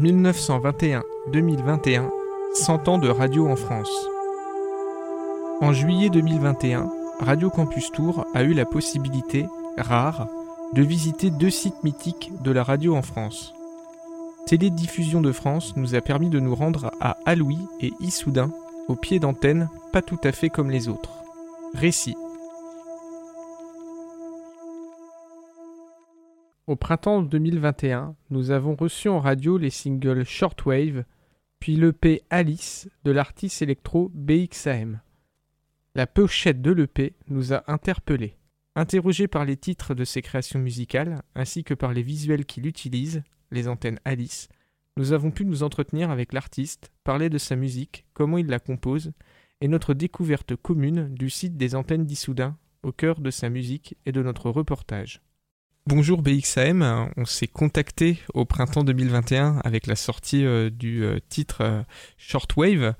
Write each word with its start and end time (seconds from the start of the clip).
1921-2021, 0.00 2.08
100 2.54 2.88
ans 2.88 2.98
de 2.98 3.08
radio 3.08 3.48
en 3.48 3.56
France. 3.56 3.90
En 5.60 5.72
juillet 5.72 6.08
2021, 6.08 6.90
Radio 7.20 7.50
Campus 7.50 7.92
Tour 7.92 8.26
a 8.34 8.42
eu 8.42 8.54
la 8.54 8.64
possibilité, 8.64 9.46
rare, 9.76 10.26
de 10.72 10.82
visiter 10.82 11.30
deux 11.30 11.50
sites 11.50 11.84
mythiques 11.84 12.32
de 12.42 12.50
la 12.50 12.64
radio 12.64 12.96
en 12.96 13.02
France. 13.02 13.54
Télédiffusion 14.46 15.20
de 15.20 15.30
France 15.30 15.76
nous 15.76 15.94
a 15.94 16.00
permis 16.00 16.30
de 16.30 16.40
nous 16.40 16.54
rendre 16.54 16.90
à 17.00 17.18
Alouis 17.26 17.60
et 17.80 17.92
Issoudun, 18.00 18.50
au 18.88 18.96
pied 18.96 19.20
d'antenne, 19.20 19.68
pas 19.92 20.02
tout 20.02 20.18
à 20.24 20.32
fait 20.32 20.48
comme 20.48 20.70
les 20.70 20.88
autres. 20.88 21.22
Récit. 21.74 22.16
Au 26.68 26.76
printemps 26.76 27.22
2021, 27.22 28.14
nous 28.30 28.52
avons 28.52 28.76
reçu 28.76 29.08
en 29.08 29.18
radio 29.18 29.58
les 29.58 29.68
singles 29.68 30.24
Shortwave, 30.24 31.04
puis 31.58 31.74
l'EP 31.74 32.22
Alice 32.30 32.88
de 33.02 33.10
l'artiste 33.10 33.62
électro 33.62 34.12
BXAM. 34.14 35.00
La 35.96 36.06
pochette 36.06 36.62
de 36.62 36.70
l'EP 36.70 37.16
nous 37.26 37.52
a 37.52 37.64
interpellés. 37.66 38.36
Interrogés 38.76 39.26
par 39.26 39.44
les 39.44 39.56
titres 39.56 39.94
de 39.94 40.04
ses 40.04 40.22
créations 40.22 40.60
musicales, 40.60 41.22
ainsi 41.34 41.64
que 41.64 41.74
par 41.74 41.92
les 41.92 42.02
visuels 42.02 42.46
qu'il 42.46 42.68
utilise, 42.68 43.24
les 43.50 43.66
antennes 43.66 43.98
Alice, 44.04 44.48
nous 44.96 45.12
avons 45.12 45.32
pu 45.32 45.44
nous 45.44 45.64
entretenir 45.64 46.12
avec 46.12 46.32
l'artiste, 46.32 46.92
parler 47.02 47.28
de 47.28 47.38
sa 47.38 47.56
musique, 47.56 48.04
comment 48.14 48.38
il 48.38 48.46
la 48.46 48.60
compose, 48.60 49.10
et 49.60 49.66
notre 49.66 49.94
découverte 49.94 50.54
commune 50.54 51.12
du 51.12 51.28
site 51.28 51.56
des 51.56 51.74
antennes 51.74 52.06
d'Issoudun, 52.06 52.56
au 52.84 52.92
cœur 52.92 53.18
de 53.18 53.30
sa 53.32 53.50
musique 53.50 53.96
et 54.06 54.12
de 54.12 54.22
notre 54.22 54.48
reportage. 54.48 55.22
Bonjour 55.88 56.22
BXAM, 56.22 57.10
on 57.16 57.24
s'est 57.24 57.48
contacté 57.48 58.20
au 58.34 58.44
printemps 58.44 58.84
2021 58.84 59.58
avec 59.64 59.88
la 59.88 59.96
sortie 59.96 60.46
euh, 60.46 60.70
du 60.70 61.02
euh, 61.02 61.18
titre 61.28 61.62
euh, 61.62 61.82
Shortwave. 62.18 62.94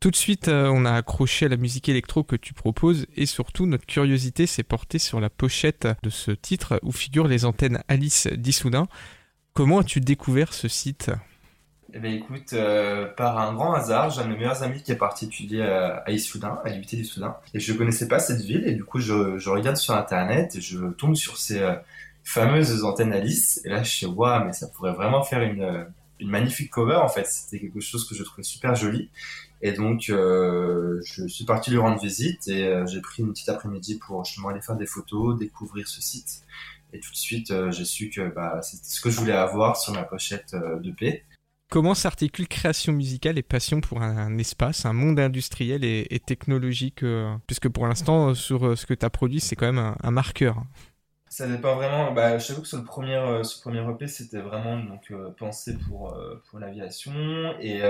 Tout 0.00 0.10
de 0.10 0.16
suite, 0.16 0.48
on 0.48 0.84
a 0.84 0.92
accroché 0.92 1.46
à 1.46 1.48
la 1.48 1.56
musique 1.56 1.88
électro 1.88 2.24
que 2.24 2.34
tu 2.34 2.52
proposes 2.52 3.06
et 3.16 3.26
surtout 3.26 3.66
notre 3.66 3.86
curiosité 3.86 4.46
s'est 4.46 4.64
portée 4.64 4.98
sur 4.98 5.20
la 5.20 5.30
pochette 5.30 5.86
de 6.02 6.10
ce 6.10 6.32
titre 6.32 6.80
où 6.82 6.90
figurent 6.90 7.28
les 7.28 7.44
antennes 7.44 7.82
Alice 7.86 8.26
d'Issoudun. 8.26 8.88
Comment 9.54 9.78
as-tu 9.78 10.00
découvert 10.00 10.52
ce 10.52 10.68
site? 10.68 11.12
Eh 11.94 11.98
bien, 11.98 12.10
écoute, 12.10 12.54
par 13.16 13.38
un 13.38 13.54
grand 13.54 13.72
hasard, 13.72 14.10
j'ai 14.10 14.20
un 14.20 14.24
de 14.24 14.32
mes 14.32 14.36
meilleurs 14.36 14.62
amis 14.62 14.82
qui 14.82 14.92
est 14.92 14.96
parti 14.96 15.24
étudier 15.24 15.62
à, 15.62 16.10
Issoudun, 16.10 16.58
à 16.62 16.70
l'UT 16.70 16.82
d'Issoudun, 16.82 17.36
et 17.54 17.60
je 17.60 17.72
ne 17.72 17.78
connaissais 17.78 18.06
pas 18.06 18.18
cette 18.18 18.42
ville, 18.42 18.66
et 18.66 18.74
du 18.74 18.84
coup, 18.84 19.00
je, 19.00 19.38
je, 19.38 19.48
regarde 19.48 19.76
sur 19.76 19.94
Internet, 19.94 20.56
et 20.56 20.60
je 20.60 20.88
tombe 20.88 21.16
sur 21.16 21.38
ces 21.38 21.64
fameuses 22.26 22.84
antennes 22.84 23.12
Alice, 23.12 23.60
et 23.64 23.70
là, 23.70 23.82
je 23.82 23.90
suis 23.90 24.06
waouh, 24.06 24.44
mais 24.44 24.52
ça 24.52 24.68
pourrait 24.68 24.92
vraiment 24.92 25.22
faire 25.22 25.42
une, 25.42 25.86
une 26.20 26.28
magnifique 26.28 26.70
cover, 26.70 26.96
en 26.96 27.08
fait. 27.08 27.26
C'était 27.26 27.60
quelque 27.60 27.80
chose 27.80 28.06
que 28.08 28.14
je 28.14 28.22
trouvais 28.22 28.42
super 28.42 28.74
joli, 28.74 29.10
et 29.62 29.72
donc, 29.72 30.10
euh, 30.10 31.00
je 31.04 31.26
suis 31.26 31.44
parti 31.44 31.70
lui 31.70 31.78
rendre 31.78 32.00
visite 32.00 32.46
et 32.48 32.66
euh, 32.66 32.86
j'ai 32.86 33.00
pris 33.00 33.22
une 33.22 33.30
petite 33.30 33.48
après-midi 33.48 33.98
pour 33.98 34.24
justement 34.24 34.48
aller 34.48 34.60
faire 34.60 34.76
des 34.76 34.86
photos, 34.86 35.38
découvrir 35.38 35.88
ce 35.88 36.02
site. 36.02 36.42
Et 36.92 37.00
tout 37.00 37.10
de 37.10 37.16
suite, 37.16 37.50
euh, 37.50 37.70
j'ai 37.70 37.84
su 37.84 38.10
que 38.10 38.28
bah, 38.28 38.60
c'était 38.62 38.86
ce 38.86 39.00
que 39.00 39.10
je 39.10 39.18
voulais 39.18 39.32
avoir 39.32 39.76
sur 39.76 39.94
ma 39.94 40.02
pochette 40.02 40.54
de 40.54 40.90
paix. 40.92 41.24
Comment 41.68 41.94
s'articule 41.94 42.46
création 42.46 42.92
musicale 42.92 43.38
et 43.38 43.42
passion 43.42 43.80
pour 43.80 44.00
un, 44.00 44.38
espace, 44.38 44.84
un 44.86 44.92
monde 44.92 45.18
industriel 45.18 45.84
et, 45.84 46.20
technologique 46.24 47.04
Puisque 47.48 47.68
pour 47.68 47.88
l'instant, 47.88 48.34
sur 48.34 48.78
ce 48.78 48.86
que 48.86 48.94
tu 48.94 49.04
as 49.04 49.10
produit, 49.10 49.40
c'est 49.40 49.56
quand 49.56 49.72
même 49.72 49.96
un 50.00 50.10
marqueur. 50.12 50.62
Ça 51.36 51.46
dépend 51.46 51.74
vraiment. 51.76 52.12
Bah, 52.12 52.38
je 52.38 52.48
t'avoue 52.48 52.62
que 52.62 52.66
sur 52.66 52.78
le 52.78 52.84
premier, 52.84 53.16
euh, 53.16 53.44
ce 53.44 53.60
premier 53.60 53.80
EP, 53.80 54.08
c'était 54.08 54.40
vraiment 54.40 54.78
donc 54.82 55.10
euh, 55.10 55.28
pensé 55.38 55.76
pour 55.76 56.14
euh, 56.14 56.42
pour 56.48 56.58
l'aviation 56.58 57.12
et 57.60 57.80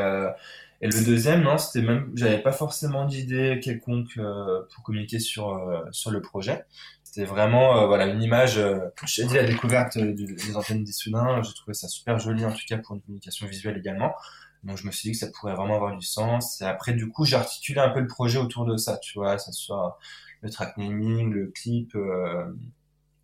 et 0.81 0.89
le 0.89 1.05
deuxième, 1.05 1.43
non, 1.43 1.57
c'était 1.57 1.87
même, 1.87 2.11
j'avais 2.17 2.43
pas 2.43 2.51
forcément 2.51 3.05
d'idée 3.05 3.61
quelconque 3.63 4.19
pour 4.75 4.83
communiquer 4.83 5.21
sur 5.21 5.63
sur 5.93 6.11
le 6.11 6.21
projet. 6.21 6.65
C'était 7.05 7.25
vraiment 7.25 7.87
voilà 7.87 8.07
une 8.07 8.21
image. 8.21 8.61
j'ai 9.07 9.25
dit 9.27 9.35
la 9.35 9.45
découverte 9.45 9.97
des 9.97 10.57
antennes 10.57 10.83
d'Issoudun, 10.83 11.41
j'ai 11.45 11.55
trouvé 11.55 11.75
ça 11.75 11.87
super 11.87 12.19
joli 12.19 12.45
en 12.45 12.51
tout 12.51 12.65
cas 12.69 12.79
pour 12.79 12.97
une 12.97 13.01
communication 13.03 13.47
visuelle 13.47 13.79
également. 13.79 14.13
Donc 14.65 14.77
je 14.77 14.87
me 14.87 14.91
suis 14.91 15.11
dit 15.11 15.13
que 15.13 15.25
ça 15.25 15.31
pourrait 15.33 15.55
vraiment 15.55 15.77
avoir 15.77 15.97
du 15.97 16.05
sens. 16.05 16.61
Et 16.63 16.65
après 16.65 16.95
du 16.95 17.09
coup 17.09 17.25
j'ai 17.25 17.37
articulé 17.37 17.79
un 17.79 17.91
peu 17.91 18.01
le 18.01 18.09
projet 18.09 18.39
autour 18.39 18.65
de 18.65 18.77
ça, 18.77 18.99
tu 18.99 19.21
vois, 19.21 19.39
ça 19.39 19.53
soit 19.53 20.01
le 20.41 20.51
track 20.51 20.77
naming, 20.79 21.33
le 21.33 21.47
clip. 21.55 21.95
Euh, 21.95 22.45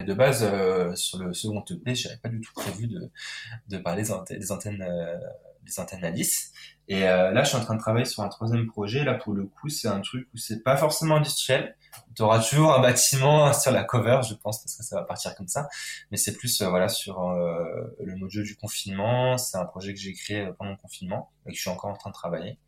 de 0.02 0.14
base, 0.14 0.42
euh, 0.42 0.94
sur 0.94 1.18
le 1.18 1.32
second 1.32 1.64
EP, 1.70 1.94
j'avais 1.94 2.16
pas 2.16 2.28
du 2.28 2.40
tout 2.40 2.52
prévu 2.54 2.88
de, 2.88 3.78
parler 3.78 4.02
des 4.02 4.52
antennes, 4.52 4.82
euh, 4.82 5.18
des 5.64 5.80
antennes 5.80 6.04
Alice. 6.04 6.52
Et 6.88 7.08
euh, 7.08 7.30
là, 7.30 7.42
je 7.42 7.50
suis 7.50 7.56
en 7.56 7.60
train 7.64 7.74
de 7.74 7.80
travailler 7.80 8.04
sur 8.04 8.22
un 8.22 8.28
troisième 8.28 8.66
projet. 8.66 9.04
Là, 9.04 9.14
pour 9.14 9.34
le 9.34 9.46
coup, 9.46 9.68
c'est 9.68 9.88
un 9.88 10.00
truc 10.00 10.28
où 10.34 10.38
c'est 10.38 10.62
pas 10.62 10.76
forcément 10.76 11.16
industriel. 11.16 11.76
Tu 12.16 12.22
auras 12.22 12.42
toujours 12.42 12.74
un 12.74 12.80
bâtiment 12.80 13.52
sur 13.58 13.70
la 13.70 13.84
cover, 13.84 14.20
je 14.28 14.34
pense, 14.34 14.62
parce 14.62 14.76
que 14.76 14.82
ça 14.82 14.96
va 14.96 15.04
partir 15.04 15.34
comme 15.34 15.48
ça. 15.48 15.68
Mais 16.10 16.16
c'est 16.16 16.36
plus, 16.36 16.62
voilà, 16.62 16.88
sur 16.88 17.32
le 17.32 18.16
mode 18.16 18.30
jeu 18.30 18.42
du 18.42 18.56
confinement. 18.56 19.38
C'est 19.38 19.56
un 19.56 19.64
projet 19.64 19.94
que 19.94 20.00
j'ai 20.00 20.12
créé 20.12 20.48
pendant 20.58 20.72
le 20.72 20.76
confinement 20.76 21.30
et 21.46 21.50
que 21.50 21.56
je 21.56 21.60
suis 21.60 21.70
encore 21.70 21.90
en 21.90 21.96
train 21.96 22.10
de 22.10 22.14
travailler. 22.14 22.58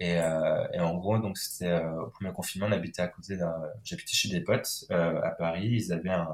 Et, 0.00 0.18
euh, 0.18 0.66
et, 0.72 0.80
en 0.80 0.94
gros, 0.96 1.18
donc 1.18 1.36
c'était 1.36 1.70
euh, 1.70 2.04
au 2.04 2.06
premier 2.08 2.32
confinement, 2.32 2.66
on 2.68 2.72
habitait 2.72 3.02
à 3.02 3.08
côté 3.08 3.36
d'un, 3.36 3.54
j'habitais 3.84 4.14
chez 4.14 4.30
des 4.30 4.40
potes 4.40 4.86
euh, 4.90 5.20
à 5.22 5.30
Paris. 5.30 5.68
Ils 5.70 5.92
avaient 5.92 6.10
un, 6.10 6.26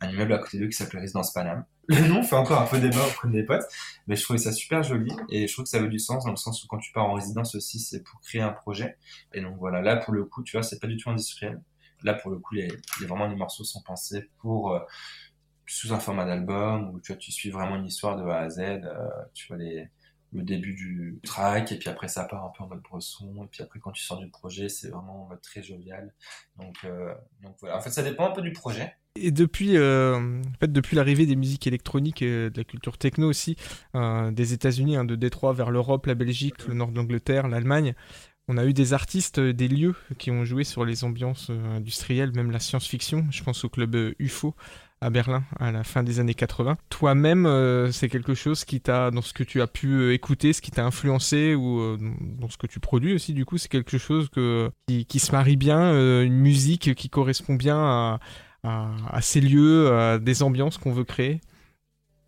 un 0.00 0.08
immeuble 0.08 0.32
à 0.32 0.38
côté 0.38 0.58
d'eux 0.58 0.68
qui 0.68 0.76
s'appelait 0.76 1.00
Résidence 1.00 1.32
Paname. 1.32 1.64
Le 1.88 2.06
nom 2.06 2.22
fait 2.22 2.36
encore 2.36 2.60
un 2.60 2.66
peu 2.66 2.78
débat 2.78 3.04
auprès 3.04 3.28
des 3.28 3.42
potes, 3.42 3.64
mais 4.06 4.14
je 4.14 4.22
trouvais 4.22 4.38
ça 4.38 4.52
super 4.52 4.84
joli 4.84 5.12
et 5.30 5.48
je 5.48 5.52
trouve 5.52 5.64
que 5.64 5.68
ça 5.68 5.78
avait 5.78 5.88
du 5.88 5.98
sens 5.98 6.24
dans 6.24 6.30
le 6.30 6.36
sens 6.36 6.62
où 6.62 6.68
quand 6.68 6.78
tu 6.78 6.92
pars 6.92 7.04
en 7.04 7.14
résidence 7.14 7.56
aussi, 7.56 7.80
c'est 7.80 8.04
pour 8.04 8.20
créer 8.20 8.40
un 8.40 8.52
projet. 8.52 8.96
Et 9.34 9.40
donc 9.40 9.56
voilà, 9.58 9.82
là 9.82 9.96
pour 9.96 10.14
le 10.14 10.24
coup, 10.24 10.44
tu 10.44 10.56
vois, 10.56 10.62
c'est 10.62 10.78
pas 10.78 10.86
du 10.86 10.96
tout 10.96 11.10
industriel. 11.10 11.60
Là 12.04 12.14
pour 12.14 12.30
le 12.30 12.38
coup, 12.38 12.54
les, 12.54 12.68
les 13.00 13.06
vraiment 13.06 13.26
les 13.26 13.34
morceaux 13.34 13.64
sont 13.64 13.82
pensés 13.82 14.30
pour 14.38 14.72
euh, 14.72 14.80
sous 15.66 15.92
un 15.92 15.98
format 15.98 16.24
d'album 16.24 16.90
où 16.90 17.00
tu 17.00 17.12
vois, 17.12 17.18
tu 17.18 17.32
suis 17.32 17.50
vraiment 17.50 17.74
une 17.74 17.86
histoire 17.86 18.16
de 18.16 18.28
A 18.28 18.38
à 18.38 18.48
Z. 18.48 18.60
Euh, 18.60 19.08
tu 19.34 19.48
vois 19.48 19.56
les 19.56 19.88
le 20.32 20.42
début 20.42 20.74
du 20.74 21.20
track 21.24 21.72
et 21.72 21.78
puis 21.78 21.88
après 21.88 22.08
ça 22.08 22.24
part 22.24 22.44
un 22.44 22.52
peu 22.56 22.64
en 22.64 22.68
mode 22.68 22.82
bresson 22.82 23.44
et 23.44 23.46
puis 23.50 23.62
après 23.62 23.78
quand 23.80 23.92
tu 23.92 24.02
sors 24.02 24.18
du 24.18 24.28
projet 24.28 24.68
c'est 24.68 24.88
vraiment 24.88 25.24
en 25.24 25.28
mode 25.28 25.40
très 25.40 25.62
jovial. 25.62 26.12
Donc 26.58 26.76
euh, 26.84 27.14
donc 27.42 27.56
voilà. 27.60 27.76
En 27.76 27.80
fait 27.80 27.90
ça 27.90 28.02
dépend 28.02 28.28
un 28.28 28.32
peu 28.32 28.42
du 28.42 28.52
projet. 28.52 28.94
Et 29.14 29.30
depuis 29.30 29.76
euh, 29.76 30.16
en 30.16 30.58
fait 30.58 30.72
depuis 30.72 30.96
l'arrivée 30.96 31.26
des 31.26 31.36
musiques 31.36 31.66
électroniques 31.66 32.22
et 32.22 32.50
de 32.50 32.56
la 32.56 32.64
culture 32.64 32.96
techno 32.96 33.28
aussi 33.28 33.56
euh, 33.94 34.30
des 34.30 34.54
États-Unis 34.54 34.96
hein, 34.96 35.04
de 35.04 35.16
Détroit 35.16 35.52
vers 35.52 35.70
l'Europe 35.70 36.06
la 36.06 36.14
Belgique 36.14 36.66
le 36.66 36.74
nord 36.74 36.90
de 36.90 36.96
l'Angleterre 36.96 37.48
l'Allemagne 37.48 37.94
on 38.48 38.56
a 38.56 38.66
eu 38.66 38.72
des 38.72 38.92
artistes, 38.92 39.38
des 39.38 39.68
lieux 39.68 39.94
qui 40.18 40.32
ont 40.32 40.44
joué 40.44 40.64
sur 40.64 40.84
les 40.84 41.04
ambiances 41.04 41.50
industrielles, 41.50 42.32
même 42.34 42.50
la 42.50 42.58
science-fiction. 42.58 43.26
Je 43.30 43.44
pense 43.44 43.64
au 43.64 43.68
club 43.68 43.96
UFO 44.18 44.56
à 45.02 45.10
Berlin 45.10 45.42
à 45.58 45.72
la 45.72 45.84
fin 45.84 46.02
des 46.02 46.20
années 46.20 46.34
80. 46.34 46.76
Toi-même, 46.88 47.44
euh, 47.44 47.90
c'est 47.90 48.08
quelque 48.08 48.34
chose 48.34 48.64
qui 48.64 48.80
t'a, 48.80 49.10
dans 49.10 49.20
ce 49.20 49.32
que 49.32 49.42
tu 49.42 49.60
as 49.60 49.66
pu 49.66 49.88
euh, 49.88 50.14
écouter, 50.14 50.52
ce 50.52 50.62
qui 50.62 50.70
t'a 50.70 50.84
influencé 50.84 51.54
ou 51.54 51.80
euh, 51.80 51.98
dans 52.38 52.48
ce 52.48 52.56
que 52.56 52.68
tu 52.68 52.80
produis 52.80 53.14
aussi, 53.14 53.34
du 53.34 53.44
coup, 53.44 53.58
c'est 53.58 53.68
quelque 53.68 53.98
chose 53.98 54.28
que, 54.30 54.70
qui, 54.86 55.18
se 55.18 55.32
marie 55.32 55.56
bien, 55.56 55.92
une 56.22 56.38
musique 56.38 56.94
qui 56.94 57.10
correspond 57.10 57.54
bien 57.54 58.20
à, 58.62 59.20
ces 59.20 59.40
lieux, 59.40 59.92
à 59.92 60.18
des 60.18 60.42
ambiances 60.42 60.78
qu'on 60.78 60.92
veut 60.92 61.04
créer? 61.04 61.40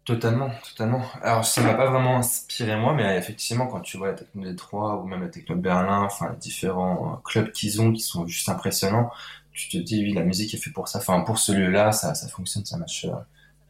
Totalement, 0.04 0.50
totalement. 0.68 1.02
Alors, 1.22 1.44
ça 1.44 1.62
m'a 1.62 1.74
pas 1.74 1.90
vraiment 1.90 2.18
inspiré 2.18 2.76
moi, 2.76 2.92
mais 2.92 3.16
effectivement, 3.16 3.66
quand 3.66 3.80
tu 3.80 3.96
vois 3.96 4.08
la 4.08 4.14
Techno 4.14 4.44
Détroit 4.44 4.96
ou 5.00 5.06
même 5.06 5.22
la 5.22 5.28
Techno 5.28 5.56
Berlin, 5.56 6.02
enfin, 6.02 6.30
les 6.30 6.36
différents 6.36 7.22
clubs 7.24 7.50
qu'ils 7.52 7.80
ont 7.80 7.92
qui 7.92 8.02
sont 8.02 8.26
juste 8.26 8.48
impressionnants, 8.48 9.10
tu 9.54 9.68
te 9.68 9.78
dis, 9.78 10.02
oui, 10.02 10.12
la 10.12 10.24
musique 10.24 10.52
est 10.54 10.58
faite 10.58 10.72
pour 10.72 10.88
ça. 10.88 10.98
Enfin, 10.98 11.20
pour 11.20 11.38
ce 11.38 11.52
lieu-là, 11.52 11.92
ça, 11.92 12.14
ça 12.14 12.28
fonctionne, 12.28 12.64
ça 12.64 12.76
marche 12.76 13.06
euh, 13.06 13.12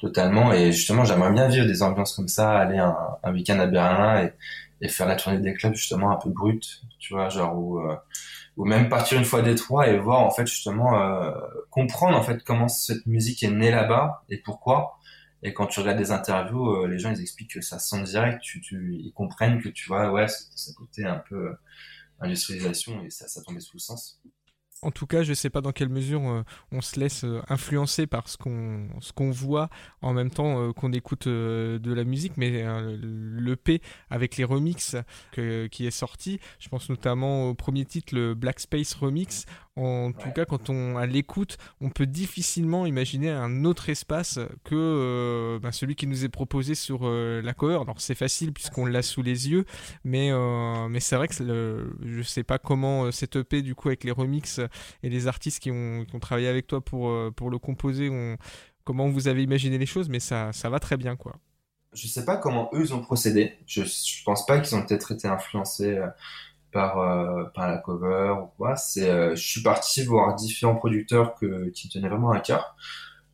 totalement. 0.01 0.53
Et 0.53 0.73
justement, 0.73 1.05
j'aimerais 1.05 1.33
bien 1.33 1.49
vivre 1.49 1.67
des 1.67 1.83
ambiances 1.83 2.15
comme 2.15 2.29
ça, 2.29 2.53
aller 2.59 2.79
un, 2.79 3.33
week-end 3.33 3.59
à 3.59 3.67
Berlin 3.67 4.25
et, 4.25 4.33
faire 4.89 5.07
la 5.07 5.17
tournée 5.17 5.39
des 5.39 5.55
clubs 5.55 5.75
justement 5.75 6.11
un 6.11 6.17
peu 6.17 6.29
brute, 6.29 6.83
tu 6.99 7.15
vois, 7.15 7.31
genre 7.31 7.79
euh, 7.79 7.97
ou 8.59 8.67
même 8.67 8.91
partir 8.91 9.19
une 9.19 9.25
fois 9.25 9.39
à 9.39 9.43
Détroit 9.43 9.89
et 9.89 9.99
voir 9.99 10.21
en 10.21 10.31
fait 10.31 10.47
justement 10.47 11.01
euh, 11.01 11.33
comprendre 11.71 12.19
en 12.19 12.23
fait 12.23 12.43
comment 12.45 12.69
cette 12.69 13.07
musique 13.07 13.43
est 13.43 13.51
née 13.51 13.71
là-bas 13.71 14.25
et 14.29 14.37
pourquoi 14.37 14.99
et 15.43 15.55
quand 15.55 15.67
tu 15.67 15.81
regardes 15.81 15.99
des 15.99 16.11
interviews, 16.11 16.71
euh, 16.71 16.87
les 16.87 16.99
gens 16.99 17.11
ils 17.11 17.21
expliquent 17.21 17.53
que 17.53 17.61
ça 17.63 17.79
sent 17.79 18.03
direct, 18.03 18.41
tu, 18.43 18.61
tu, 18.61 18.97
ils 18.99 19.13
comprennent 19.13 19.63
que 19.63 19.71
tu 19.71 19.89
vois, 19.89 20.11
ouais, 20.11 20.27
ça 20.29 20.73
côté 20.75 21.05
un 21.05 21.23
peu 21.29 21.55
industrialisation 22.21 23.03
et 23.05 23.11
ça, 23.11 23.29
ça 23.29 23.43
tombait 23.43 23.61
sous 23.61 23.77
le 23.77 23.81
sens. 23.81 24.21
En 24.85 24.91
tout 24.91 25.07
cas, 25.07 25.23
je 25.23 25.31
ne 25.31 25.35
sais 25.35 25.49
pas 25.49 25.63
dans 25.63 25.73
quelle 25.73 25.89
mesure 25.89 26.29
euh, 26.29 26.43
on 26.71 26.83
se 26.83 27.01
laisse 27.01 27.25
euh, 27.25 27.41
influencer 27.49 28.07
par 28.07 28.29
ce 28.29 28.37
qu'on 28.37 29.31
voit 29.31 29.71
en 30.03 30.13
même 30.13 30.31
temps 30.31 30.61
euh, 30.61 30.73
qu'on 30.75 30.93
écoute 30.93 31.27
de 31.27 31.93
la 31.93 32.05
musique, 32.05 32.35
mais 32.37 32.67
l'EP 33.01 33.81
avec 34.11 34.37
les 34.37 34.45
remixes 34.45 34.97
qui 35.33 35.87
est 35.87 35.91
sorti, 35.91 36.39
je 36.59 36.69
pense 36.69 36.91
notamment 36.91 37.49
au 37.49 37.55
premier 37.55 37.87
titre, 37.87 38.15
le 38.15 38.35
Black 38.35 38.61
Space 38.61 38.93
Remix, 38.95 39.47
En 39.77 40.13
tout 40.13 40.31
cas, 40.31 40.45
quand 40.45 40.71
on 40.71 40.97
à 40.97 41.05
l'écoute, 41.05 41.59
on 41.81 41.91
peut 41.91 42.07
difficilement 42.07 42.87
imaginer 42.87 43.31
un 43.31 43.65
autre 43.65 43.89
espace 43.89 44.39
que 44.63 44.75
euh, 44.77 45.59
ben, 45.59 45.73
celui 45.73 45.97
qui 45.97 46.07
nous 46.07 46.25
est 46.25 46.29
proposé 46.29 46.77
sur 46.77 47.01
euh, 47.03 47.43
la 47.43 47.55
cover. 47.55 47.81
Alors 47.81 48.01
c'est 48.01 48.15
facile 48.15 48.53
puisqu'on 48.53 48.87
l'a 48.87 49.03
sous 49.03 49.23
les 49.23 49.51
yeux, 49.51 49.65
mais 50.05 50.31
euh, 50.31 50.89
mais 50.89 51.01
c'est 51.01 51.17
vrai 51.17 51.27
que 51.27 51.43
le, 51.43 51.97
je 52.05 52.23
sais 52.23 52.45
pas 52.45 52.59
comment 52.59 53.11
cette 53.11 53.35
EP 53.35 53.63
du 53.63 53.75
coup 53.75 53.89
avec 53.89 54.05
les 54.05 54.13
remixes 54.13 54.61
et 55.03 55.11
les 55.11 55.27
artistes 55.27 55.61
qui 55.61 55.73
ont, 55.73 56.05
qui 56.05 56.15
ont 56.15 56.21
travaillé 56.21 56.47
avec 56.47 56.69
toi 56.69 56.81
pour 56.81 57.13
pour 57.35 57.51
le 57.51 57.59
composer, 57.59 58.09
on, 58.11 58.37
comment 58.85 59.09
vous 59.09 59.27
avez 59.27 59.43
imaginé 59.43 59.77
les 59.77 59.87
choses, 59.87 60.09
mais 60.09 60.21
ça 60.21 60.53
ça 60.53 60.71
va 60.71 60.79
très 60.79 60.97
bien 60.97 61.17
quoi. 61.17 61.35
Je 61.95 62.07
sais 62.07 62.25
pas 62.25 62.37
comment 62.37 62.71
eux 62.75 62.83
ils 62.83 62.95
ont 62.95 63.03
procédé. 63.03 63.55
Je, 63.67 63.83
je 63.83 64.23
pense 64.25 64.47
pas 64.47 64.61
qu'ils 64.61 64.77
ont 64.77 64.87
peut-être 64.87 65.11
été 65.13 65.27
influencés 65.27 66.01
par, 66.75 66.99
euh, 66.99 67.45
par 67.55 67.69
la 67.69 67.79
cover 67.79 68.35
ou 68.43 68.47
quoi. 68.59 68.77
C'est, 68.77 69.09
euh, 69.09 69.35
je 69.35 69.43
suis 69.43 69.63
parti 69.63 70.05
voir 70.05 70.35
différents 70.35 70.75
producteurs 70.75 71.35
que, 71.37 71.71
qui 71.71 71.89
tenaient 71.89 72.09
vraiment 72.09 72.33
à 72.33 72.41
cœur. 72.41 72.77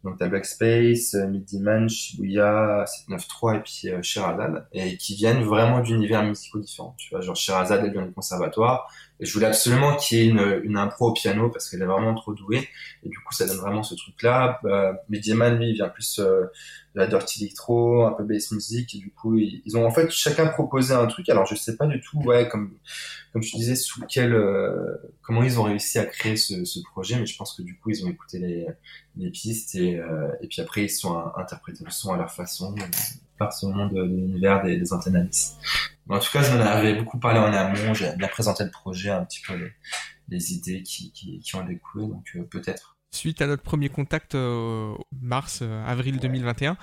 Donc 0.04 0.19
t'as 0.19 0.28
Black 0.28 0.46
Space, 0.46 1.14
euh, 1.14 1.26
Midiman, 1.26 1.88
Shibuya, 1.88 2.84
793 2.87 3.56
et 3.56 3.60
puis 3.60 3.94
euh, 3.94 4.02
Sherazade, 4.02 4.66
et 4.72 4.96
qui 4.96 5.14
viennent 5.14 5.42
vraiment 5.42 5.81
d'univers 5.81 6.22
musicaux 6.22 6.60
différents. 6.60 6.94
Tu 6.98 7.10
vois, 7.10 7.20
genre 7.20 7.37
Sherazade, 7.37 7.82
elle 7.84 7.92
vient 7.92 8.06
du 8.06 8.12
conservatoire, 8.12 8.90
et 9.20 9.26
je 9.26 9.32
voulais 9.34 9.46
absolument 9.46 9.96
qu'il 9.96 10.19
y 10.19 10.22
ait 10.22 10.28
une, 10.28 10.76
impro 10.78 11.11
au 11.11 11.12
piano 11.12 11.50
parce 11.50 11.69
qu'elle 11.69 11.82
est 11.82 11.87
vraiment 11.87 12.14
trop 12.14 12.32
douée, 12.32 12.69
et 13.05 13.08
du 13.08 13.19
coup 13.19 13.34
ça 13.34 13.46
donne 13.46 13.58
vraiment 13.58 13.82
ce 13.82 13.94
truc-là. 13.94 14.61
Euh, 14.64 14.93
Midiman, 15.11 15.58
lui, 15.58 15.70
il 15.70 15.75
vient 15.75 15.88
plus 15.88 16.19
euh, 16.19 16.46
de 16.94 17.00
la 17.00 17.06
dirty 17.06 17.44
electro, 17.44 18.06
un 18.06 18.12
peu 18.12 18.25
bass 18.25 18.50
music, 18.50 18.94
et 18.94 18.99
du 18.99 19.11
coup 19.12 19.37
ils, 19.37 19.76
ont 19.76 19.87
en 19.87 19.90
fait 19.90 20.11
chacun 20.11 20.46
proposé 20.46 20.94
un 20.94 21.06
truc. 21.06 21.28
Alors 21.28 21.44
je 21.44 21.55
sais 21.55 21.76
pas 21.76 21.87
du 21.87 22.00
tout, 22.00 22.19
ouais, 22.22 22.49
comme 22.49 22.72
comme 23.32 23.43
je 23.43 23.55
disais, 23.55 23.76
sous 23.76 24.02
quel, 24.08 24.32
euh, 24.32 24.96
comment 25.22 25.43
ils 25.43 25.61
ont 25.61 25.64
réussi 25.64 25.99
à 25.99 26.05
créer 26.05 26.37
ce, 26.37 26.81
projet, 26.90 27.17
mais 27.19 27.26
je 27.26 27.37
pense 27.37 27.55
que 27.55 27.62
du 27.62 27.78
coup 27.78 27.90
ils 27.90 28.05
ont 28.05 28.08
écouté 28.08 28.38
les, 28.38 28.67
les 29.17 29.31
pistes. 29.31 29.75
Et, 29.75 29.96
euh, 29.96 30.32
et 30.40 30.49
puis 30.49 30.62
après 30.62 30.84
ils 30.84 30.90
sont 30.90 31.17
interprétés 31.37 31.84
le 31.84 31.90
son 31.90 32.12
à 32.12 32.17
leur 32.17 32.31
façon 32.31 32.75
par 33.40 33.54
ce 33.54 33.66
monde 33.66 33.92
de, 33.94 34.02
l'univers 34.02 34.62
des, 34.62 34.76
des 34.76 34.92
antennes 34.92 35.28
En 36.08 36.19
tout 36.19 36.31
cas, 36.31 36.42
je 36.42 36.52
m'en 36.52 36.60
avais 36.60 36.94
beaucoup 36.94 37.19
parlé 37.19 37.40
en 37.40 37.52
amont, 37.52 37.94
j'ai 37.94 38.14
bien 38.16 38.28
présenté 38.28 38.64
le 38.64 38.70
projet, 38.70 39.10
un 39.10 39.25
petit 39.25 39.40
peu 39.40 39.56
les, 39.56 39.72
les 40.28 40.52
idées 40.52 40.82
qui, 40.82 41.10
qui, 41.10 41.40
qui 41.40 41.56
ont 41.56 41.64
découlé, 41.64 42.06
donc 42.06 42.31
euh, 42.37 42.42
peut-être. 42.44 42.98
Suite 43.12 43.42
à 43.42 43.46
notre 43.46 43.62
premier 43.62 43.88
contact 43.88 44.34
euh, 44.34 44.94
mars, 45.20 45.60
euh, 45.62 45.84
avril 45.84 46.20
2021, 46.20 46.76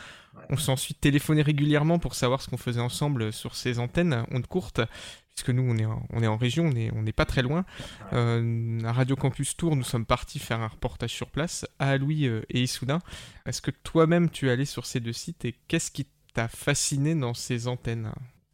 on 0.49 0.57
s'est 0.57 0.71
ensuite 0.71 0.99
téléphoné 0.99 1.43
régulièrement 1.43 1.99
pour 1.99 2.15
savoir 2.15 2.41
ce 2.41 2.49
qu'on 2.49 2.57
faisait 2.57 2.81
ensemble 2.81 3.31
sur 3.31 3.55
ces 3.55 3.77
antennes 3.77 4.25
ondes 4.31 4.47
courtes, 4.47 4.81
puisque 5.29 5.51
nous 5.51 5.63
on 5.63 5.77
est 5.77 5.85
en, 5.85 6.05
on 6.09 6.23
est 6.23 6.27
en 6.27 6.37
région, 6.37 6.65
on 6.65 6.73
n'est 6.73 6.91
on 6.93 7.05
est 7.05 7.13
pas 7.13 7.25
très 7.25 7.43
loin. 7.43 7.65
Euh, 8.13 8.79
à 8.83 8.93
Radio 8.93 9.15
Campus 9.15 9.55
Tour, 9.55 9.75
nous 9.75 9.83
sommes 9.83 10.07
partis 10.07 10.39
faire 10.39 10.59
un 10.59 10.67
reportage 10.67 11.11
sur 11.11 11.29
place 11.29 11.65
à 11.77 11.97
Louis 11.97 12.25
et 12.25 12.61
Issoudun. 12.61 12.99
Est-ce 13.45 13.61
que 13.61 13.71
toi-même 13.71 14.29
tu 14.29 14.49
es 14.49 14.51
allé 14.51 14.65
sur 14.65 14.87
ces 14.87 14.99
deux 14.99 15.13
sites 15.13 15.45
et 15.45 15.55
qu'est-ce 15.67 15.91
qui 15.91 16.07
t'a 16.37 16.47
fasciné 16.47 17.15
dans 17.15 17.33
ces 17.33 17.67
antennes 17.67 18.11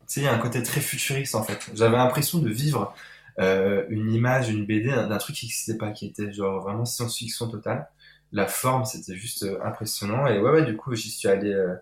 Tu 0.07 0.21
il 0.21 0.23
y 0.23 0.27
a 0.27 0.33
un 0.33 0.37
côté 0.37 0.63
très 0.63 0.79
futuriste 0.79 1.35
en 1.35 1.43
fait. 1.43 1.59
J'avais 1.73 1.97
l'impression 1.97 2.39
de 2.39 2.49
vivre 2.49 2.95
euh, 3.39 3.83
une 3.89 4.09
image, 4.09 4.47
une 4.49 4.65
BD 4.65 4.87
d'un 4.87 5.17
truc 5.17 5.35
qui 5.35 5.47
n'existait 5.47 5.77
pas, 5.77 5.91
qui 5.91 6.05
était 6.05 6.31
genre 6.31 6.61
vraiment 6.61 6.85
science-fiction 6.85 7.49
totale. 7.49 7.89
La 8.31 8.47
forme, 8.47 8.85
c'était 8.85 9.17
juste 9.17 9.43
euh, 9.43 9.59
impressionnant. 9.65 10.27
Et 10.27 10.39
ouais, 10.39 10.63
du 10.63 10.77
coup, 10.77 10.95
j'y 10.95 11.11
suis 11.11 11.27
allé 11.27 11.51
euh, 11.51 11.75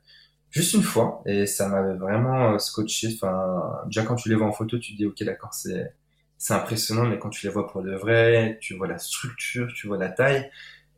juste 0.50 0.74
une 0.74 0.81
fois 0.81 1.21
et 1.27 1.45
ça 1.45 1.68
m'avait 1.68 1.94
vraiment 1.94 2.57
scotché. 2.57 3.09
Enfin, 3.13 3.83
déjà 3.86 4.01
quand 4.01 4.15
tu 4.15 4.30
les 4.30 4.36
vois 4.36 4.48
en 4.48 4.51
photo, 4.51 4.80
tu 4.80 4.94
te 4.94 4.98
dis 4.98 5.06
ok, 5.06 5.21
d'accord, 5.24 5.53
c'est 5.53 5.94
c'est 6.39 6.56
impressionnant, 6.56 7.06
mais 7.06 7.19
quand 7.19 7.30
tu 7.30 7.45
les 7.45 7.53
vois 7.53 7.68
pour 7.68 7.83
de 7.83 7.94
vrai, 7.94 8.57
tu 8.59 8.75
vois 8.75 8.88
la 8.88 8.98
structure, 8.98 9.71
tu 9.75 9.86
vois 9.86 10.00
la 10.00 10.09
taille. 10.09 10.50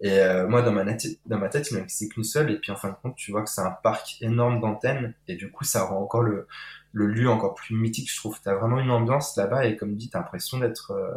Et 0.03 0.19
euh, 0.19 0.47
moi, 0.47 0.61
dans 0.61 0.73
ma, 0.73 0.83
dans 0.83 1.39
ma 1.39 1.49
tête, 1.49 1.71
il 1.71 1.77
m'en 1.77 1.85
c'est 1.87 2.09
qu'une 2.09 2.25
seule. 2.25 2.51
Et 2.51 2.59
puis, 2.59 2.71
en 2.71 2.75
fin 2.75 2.89
de 2.89 2.95
compte, 3.01 3.15
tu 3.15 3.31
vois 3.31 3.41
que 3.41 3.49
c'est 3.49 3.61
un 3.61 3.71
parc 3.71 4.17
énorme 4.21 4.59
d'antennes. 4.59 5.13
Et 5.29 5.35
du 5.35 5.49
coup, 5.49 5.63
ça 5.63 5.85
rend 5.85 6.01
encore 6.01 6.21
le, 6.21 6.47
le 6.91 7.07
lieu 7.07 7.29
encore 7.29 7.55
plus 7.55 7.73
mythique, 7.75 8.11
je 8.11 8.17
trouve. 8.17 8.39
T'as 8.43 8.53
vraiment 8.53 8.79
une 8.79 8.91
ambiance 8.91 9.37
là-bas. 9.37 9.65
Et 9.65 9.77
comme 9.77 9.95
dit, 9.95 10.09
t'as 10.09 10.19
l'impression 10.19 10.59
d'être 10.59 10.91
euh, 10.91 11.15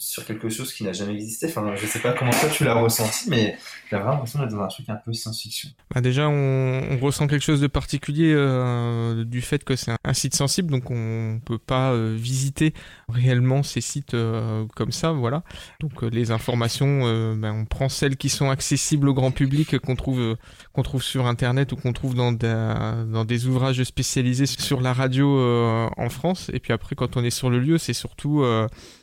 sur 0.00 0.24
quelque 0.24 0.48
chose 0.48 0.72
qui 0.72 0.82
n'a 0.82 0.94
jamais 0.94 1.12
existé. 1.12 1.46
Enfin, 1.46 1.74
je 1.76 1.86
sais 1.86 1.98
pas 1.98 2.14
comment 2.14 2.30
toi 2.30 2.48
tu 2.48 2.64
l'as 2.64 2.72
ressenti, 2.72 3.28
mais 3.28 3.58
t'as 3.90 3.98
vraiment 3.98 4.12
l'impression 4.12 4.38
d'être 4.40 4.52
dans 4.52 4.62
un 4.62 4.68
truc 4.68 4.88
un 4.88 4.96
peu 4.96 5.12
science-fiction. 5.12 5.68
Bah 5.94 6.00
déjà, 6.00 6.26
on, 6.26 6.98
ressent 6.98 7.26
quelque 7.26 7.42
chose 7.42 7.60
de 7.60 7.66
particulier 7.66 8.32
euh, 8.34 9.24
du 9.24 9.42
fait 9.42 9.62
que 9.62 9.76
c'est 9.76 9.92
un, 10.02 10.14
site 10.14 10.34
sensible, 10.34 10.70
donc 10.70 10.90
on 10.90 11.38
peut 11.44 11.58
pas 11.58 11.92
euh, 11.92 12.16
visiter 12.18 12.72
réellement 13.10 13.62
ces 13.62 13.82
sites 13.82 14.14
euh, 14.14 14.64
comme 14.74 14.90
ça, 14.90 15.12
voilà. 15.12 15.42
Donc 15.80 16.02
les 16.02 16.30
informations, 16.30 17.34
bah, 17.36 17.52
on 17.52 17.66
prend 17.66 17.90
celles 17.90 18.16
qui 18.16 18.30
sont 18.30 18.48
accessibles 18.48 19.06
au 19.06 19.14
grand 19.14 19.32
public, 19.32 19.78
qu'on 19.80 19.96
trouve 19.96 20.36
qu'on 20.72 20.82
trouve 20.82 21.02
sur 21.02 21.26
internet 21.26 21.72
ou 21.72 21.76
qu'on 21.76 21.92
trouve 21.92 22.14
dans, 22.14 22.32
dans 22.32 23.24
des 23.26 23.46
ouvrages 23.46 23.82
spécialisés 23.84 24.46
sur 24.46 24.80
la 24.80 24.94
radio 24.94 25.90
en 25.96 26.08
France. 26.08 26.50
Et 26.54 26.58
puis 26.60 26.72
après, 26.72 26.96
quand 26.96 27.18
on 27.18 27.24
est 27.24 27.30
sur 27.30 27.50
le 27.50 27.58
lieu, 27.58 27.76
c'est 27.76 27.92
surtout 27.92 28.42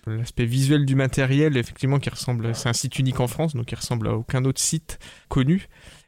l'aspect 0.07 0.45
visuel 0.45 0.87
du 0.88 0.95
matériel, 0.95 1.56
effectivement, 1.57 2.00
qui 2.00 2.10
ressemble. 2.10 2.56
C'est 2.56 2.69
un 2.69 2.74
site 2.74 2.98
unique 2.98 3.19
en 3.19 3.28
France, 3.28 3.54
donc 3.56 3.68
qui 3.68 3.75
ressemble 3.75 4.07
à 4.07 4.13
aucun 4.13 4.44
autre 4.45 4.60
site 4.60 4.98
connu. 5.30 5.68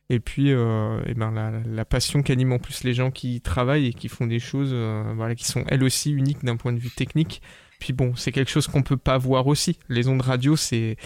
Et 0.10 0.20
puis, 0.20 0.52
euh, 0.52 1.00
et 1.06 1.14
ben 1.14 1.32
la, 1.32 1.52
la 1.52 1.86
passion 1.86 2.24
qu'anime 2.24 2.52
en 2.52 2.58
plus 2.58 2.84
les 2.84 2.96
gens 2.96 3.12
qui 3.12 3.42
travaillent 3.42 3.88
et 3.88 3.94
qui 3.94 4.10
font 4.10 4.26
des 4.26 4.40
choses, 4.40 4.72
euh, 4.74 5.14
voilà, 5.16 5.36
qui 5.36 5.46
sont 5.46 5.64
elles 5.68 5.84
aussi 5.84 6.12
uniques 6.12 6.44
d'un 6.44 6.58
point 6.58 6.74
de 6.74 6.80
vue 6.80 6.90
technique. 6.90 7.44
Puis 7.80 7.94
bon, 7.94 8.16
c'est 8.16 8.32
quelque 8.32 8.50
chose 8.50 8.68
qu'on 8.68 8.82
peut 8.82 8.98
pas 8.98 9.20
voir 9.20 9.46
aussi. 9.46 9.78
Les 9.88 10.08
ondes 10.08 10.22
radio, 10.22 10.56
c'est 10.56 10.98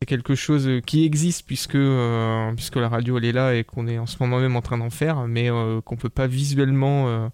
c'est 0.00 0.06
quelque 0.06 0.36
chose 0.36 0.70
qui 0.86 1.04
existe 1.04 1.44
puisque 1.44 1.74
euh, 1.74 2.52
puisque 2.54 2.76
la 2.76 2.88
radio 2.88 3.18
elle 3.18 3.24
est 3.24 3.32
là 3.32 3.54
et 3.56 3.64
qu'on 3.64 3.88
est 3.88 3.98
en 3.98 4.06
ce 4.06 4.16
moment 4.20 4.38
même 4.38 4.54
en 4.54 4.62
train 4.62 4.78
d'en 4.78 4.90
faire 4.90 5.26
mais 5.26 5.50
euh, 5.50 5.80
qu'on 5.80 5.96
peut 5.96 6.08
pas 6.08 6.28
visuellement 6.28 7.08
euh, 7.08 7.28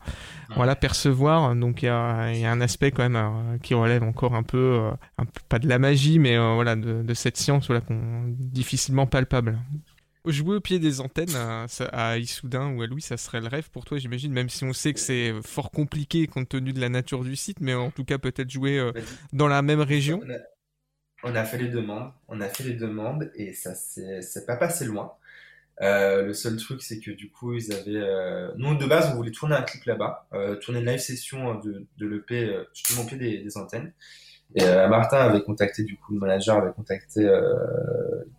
voilà 0.56 0.74
percevoir. 0.74 1.54
Donc 1.56 1.82
il 1.82 1.86
y 1.86 1.88
a, 1.88 2.32
y 2.32 2.44
a, 2.44 2.50
un 2.50 2.62
aspect 2.62 2.90
quand 2.90 3.02
même 3.02 3.16
euh, 3.16 3.58
qui 3.58 3.74
relève 3.74 4.02
encore 4.02 4.34
un 4.34 4.42
peu, 4.42 4.80
un 5.18 5.24
peu 5.26 5.40
pas 5.48 5.58
de 5.58 5.68
la 5.68 5.78
magie 5.78 6.18
mais 6.18 6.38
voilà 6.38 6.74
de, 6.74 7.02
de, 7.02 7.14
cette 7.14 7.36
science 7.36 7.66
voilà 7.66 7.82
qu'on 7.82 8.24
difficilement 8.28 9.06
palpable. 9.06 9.58
Jouer 10.26 10.56
au 10.56 10.60
pied 10.60 10.78
des 10.78 11.02
antennes 11.02 11.36
à, 11.36 11.66
à 11.92 12.16
Issoudun 12.16 12.74
ou 12.74 12.80
à 12.80 12.86
Louis, 12.86 13.02
ça 13.02 13.18
serait 13.18 13.42
le 13.42 13.48
rêve 13.48 13.68
pour 13.70 13.84
toi, 13.84 13.98
j'imagine, 13.98 14.32
même 14.32 14.48
si 14.48 14.64
on 14.64 14.72
sait 14.72 14.94
que 14.94 15.00
c'est 15.00 15.34
fort 15.42 15.70
compliqué 15.70 16.26
compte 16.26 16.48
tenu 16.48 16.72
de 16.72 16.80
la 16.80 16.88
nature 16.88 17.24
du 17.24 17.36
site, 17.36 17.60
mais 17.60 17.74
en 17.74 17.90
tout 17.90 18.04
cas 18.04 18.16
peut-être 18.16 18.48
jouer 18.48 18.90
dans 19.34 19.48
la 19.48 19.60
même 19.60 19.82
région. 19.82 20.22
On 21.26 21.34
a 21.34 21.44
fait 21.44 21.56
les 21.56 21.68
demandes, 21.68 22.12
on 22.28 22.40
a 22.42 22.48
fait 22.48 22.64
les 22.64 22.74
demandes 22.74 23.30
et 23.34 23.54
ça 23.54 23.74
c'est 23.74 24.46
pas 24.46 24.56
passé 24.56 24.84
loin. 24.84 25.12
Euh, 25.80 26.26
le 26.26 26.34
seul 26.34 26.56
truc, 26.56 26.82
c'est 26.82 27.00
que 27.00 27.10
du 27.10 27.30
coup, 27.30 27.54
ils 27.54 27.72
avaient. 27.72 27.96
Euh... 27.96 28.52
Nous, 28.56 28.76
de 28.76 28.86
base, 28.86 29.10
on 29.10 29.16
voulait 29.16 29.30
tourner 29.30 29.56
un 29.56 29.62
clip 29.62 29.84
là-bas, 29.84 30.26
euh, 30.34 30.54
tourner 30.56 30.80
une 30.80 30.86
live 30.86 31.00
session 31.00 31.54
de, 31.56 31.86
de 31.98 32.06
l'EP, 32.06 32.54
justement 32.74 33.02
au 33.02 33.06
pied 33.06 33.16
des, 33.16 33.38
des, 33.38 33.56
antennes. 33.56 33.92
Et 34.54 34.64
Martin 34.64 35.16
avait 35.16 35.42
contacté, 35.42 35.82
du 35.82 35.96
coup, 35.96 36.12
le 36.12 36.20
manager 36.20 36.58
avait 36.58 36.72
contacté 36.72 37.28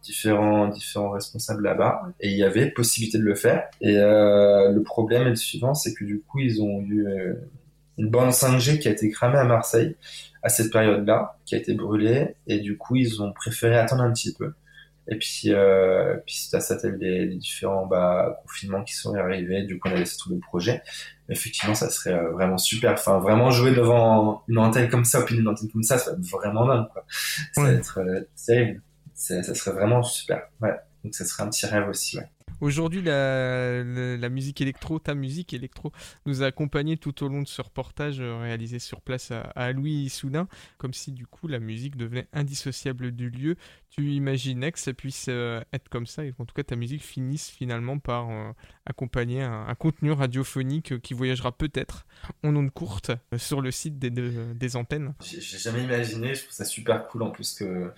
différents, 0.01 0.70
différents 0.70 1.10
responsables 1.10 1.63
là-bas, 1.63 2.04
et 2.22 2.30
il 2.30 2.38
y 2.38 2.44
avait 2.44 2.72
possibilité 2.72 3.18
de 3.18 3.24
le 3.24 3.36
faire. 3.36 3.68
Et 3.82 3.96
le 3.96 4.80
problème 4.84 5.24
est 5.24 5.32
le 5.32 5.36
suivant, 5.36 5.74
c'est 5.74 5.94
que 5.94 6.06
du 6.06 6.22
coup, 6.22 6.39
ils 6.39 6.62
ont 6.62 6.80
eu 6.84 7.06
une 7.98 8.10
bande 8.10 8.32
5G 8.32 8.80
qui 8.80 8.88
a 8.88 8.92
été 8.92 9.10
cramée 9.10 9.38
à 9.38 9.44
Marseille 9.44 9.96
à 10.44 10.50
cette 10.50 10.72
période-là, 10.72 11.38
qui 11.46 11.56
a 11.56 11.58
été 11.58 11.74
brûlée, 11.74 12.36
et 12.46 12.60
du 12.60 12.78
coup, 12.78 12.96
ils 12.96 13.22
ont 13.22 13.34
préféré 13.34 13.78
attendre 13.78 14.04
un 14.04 14.12
petit 14.12 14.34
peu. 14.34 14.54
Et 15.08 15.18
puis, 15.18 15.54
euh, 15.54 16.18
puis 16.25 16.36
ça, 16.36 16.60
t'as 16.60 16.90
des, 16.90 17.28
des, 17.28 17.36
différents 17.36 17.86
bah, 17.86 18.40
confinements 18.44 18.84
qui 18.84 18.94
sont 18.94 19.16
arrivés, 19.16 19.64
du 19.64 19.80
coup, 19.80 19.88
on 19.90 19.92
a 19.92 19.96
laissé 19.96 20.18
tout 20.18 20.30
le 20.30 20.40
projet. 20.40 20.82
Mais 21.28 21.36
effectivement, 21.36 21.75
ça 21.75 21.90
serait 21.90 22.14
euh, 22.14 22.32
vraiment 22.32 22.58
super. 22.58 22.94
Enfin, 22.94 23.20
vraiment 23.20 23.52
jouer 23.52 23.72
devant 23.72 24.44
une 24.48 24.58
antenne 24.58 24.90
comme 24.90 25.06
ça, 25.06 25.22
ou 25.22 25.25
puis 25.25 25.38
une 25.38 25.48
antenne 25.48 25.70
comme 25.70 25.84
ça, 25.84 25.98
ça 25.98 26.12
va 26.12 26.18
être 26.18 26.25
vraiment 26.25 26.66
dingue, 26.66 26.88
quoi. 26.92 27.06
Ça 27.54 27.62
ouais. 27.62 27.72
va 27.72 27.78
être 27.78 28.00
euh, 28.00 28.22
terrible. 28.46 28.82
Ça 29.14 29.42
serait 29.42 29.72
vraiment 29.72 30.04
super. 30.04 30.44
Ouais. 30.62 30.75
Donc, 31.06 31.14
ça 31.14 31.24
serait 31.24 31.44
un 31.44 31.50
petit 31.50 31.68
rêve 31.68 31.88
aussi, 31.88 32.18
ouais. 32.18 32.28
Aujourd'hui, 32.62 33.04
la, 33.04 33.84
la, 33.84 34.18
la, 34.18 34.30
musique 34.30 34.60
électro, 34.60 34.98
ta 34.98 35.14
musique 35.14 35.54
électro, 35.54 35.92
nous 36.26 36.42
a 36.42 36.48
accompagnés 36.48 36.98
tout 36.98 37.24
au 37.24 37.28
long 37.28 37.44
de 37.44 37.48
ce 37.48 37.62
reportage 37.62 38.22
euh, 38.22 38.40
réalisé 38.40 38.80
sur 38.80 39.02
place 39.02 39.30
à, 39.30 39.42
à 39.42 39.72
Louis 39.72 40.10
Soudain, 40.10 40.48
comme 40.80 40.94
si 40.94 41.12
du 41.12 41.28
coup 41.28 41.48
la 41.48 41.60
musique 41.60 41.96
devenait 41.96 42.28
indissociable 42.34 43.12
du 43.12 43.30
lieu. 43.30 43.56
Tu 43.90 44.14
imaginais 44.14 44.72
que 44.72 44.80
ça 44.80 44.94
puisse 44.94 45.28
euh, 45.30 45.62
être 45.74 45.90
comme 45.90 46.08
ça 46.08 46.26
et 46.26 46.32
qu'en 46.32 46.46
tout 46.46 46.56
cas 46.56 46.64
ta 46.64 46.76
musique 46.76 47.04
finisse 47.04 47.50
finalement 47.50 48.00
par 48.00 48.32
euh, 48.32 48.52
accompagner 48.86 49.42
un, 49.42 49.68
un, 49.68 49.76
contenu 49.76 50.12
radiophonique 50.12 51.02
qui 51.02 51.14
voyagera 51.14 51.52
peut-être 51.52 52.08
en 52.44 52.56
ondes 52.56 52.72
courtes 52.72 53.12
sur 53.38 53.62
le 53.62 53.70
site 53.72 54.00
des, 54.00 54.10
de, 54.10 54.54
des 54.54 54.76
antennes. 54.76 55.14
J'ai 55.22 55.42
jamais 55.42 55.84
imaginé, 55.84 56.34
je 56.34 56.44
trouve 56.44 56.54
ça 56.54 56.66
super 56.66 57.06
cool 57.08 57.24
en 57.24 57.32
plus 57.32 57.54
que 57.54 57.92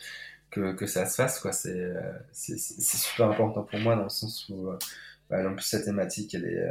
que, 0.51 0.74
que 0.74 0.86
ça 0.86 1.06
se 1.06 1.16
fasse 1.16 1.39
quoi 1.39 1.51
c'est 1.51 1.94
c'est 2.32 2.58
super 2.58 3.30
important 3.30 3.63
pour 3.63 3.80
moi 3.80 3.96
dans 3.96 4.04
le 4.04 4.10
sens 4.10 4.48
où 4.50 4.72
en 5.32 5.54
plus 5.54 5.66
cette 5.66 5.86
thématique, 5.86 6.34
elle 6.36 6.46
est, 6.46 6.63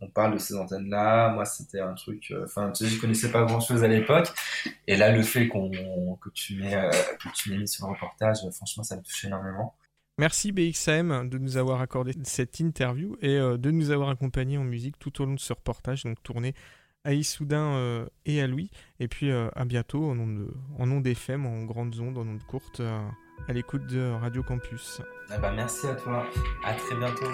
on 0.00 0.08
parle 0.08 0.34
de 0.34 0.38
ces 0.38 0.54
antennes-là. 0.54 1.30
Moi, 1.30 1.44
c'était 1.44 1.80
un 1.80 1.94
truc. 1.94 2.32
Enfin, 2.44 2.70
tu 2.70 2.84
sais, 2.84 2.90
je 2.90 3.00
connaissais 3.00 3.32
pas 3.32 3.44
grand-chose 3.44 3.82
à 3.82 3.88
l'époque, 3.88 4.28
et 4.86 4.96
là, 4.96 5.10
le 5.10 5.22
fait 5.22 5.48
qu'on 5.48 5.70
que 6.20 6.30
tu 6.30 6.56
mets 6.56 6.88
que 7.18 7.28
tu 7.34 7.50
m'aies 7.50 7.58
mis 7.58 7.68
sur 7.68 7.86
le 7.86 7.92
reportage, 7.92 8.38
franchement, 8.52 8.82
ça 8.82 8.96
me 8.96 9.02
touche 9.02 9.24
énormément. 9.24 9.74
Merci 10.18 10.50
BXM 10.50 11.28
de 11.28 11.36
nous 11.38 11.56
avoir 11.58 11.82
accordé 11.82 12.12
cette 12.22 12.58
interview 12.60 13.16
et 13.20 13.36
de 13.36 13.70
nous 13.70 13.90
avoir 13.90 14.08
accompagnés 14.08 14.56
en 14.56 14.64
musique 14.64 14.98
tout 14.98 15.20
au 15.20 15.26
long 15.26 15.34
de 15.34 15.40
ce 15.40 15.52
reportage, 15.52 16.04
donc 16.04 16.22
tourné 16.22 16.54
à 17.06 17.14
Issoudun 17.14 18.06
et 18.26 18.42
à 18.42 18.46
Louis. 18.46 18.70
Et 19.00 19.08
puis 19.08 19.30
à 19.30 19.64
bientôt 19.64 20.10
en 20.10 20.14
nom, 20.14 20.26
de, 20.26 20.54
en 20.78 21.00
d'FM, 21.00 21.46
en 21.46 21.64
grandes 21.64 21.98
ondes, 22.00 22.18
en 22.18 22.26
ondes 22.26 22.44
courtes 22.46 22.82
à 23.48 23.52
l'écoute 23.52 23.86
de 23.86 24.12
Radio 24.20 24.42
Campus. 24.42 25.00
Ah 25.30 25.38
bah 25.38 25.52
merci 25.54 25.86
à 25.86 25.94
toi. 25.94 26.26
À 26.64 26.74
très 26.74 26.96
bientôt. 26.96 27.26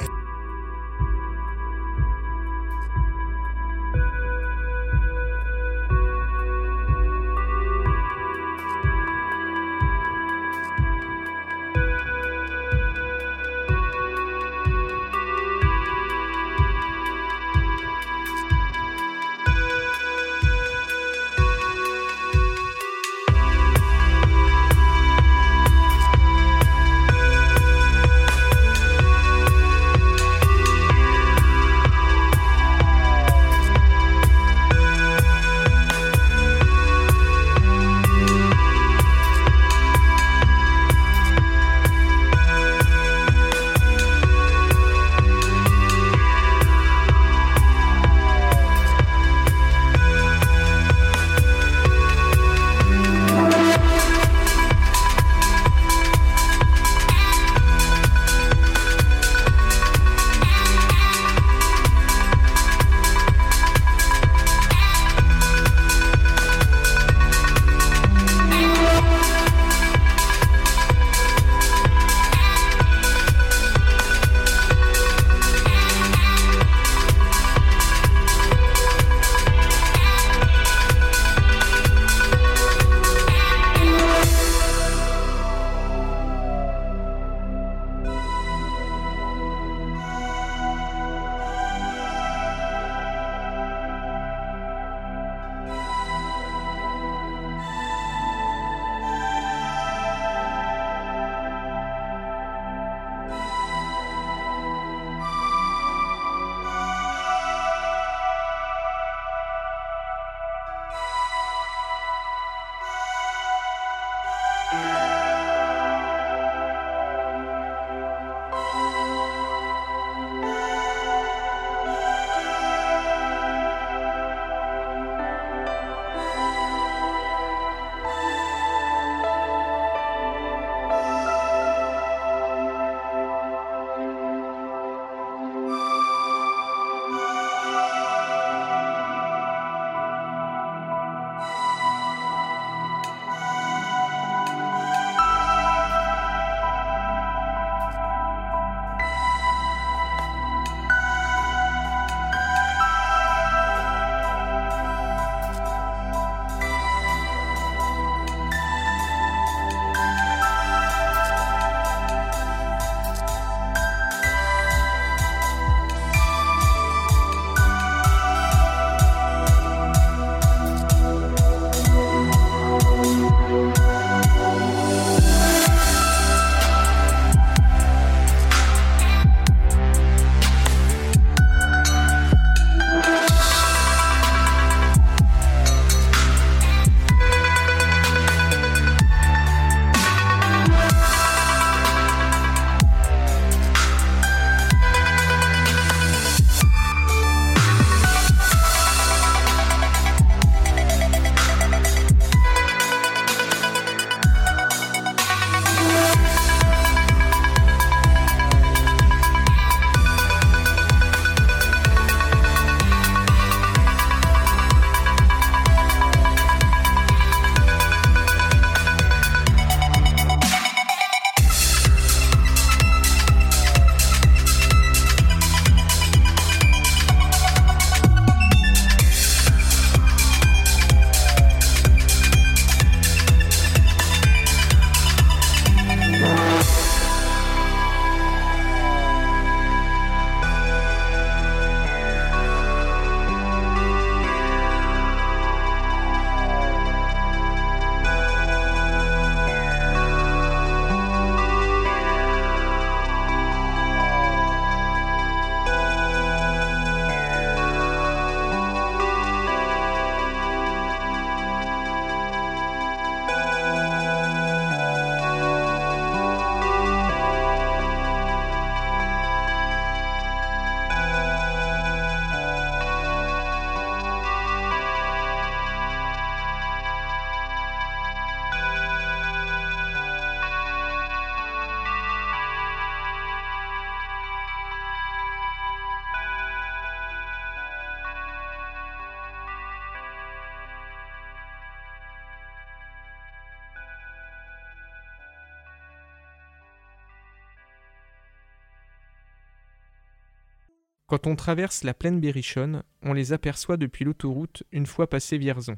Quand 301.12 301.26
on 301.26 301.36
traverse 301.36 301.84
la 301.84 301.92
plaine 301.92 302.20
berrichonne, 302.20 302.84
on 303.02 303.12
les 303.12 303.34
aperçoit 303.34 303.76
depuis 303.76 304.02
l'autoroute 304.02 304.62
une 304.72 304.86
fois 304.86 305.10
passé 305.10 305.36
Vierzon. 305.36 305.76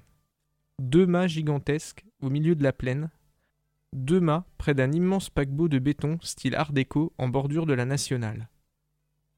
Deux 0.79 1.07
mâts 1.07 1.27
gigantesques 1.27 2.05
au 2.21 2.31
milieu 2.31 2.55
de 2.55 2.63
la 2.63 2.73
plaine, 2.73 3.11
deux 3.93 4.21
mâts 4.21 4.47
près 4.59 4.75
d'un 4.75 4.93
immense 4.93 5.31
paquebot 5.31 5.67
de 5.67 5.81
béton 5.81 6.19
style 6.23 6.55
art 6.55 6.73
déco 6.73 7.13
en 7.19 7.29
bordure 7.29 7.67
de 7.67 7.73
la 7.73 7.85
nationale. 7.85 8.49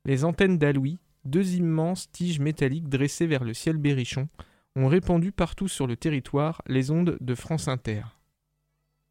Les 0.05 0.25
antennes 0.25 0.59
d'Aloui, 0.59 0.99
deux 1.25 1.55
immenses 1.55 2.13
tiges 2.13 2.41
métalliques 2.41 2.91
dressées 2.91 3.27
vers 3.27 3.43
le 3.43 3.55
ciel 3.55 3.79
berrichon, 3.79 4.29
ont 4.75 4.89
répandu 4.89 5.33
partout 5.33 5.67
sur 5.67 5.87
le 5.87 5.97
territoire 5.97 6.61
les 6.67 6.91
ondes 6.91 7.17
de 7.23 7.35
France 7.35 7.69
Inter. 7.69 8.03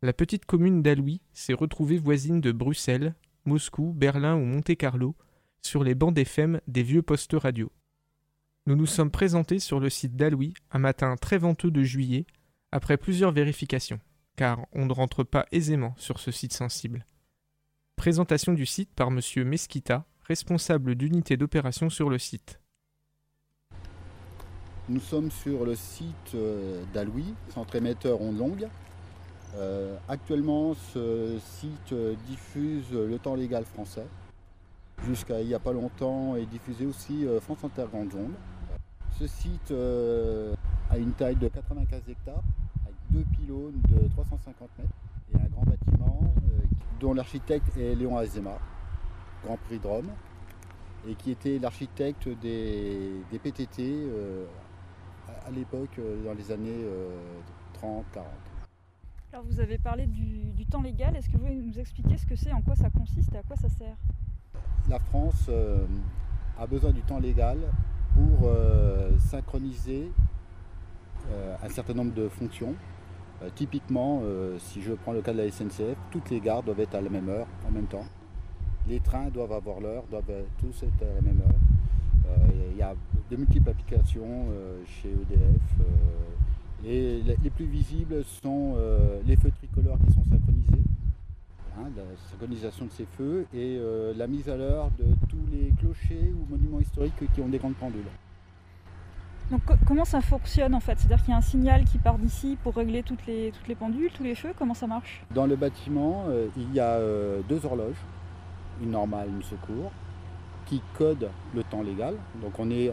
La 0.04 0.14
petite 0.14 0.46
commune 0.46 0.84
d'Aloui 0.84 1.20
s'est 1.34 1.54
retrouvée 1.54 1.98
voisine 1.98 2.42
de 2.42 2.52
Bruxelles, 2.52 3.16
Moscou, 3.46 3.92
Berlin 3.92 4.36
ou 4.36 4.46
Monte-Carlo 4.46 5.16
sur 5.66 5.84
les 5.84 5.96
bancs 5.96 6.18
FM 6.18 6.62
des 6.68 6.84
vieux 6.84 7.02
postes 7.02 7.34
radio. 7.34 7.72
Nous 8.68 8.76
nous 8.76 8.86
sommes 8.86 9.10
présentés 9.10 9.60
sur 9.60 9.80
le 9.80 9.90
site 9.90 10.16
d'Aloui 10.16 10.54
un 10.72 10.78
matin 10.78 11.16
très 11.16 11.40
venteux 11.40 11.72
de 11.72 11.82
juillet, 11.82 12.26
après 12.72 12.98
plusieurs 12.98 13.32
vérifications, 13.32 14.00
car 14.36 14.66
on 14.74 14.86
ne 14.86 14.94
rentre 14.94 15.24
pas 15.24 15.48
aisément 15.52 15.96
sur 15.98 16.20
ce 16.20 16.32
site 16.32 16.54
sensible. 16.54 17.04
Présentation 17.96 18.54
du 18.54 18.68
site 18.68 18.94
par 18.94 19.08
M. 19.08 19.20
Mesquita, 19.44 20.06
responsable 20.24 20.94
d'unité 20.94 21.36
d'opération 21.36 21.90
sur 21.90 22.10
le 22.10 22.20
site. 22.20 22.60
Nous 24.88 25.00
sommes 25.00 25.32
sur 25.32 25.66
le 25.66 25.74
site 25.74 26.36
euh, 26.36 26.84
d'Aloui, 26.94 27.34
centre 27.50 27.76
émetteur 27.76 28.22
onde 28.22 28.38
longue. 28.38 28.68
Euh, 29.56 29.98
actuellement, 30.10 30.76
ce 30.94 31.40
site 31.40 31.94
euh, 31.94 32.14
diffuse 32.28 32.92
le 32.92 33.18
temps 33.18 33.34
légal 33.34 33.66
français. 33.66 34.06
Jusqu'à 35.04 35.42
il 35.42 35.48
n'y 35.48 35.54
a 35.54 35.60
pas 35.60 35.74
longtemps, 35.74 36.36
est 36.36 36.46
diffusé 36.46 36.86
aussi 36.86 37.26
France 37.42 37.64
Inter 37.64 37.86
Grande 37.92 38.14
Onde. 38.16 38.34
Ce 39.20 39.28
site 39.28 39.72
a 39.72 40.98
une 40.98 41.12
taille 41.14 41.36
de 41.36 41.48
95 41.48 42.02
hectares, 42.10 42.44
avec 42.84 42.96
deux 43.12 43.26
pylônes 43.36 43.82
de 43.90 44.08
350 44.10 44.70
mètres 44.80 44.90
et 45.34 45.38
un 45.38 45.50
grand 45.50 45.64
bâtiment 45.66 46.34
dont 47.00 47.14
l'architecte 47.14 47.78
est 47.78 47.96
Léon 47.96 48.18
Azema, 48.18 48.58
Grand 49.44 49.58
Prix 49.58 49.80
de 49.80 49.88
Rome, 49.88 50.10
et 51.08 51.14
qui 51.16 51.32
était 51.32 51.60
l'architecte 51.60 52.28
des, 52.42 53.22
PTT 53.44 54.10
à 55.46 55.52
l'époque, 55.52 56.00
euh, 56.00 56.24
dans 56.24 56.34
les 56.34 56.52
années 56.52 56.86
30, 57.74 58.06
euh, 58.06 58.14
40. 58.14 58.28
Alors 59.34 59.46
vous 59.46 59.60
avez 59.60 59.78
parlé 59.78 60.08
du, 60.08 60.66
temps 60.66 60.82
légal, 60.82 61.16
est-ce 61.16 61.28
que 61.28 61.34
vous 61.34 61.40
pouvez 61.40 61.56
nous 61.56 61.80
expliquer 61.80 62.18
ce 62.18 62.26
que 62.26 62.36
c'est, 62.36 62.52
en 62.52 62.62
quoi 62.62 62.76
ça 62.76 62.90
consiste 62.90 63.34
et 63.36 63.38
à 63.38 63.44
quoi 63.44 63.56
ça 63.56 63.70
sert? 63.70 63.96
La 64.90 65.00
France 65.00 65.48
euh, 65.50 65.86
a 66.60 66.68
besoin 66.68 66.92
du 66.92 67.02
temps 67.02 67.20
légal 67.20 67.58
pour 68.14 68.50
synchroniser 69.20 70.10
un 71.62 71.70
certain 71.70 71.94
nombre 71.94 72.14
de 72.14 72.30
fonctions. 72.30 72.74
typiquement, 73.56 74.22
si 74.58 74.82
je 74.82 74.94
prends 74.94 75.12
le 75.12 75.22
cas 75.22 75.34
de 75.34 75.40
la 75.40 75.52
SNCF, 75.52 75.98
toutes 76.12 76.30
les 76.30 76.40
gares 76.40 76.64
doivent 76.64 76.80
être 76.80 76.96
à 76.96 77.02
la 77.02 77.10
même 77.10 77.28
heure, 77.28 77.48
en 77.68 77.72
même 77.72 77.88
temps. 77.88 78.06
Les 78.88 79.02
trains 79.02 79.28
doivent 79.34 79.52
avoir 79.52 79.82
l'heure, 79.82 80.04
doivent 80.10 80.32
tous 80.60 80.84
être 80.84 81.02
à 81.02 81.14
la 81.16 81.22
même 81.22 81.42
heure. 81.42 82.40
Il 82.72 82.78
y 82.78 82.82
a 82.82 82.96
de 83.32 83.36
multiples 83.36 83.70
applications 83.70 84.48
euh, 84.52 84.84
chez 84.86 85.10
EDF. 85.10 85.62
Euh, 86.86 87.22
les 87.44 87.50
plus 87.50 87.66
visibles 87.66 88.24
sont 88.24 88.76
euh, 88.78 89.20
les 89.26 89.36
feux 89.36 89.52
tricolores 89.52 89.98
qui 90.06 90.14
sont 90.14 90.24
synchronisés, 90.24 90.84
hein, 91.80 91.90
la 91.96 92.04
synchronisation 92.30 92.86
de 92.86 92.92
ces 92.92 93.06
feux 93.18 93.46
et 93.54 93.80
la 94.16 94.28
mise 94.28 94.50
à 94.50 94.58
l'heure 94.58 94.90
de 95.00 95.06
tous 95.30 95.46
les 95.52 95.72
clochers 95.80 96.34
ou 96.34 96.52
monuments 96.52 96.80
historiques 96.80 97.14
qui 97.34 97.42
ont 97.42 97.48
des 97.48 97.58
grandes 97.58 97.76
pendules. 97.76 98.08
Donc 99.52 99.62
comment 99.86 100.06
ça 100.06 100.22
fonctionne 100.22 100.74
en 100.74 100.80
fait? 100.80 100.98
C'est-à-dire 100.98 101.24
qu'il 101.24 101.32
y 101.32 101.34
a 101.34 101.38
un 101.38 101.42
signal 101.42 101.86
qui 101.86 102.00
part 102.00 102.18
d'ici 102.18 102.58
pour 102.64 102.76
régler 102.76 103.04
toutes 103.04 103.26
les, 103.28 103.52
toutes 103.52 103.68
les 103.68 103.76
pendules, 103.76 104.10
tous 104.12 104.24
les 104.24 104.36
feux 104.36 104.54
Comment 104.58 104.74
ça 104.74 104.88
marche? 104.88 105.24
Dans 105.34 105.46
le 105.46 105.56
bâtiment, 105.56 106.26
il 106.58 106.74
y 106.74 106.80
a 106.80 107.00
deux 107.48 107.66
horloges, 107.66 108.02
une 108.82 108.92
normale, 108.92 109.30
une 109.30 109.44
secours, 109.44 109.92
qui 110.66 110.82
code 110.98 111.30
le 111.54 111.64
temps 111.64 111.82
légal. 111.82 112.16
Donc 112.42 112.60
on 112.60 112.70
est 112.70 112.92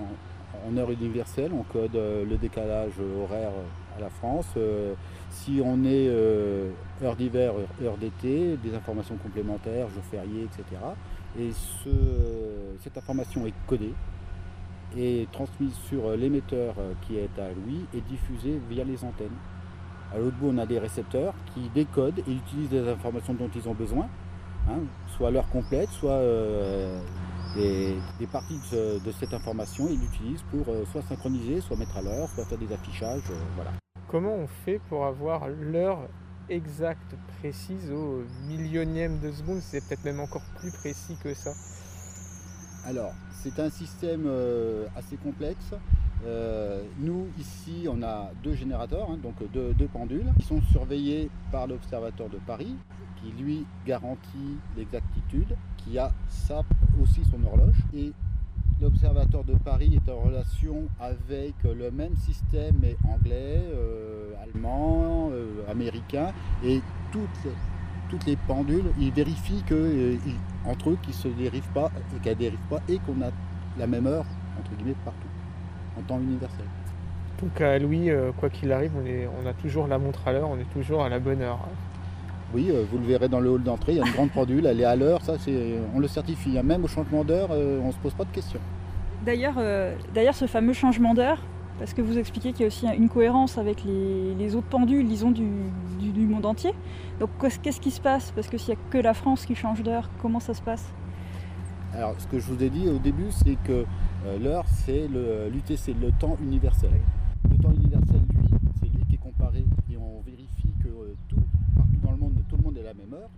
en, 0.66 0.76
heure 0.76 0.90
universelle, 0.90 1.50
on 1.52 1.62
code 1.62 1.96
euh, 1.96 2.24
le 2.24 2.36
décalage 2.36 2.92
horaire 3.20 3.52
à 3.96 4.00
la 4.00 4.10
France. 4.10 4.46
Euh, 4.56 4.94
si 5.30 5.60
on 5.64 5.84
est 5.84 6.08
euh, 6.08 6.70
heure 7.02 7.16
d'hiver, 7.16 7.54
heure 7.82 7.96
d'été, 7.96 8.56
des 8.62 8.74
informations 8.74 9.16
complémentaires, 9.16 9.88
jours 9.88 10.04
fériés, 10.10 10.44
etc. 10.44 10.80
Et 11.38 11.50
cette 12.82 12.98
information 12.98 13.46
est 13.46 13.54
codée 13.66 13.94
et 14.94 15.26
transmise 15.32 15.72
sur 15.88 16.14
l'émetteur 16.14 16.74
qui 17.06 17.16
est 17.16 17.38
à 17.38 17.48
lui 17.48 17.86
et 17.94 18.02
diffusée 18.02 18.60
via 18.68 18.84
les 18.84 19.02
antennes. 19.02 19.38
À 20.14 20.18
l'autre 20.18 20.36
bout, 20.36 20.50
on 20.52 20.58
a 20.58 20.66
des 20.66 20.78
récepteurs 20.78 21.32
qui 21.54 21.70
décodent 21.74 22.18
et 22.18 22.32
utilisent 22.32 22.70
les 22.70 22.86
informations 22.86 23.32
dont 23.32 23.48
ils 23.56 23.66
ont 23.66 23.72
besoin, 23.72 24.06
hein, 24.68 24.80
soit 25.16 25.30
l'heure 25.30 25.48
complète, 25.48 25.88
soit 25.88 26.20
des, 27.54 28.26
parties 28.30 28.58
de, 28.72 29.12
cette 29.18 29.34
information, 29.34 29.88
il 29.90 30.00
l'utilise 30.00 30.42
pour 30.50 30.68
euh, 30.68 30.84
soit 30.90 31.02
synchroniser, 31.02 31.60
soit 31.60 31.76
mettre 31.76 31.96
à 31.96 32.02
l'heure, 32.02 32.28
soit 32.28 32.44
faire 32.44 32.58
des 32.58 32.72
affichages. 32.72 33.22
Euh, 33.30 33.34
voilà. 33.56 33.81
Comment 34.08 34.34
on 34.34 34.46
fait 34.46 34.80
pour 34.88 35.06
avoir 35.06 35.48
l'heure 35.48 36.00
exacte, 36.48 37.14
précise 37.38 37.90
au 37.90 38.24
millionième 38.46 39.18
de 39.20 39.32
seconde? 39.32 39.60
C'est 39.60 39.86
peut-être 39.86 40.04
même 40.04 40.20
encore 40.20 40.42
plus 40.58 40.70
précis 40.70 41.16
que 41.22 41.32
ça. 41.34 41.52
Alors, 42.84 43.12
c'est 43.30 43.58
un 43.58 43.70
système 43.70 44.24
euh, 44.26 44.86
assez 44.96 45.16
complexe. 45.16 45.72
nous, 46.98 47.28
ici, 47.38 47.86
on 47.88 48.02
a 48.02 48.30
deux 48.42 48.54
générateurs, 48.54 49.10
hein, 49.10 49.18
donc 49.22 49.34
deux, 49.52 49.72
deux, 49.74 49.88
pendules, 49.88 50.30
qui 50.38 50.46
sont 50.46 50.60
surveillés 50.72 51.30
par 51.50 51.66
l'Observatoire 51.66 52.28
de 52.28 52.38
Paris, 52.38 52.76
qui 53.16 53.32
lui 53.42 53.64
garantit 53.86 54.58
l'exactitude, 54.76 55.56
qui 55.78 55.98
a 55.98 56.12
ça 56.28 56.62
aussi 57.02 57.22
son 57.24 57.44
horloge. 57.44 57.76
Et 57.94 58.12
l'Observatoire 58.82 59.44
de 59.44 59.54
Paris 59.54 59.92
est 59.94 60.10
en 60.10 60.18
relation 60.18 60.88
avec 61.00 61.54
le 61.62 61.90
même 61.92 62.16
système, 62.16 62.74
mais 62.82 62.96
anglais, 63.08 63.62
euh, 63.72 64.32
allemand, 64.42 65.30
euh, 65.32 65.70
américain, 65.70 66.32
et 66.64 66.80
toutes, 67.12 67.52
toutes 68.10 68.26
les 68.26 68.34
pendules, 68.34 68.90
ils 68.98 69.12
vérifient 69.12 69.62
que, 69.66 69.74
euh, 69.74 70.16
entre 70.66 70.90
eux 70.90 70.98
qu'ils 71.00 71.14
ne 71.14 71.20
se 71.20 71.28
dérivent 71.28 71.72
pas, 71.72 71.92
et 72.16 72.20
qu'elles 72.20 72.34
ne 72.34 72.40
dérivent 72.40 72.68
pas, 72.68 72.80
et 72.88 72.98
qu'on 72.98 73.22
a 73.22 73.30
la 73.78 73.86
même 73.86 74.06
heure, 74.08 74.26
entre 74.58 74.74
guillemets, 74.76 74.96
partout, 75.04 75.28
en 75.96 76.02
temps 76.02 76.20
universel. 76.20 76.66
Donc 77.40 77.60
à 77.60 77.78
Louis, 77.78 78.10
quoi 78.38 78.50
qu'il 78.50 78.72
arrive, 78.72 78.92
on, 79.00 79.06
est, 79.06 79.28
on 79.42 79.46
a 79.46 79.52
toujours 79.52 79.86
la 79.86 79.98
montre 79.98 80.26
à 80.26 80.32
l'heure, 80.32 80.48
on 80.48 80.58
est 80.58 80.72
toujours 80.72 81.04
à 81.04 81.08
la 81.08 81.18
bonne 81.20 81.40
heure. 81.40 81.60
Oui, 82.54 82.66
euh, 82.70 82.84
vous 82.90 82.98
le 82.98 83.04
verrez 83.04 83.28
dans 83.28 83.40
le 83.40 83.48
hall 83.48 83.62
d'entrée, 83.62 83.92
il 83.92 83.98
y 83.98 84.00
a 84.02 84.06
une 84.06 84.12
grande 84.12 84.30
pendule, 84.30 84.66
elle 84.66 84.80
est 84.80 84.84
à 84.84 84.94
l'heure, 84.94 85.22
ça 85.22 85.38
c'est, 85.38 85.78
on 85.94 86.00
le 86.00 86.08
certifie. 86.08 86.58
Hein. 86.58 86.62
Même 86.62 86.84
au 86.84 86.88
changement 86.88 87.24
d'heure, 87.24 87.48
euh, 87.50 87.80
on 87.82 87.86
ne 87.86 87.92
se 87.92 87.96
pose 87.96 88.12
pas 88.12 88.24
de 88.24 88.30
questions. 88.30 88.60
D'ailleurs, 89.24 89.54
euh, 89.56 89.94
d'ailleurs, 90.14 90.34
ce 90.34 90.46
fameux 90.46 90.74
changement 90.74 91.14
d'heure, 91.14 91.38
parce 91.78 91.94
que 91.94 92.02
vous 92.02 92.18
expliquez 92.18 92.52
qu'il 92.52 92.60
y 92.60 92.64
a 92.64 92.66
aussi 92.66 92.86
une 92.86 93.08
cohérence 93.08 93.56
avec 93.56 93.82
les, 93.84 94.54
autres 94.54 94.66
pendules, 94.66 95.08
disons, 95.08 95.30
du, 95.30 95.46
monde 96.26 96.44
entier. 96.44 96.72
Donc 97.20 97.30
qu'est-ce 97.62 97.80
qui 97.80 97.90
se 97.90 98.00
passe? 98.00 98.32
Parce 98.32 98.48
que 98.48 98.58
s'il 98.58 98.74
n'y 98.74 98.80
a 98.80 98.90
que 98.90 98.98
la 98.98 99.14
France 99.14 99.46
qui 99.46 99.54
change 99.54 99.82
d'heure, 99.82 100.10
comment 100.20 100.40
ça 100.40 100.52
se 100.52 100.60
passe? 100.60 100.92
Alors, 101.94 102.14
ce 102.18 102.26
que 102.26 102.38
je 102.38 102.46
vous 102.52 102.62
ai 102.62 102.68
dit 102.68 102.88
au 102.88 102.98
début, 102.98 103.30
c'est 103.30 103.56
que 103.64 103.84
l'heure, 104.42 104.64
c'est 104.68 105.08
l'UTC, 105.08 105.94
le 106.00 106.10
temps 106.12 106.36
universel. 106.42 106.90
Le 107.50 107.56
temps 107.56 107.72
universel, 107.72 108.20
lui, 108.34 108.48
c'est 108.78 108.86
lui 108.86 109.04
qui 109.08 109.14
est 109.14 109.18
comparé 109.18 109.64
et 109.90 109.96
on 109.96 110.20
vérifie 110.20 110.72
que 110.82 110.88
tout 111.28 111.42
la 112.82 112.94
même 112.94 113.14
heure. 113.14 113.30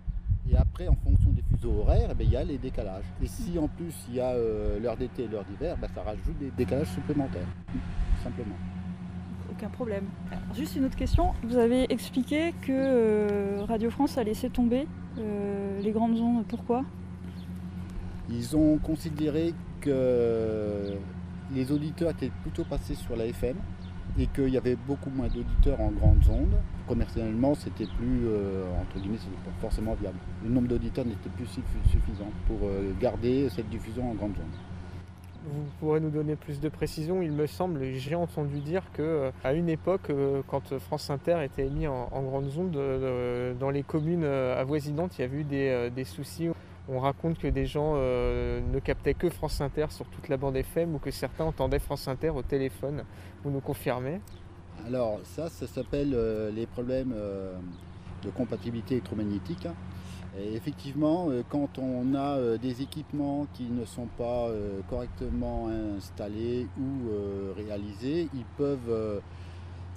Et 0.49 0.55
après, 0.75 0.89
en 0.89 0.95
fonction 0.95 1.31
des 1.31 1.41
fuseaux 1.41 1.79
horaires, 1.79 2.09
eh 2.11 2.13
ben, 2.13 2.27
il 2.27 2.33
y 2.33 2.35
a 2.35 2.43
les 2.43 2.57
décalages. 2.57 3.05
Et 3.23 3.27
si 3.27 3.57
en 3.57 3.69
plus 3.69 3.93
il 4.09 4.15
y 4.15 4.19
a 4.19 4.31
euh, 4.31 4.77
l'heure 4.77 4.97
d'été 4.97 5.23
et 5.23 5.27
l'heure 5.27 5.45
d'hiver, 5.45 5.77
ben, 5.79 5.87
ça 5.95 6.03
rajoute 6.03 6.37
des 6.37 6.51
décalages 6.51 6.89
supplémentaires, 6.89 7.47
simplement. 8.21 8.55
Aucun 9.49 9.69
problème. 9.69 10.03
juste 10.53 10.75
une 10.75 10.83
autre 10.83 10.97
question. 10.97 11.31
Vous 11.43 11.55
avez 11.55 11.89
expliqué 11.93 12.53
que 12.61 12.73
euh, 12.73 13.63
Radio 13.65 13.89
France 13.89 14.17
a 14.17 14.23
laissé 14.25 14.49
tomber 14.49 14.85
euh, 15.17 15.79
les 15.79 15.91
grandes 15.91 16.19
ondes. 16.19 16.43
Pourquoi? 16.45 16.83
Ils 18.29 18.57
ont 18.57 18.77
considéré 18.79 19.53
que 19.79 20.97
les 21.53 21.71
auditeurs 21.71 22.09
étaient 22.09 22.31
plutôt 22.41 22.65
passés 22.65 22.95
sur 22.95 23.15
la 23.15 23.27
FM 23.27 23.55
et 24.17 24.27
qu'il 24.27 24.49
y 24.49 24.57
avait 24.57 24.75
beaucoup 24.75 25.09
moins 25.09 25.27
d'auditeurs 25.27 25.79
en 25.81 25.91
grandes 25.91 26.27
ondes. 26.29 26.55
Commercialement, 26.87 27.55
c'était 27.55 27.85
plus, 27.85 28.27
euh, 28.27 28.63
entre 28.79 28.99
guillemets, 28.99 29.17
pas 29.17 29.51
forcément 29.61 29.93
viable. 29.95 30.17
Le 30.43 30.49
nombre 30.49 30.67
d'auditeurs 30.67 31.05
n'était 31.05 31.29
plus 31.29 31.47
suffisant 31.47 32.29
pour 32.47 32.57
euh, 32.63 32.91
garder 32.99 33.49
cette 33.49 33.69
diffusion 33.69 34.11
en 34.11 34.13
grandes 34.13 34.31
ondes. 34.31 34.59
Vous 35.47 35.63
pourrez 35.79 35.99
nous 35.99 36.09
donner 36.09 36.35
plus 36.35 36.59
de 36.59 36.69
précisions 36.69 37.21
Il 37.21 37.31
me 37.31 37.45
semble, 37.45 37.83
j'ai 37.93 38.15
entendu 38.15 38.61
dire 38.61 38.83
que 38.93 39.01
euh, 39.03 39.31
à 39.43 39.53
une 39.53 39.69
époque, 39.69 40.11
quand 40.47 40.77
France 40.79 41.09
Inter 41.09 41.43
était 41.43 41.67
émis 41.67 41.87
en, 41.87 42.23
grandes 42.23 42.51
ondes, 42.57 43.57
dans 43.59 43.69
les 43.69 43.83
communes 43.83 44.23
avoisinantes, 44.23 45.17
il 45.17 45.21
y 45.21 45.23
avait 45.25 45.37
eu 45.37 45.43
des, 45.43 46.03
soucis 46.03 46.49
on 46.87 46.99
raconte 46.99 47.39
que 47.39 47.47
des 47.47 47.65
gens 47.65 47.95
ne 47.95 48.79
captaient 48.79 49.15
que 49.15 49.29
France 49.29 49.59
Inter 49.59 49.87
sur 49.89 50.05
toute 50.05 50.29
la 50.29 50.37
bande 50.37 50.55
FM 50.55 50.93
ou 50.93 50.99
que 50.99 51.09
certains 51.09 51.45
entendaient 51.45 51.79
France 51.79 52.07
Inter 52.07 52.29
au 52.29 52.43
téléphone. 52.43 53.03
Vous 53.45 53.51
nous 53.51 53.61
confirmez 53.61 54.21
Alors 54.87 55.19
ça, 55.23 55.49
ça 55.49 55.67
s'appelle 55.67 56.13
euh, 56.15 56.51
les 56.51 56.65
problèmes 56.65 57.13
euh, 57.15 57.55
de 58.23 58.31
compatibilité 58.31 58.95
électromagnétique. 58.95 59.67
Et 60.35 60.55
effectivement, 60.55 61.29
quand 61.47 61.79
on 61.79 62.13
a 62.13 62.57
des 62.57 62.81
équipements 62.81 63.47
qui 63.53 63.69
ne 63.69 63.85
sont 63.85 64.07
pas 64.17 64.49
correctement 64.89 65.69
installés 65.95 66.67
ou 66.77 67.55
réalisés, 67.55 68.27
ils 68.33 68.43
peuvent 68.57 69.21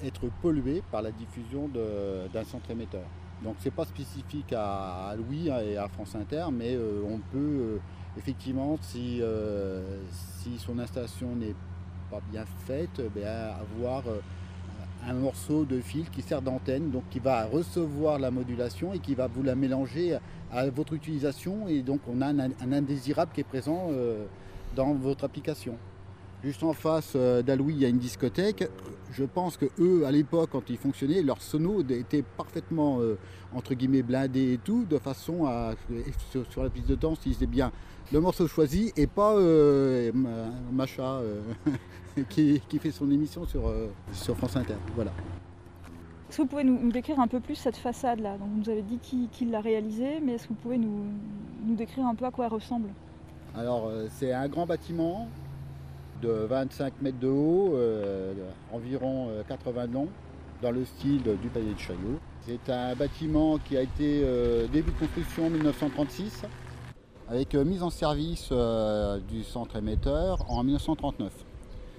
être 0.01 0.31
pollués 0.41 0.85
par 0.93 1.03
la 1.03 1.11
diffusion 1.11 1.69
d'un 1.69 2.45
centre 2.45 2.71
émetteur. 2.71 3.03
Donc 3.43 3.57
c'est 3.61 3.73
pas 3.73 3.85
spécifique 3.85 4.53
à, 4.53 5.15
Louis 5.17 5.49
et 5.49 5.77
à 5.77 5.89
France 5.89 6.15
Inter, 6.17 6.47
mais 6.53 6.75
euh, 6.75 7.03
on 7.09 7.19
peut 7.19 7.39
euh, 7.39 7.79
effectivement, 8.17 8.77
si, 8.81 9.19
euh, 9.21 10.01
si 10.11 10.59
son 10.59 10.79
installation 10.79 11.37
n'est 11.37 11.55
pas 12.11 12.21
bien 12.31 12.45
faite, 12.67 13.01
avoir 13.61 14.05
un 15.07 15.15
morceau 15.15 15.65
de 15.65 15.81
fil 15.81 16.11
qui 16.11 16.23
sert 16.23 16.43
d'antenne, 16.43 16.91
donc 16.91 17.05
qui 17.11 17.19
va 17.19 17.45
recevoir 17.47 18.19
la 18.19 18.31
modulation 18.31 18.93
et 18.93 18.99
qui 18.99 19.15
va 19.15 19.27
vous 19.27 19.43
la 19.43 19.55
mélanger 19.55 20.19
à 20.51 20.69
votre 20.71 20.95
utilisation, 20.95 21.69
et 21.69 21.83
donc 21.83 22.01
on 22.09 22.21
a 22.21 22.27
un 22.29 22.73
indésirable 22.73 23.31
qui 23.35 23.41
est 23.41 23.45
présent 23.45 23.91
dans 24.75 24.95
votre 24.95 25.25
application. 25.25 25.77
Juste 26.45 26.63
en 26.63 26.73
face 26.73 27.15
euh, 27.17 27.43
d'Aloui, 27.43 27.75
il 27.75 27.81
y 27.81 27.85
a 27.85 27.89
une 27.89 27.99
discothèque. 27.99 28.69
Je 29.11 29.25
pense 29.25 29.57
que 29.57 29.67
eux, 29.81 30.07
à 30.07 30.13
l'époque, 30.13 30.51
quand 30.53 30.71
ils 30.71 30.77
fonctionnaient, 30.77 31.23
leur 31.23 31.43
sono 31.43 31.83
était 31.83 32.23
parfaitement 32.23 33.01
euh, 33.01 33.19
entre 33.53 33.75
guillemets 33.75 34.03
blindé 34.03 34.53
et 34.53 34.59
tout, 34.59 34.85
de 34.89 34.99
façon 34.99 35.47
à 35.47 35.73
sur, 36.31 36.63
la 36.63 36.71
piste 36.71 36.87
de 36.87 36.95
danse, 36.95 37.19
ils 37.27 37.33
disaient 37.33 37.47
bien 37.47 37.73
le 38.13 38.21
morceau 38.21 38.47
choisi 38.47 38.93
et 38.97 39.07
pas 39.07 39.35
euh, 39.35 40.11
Macha 40.73 41.21
qui, 42.29 42.61
fait 42.81 42.91
son 42.91 43.11
émission 43.11 43.45
sur, 43.47 43.73
sur 44.13 44.37
France 44.37 44.57
Inter. 44.57 44.75
Voilà. 44.95 45.13
Est-ce 46.29 46.39
que 46.39 46.43
vous 46.43 46.49
pouvez 46.49 46.65
nous, 46.65 46.91
décrire 46.91 47.21
un 47.21 47.29
peu 47.29 47.41
plus 47.41 47.55
cette 47.55 47.77
façade-là 47.77 48.37
Donc, 48.39 48.49
Vous 48.49 48.61
nous 48.61 48.69
avez 48.71 48.83
dit 48.83 48.99
qui, 48.99 49.45
l'a 49.47 49.61
réalisée, 49.61 50.21
mais 50.23 50.33
est-ce 50.35 50.45
que 50.45 50.49
vous 50.49 50.61
pouvez 50.61 50.79
nous, 50.79 51.05
nous, 51.65 51.75
décrire 51.75 52.07
un 52.07 52.15
peu 52.15 52.27
à 52.27 52.31
quoi 52.31 52.47
elle 52.47 52.53
ressemble? 52.53 52.89
Alors, 53.57 53.91
c'est 54.11 54.33
un 54.33 54.49
grand 54.49 54.67
bâtiment 54.67 55.29
de 56.23 56.29
25 56.29 57.01
mètres 57.03 57.19
de 57.19 57.29
haut, 57.29 57.75
euh, 57.75 58.33
environ 58.73 59.31
80 59.49 59.83
euh, 59.83 59.87
long, 59.87 60.09
dans 60.63 60.71
le 60.71 60.85
style 60.85 61.23
du 61.23 61.49
palais 61.49 61.73
de 61.73 61.79
Chaillot. 61.79 62.19
C'est 62.47 62.73
un 62.73 62.95
bâtiment 62.95 63.59
qui 63.59 63.77
a 63.77 63.83
été 63.83 64.23
euh, 64.25 64.67
début 64.69 64.91
de 64.91 64.99
construction 64.99 65.47
en 65.47 65.51
1936, 65.51 66.43
avec 67.31 67.55
mise 67.55 67.83
en 67.83 67.91
service 67.91 68.51
du 69.29 69.45
centre 69.45 69.77
émetteur 69.77 70.45
en 70.49 70.63
1939. 70.65 71.33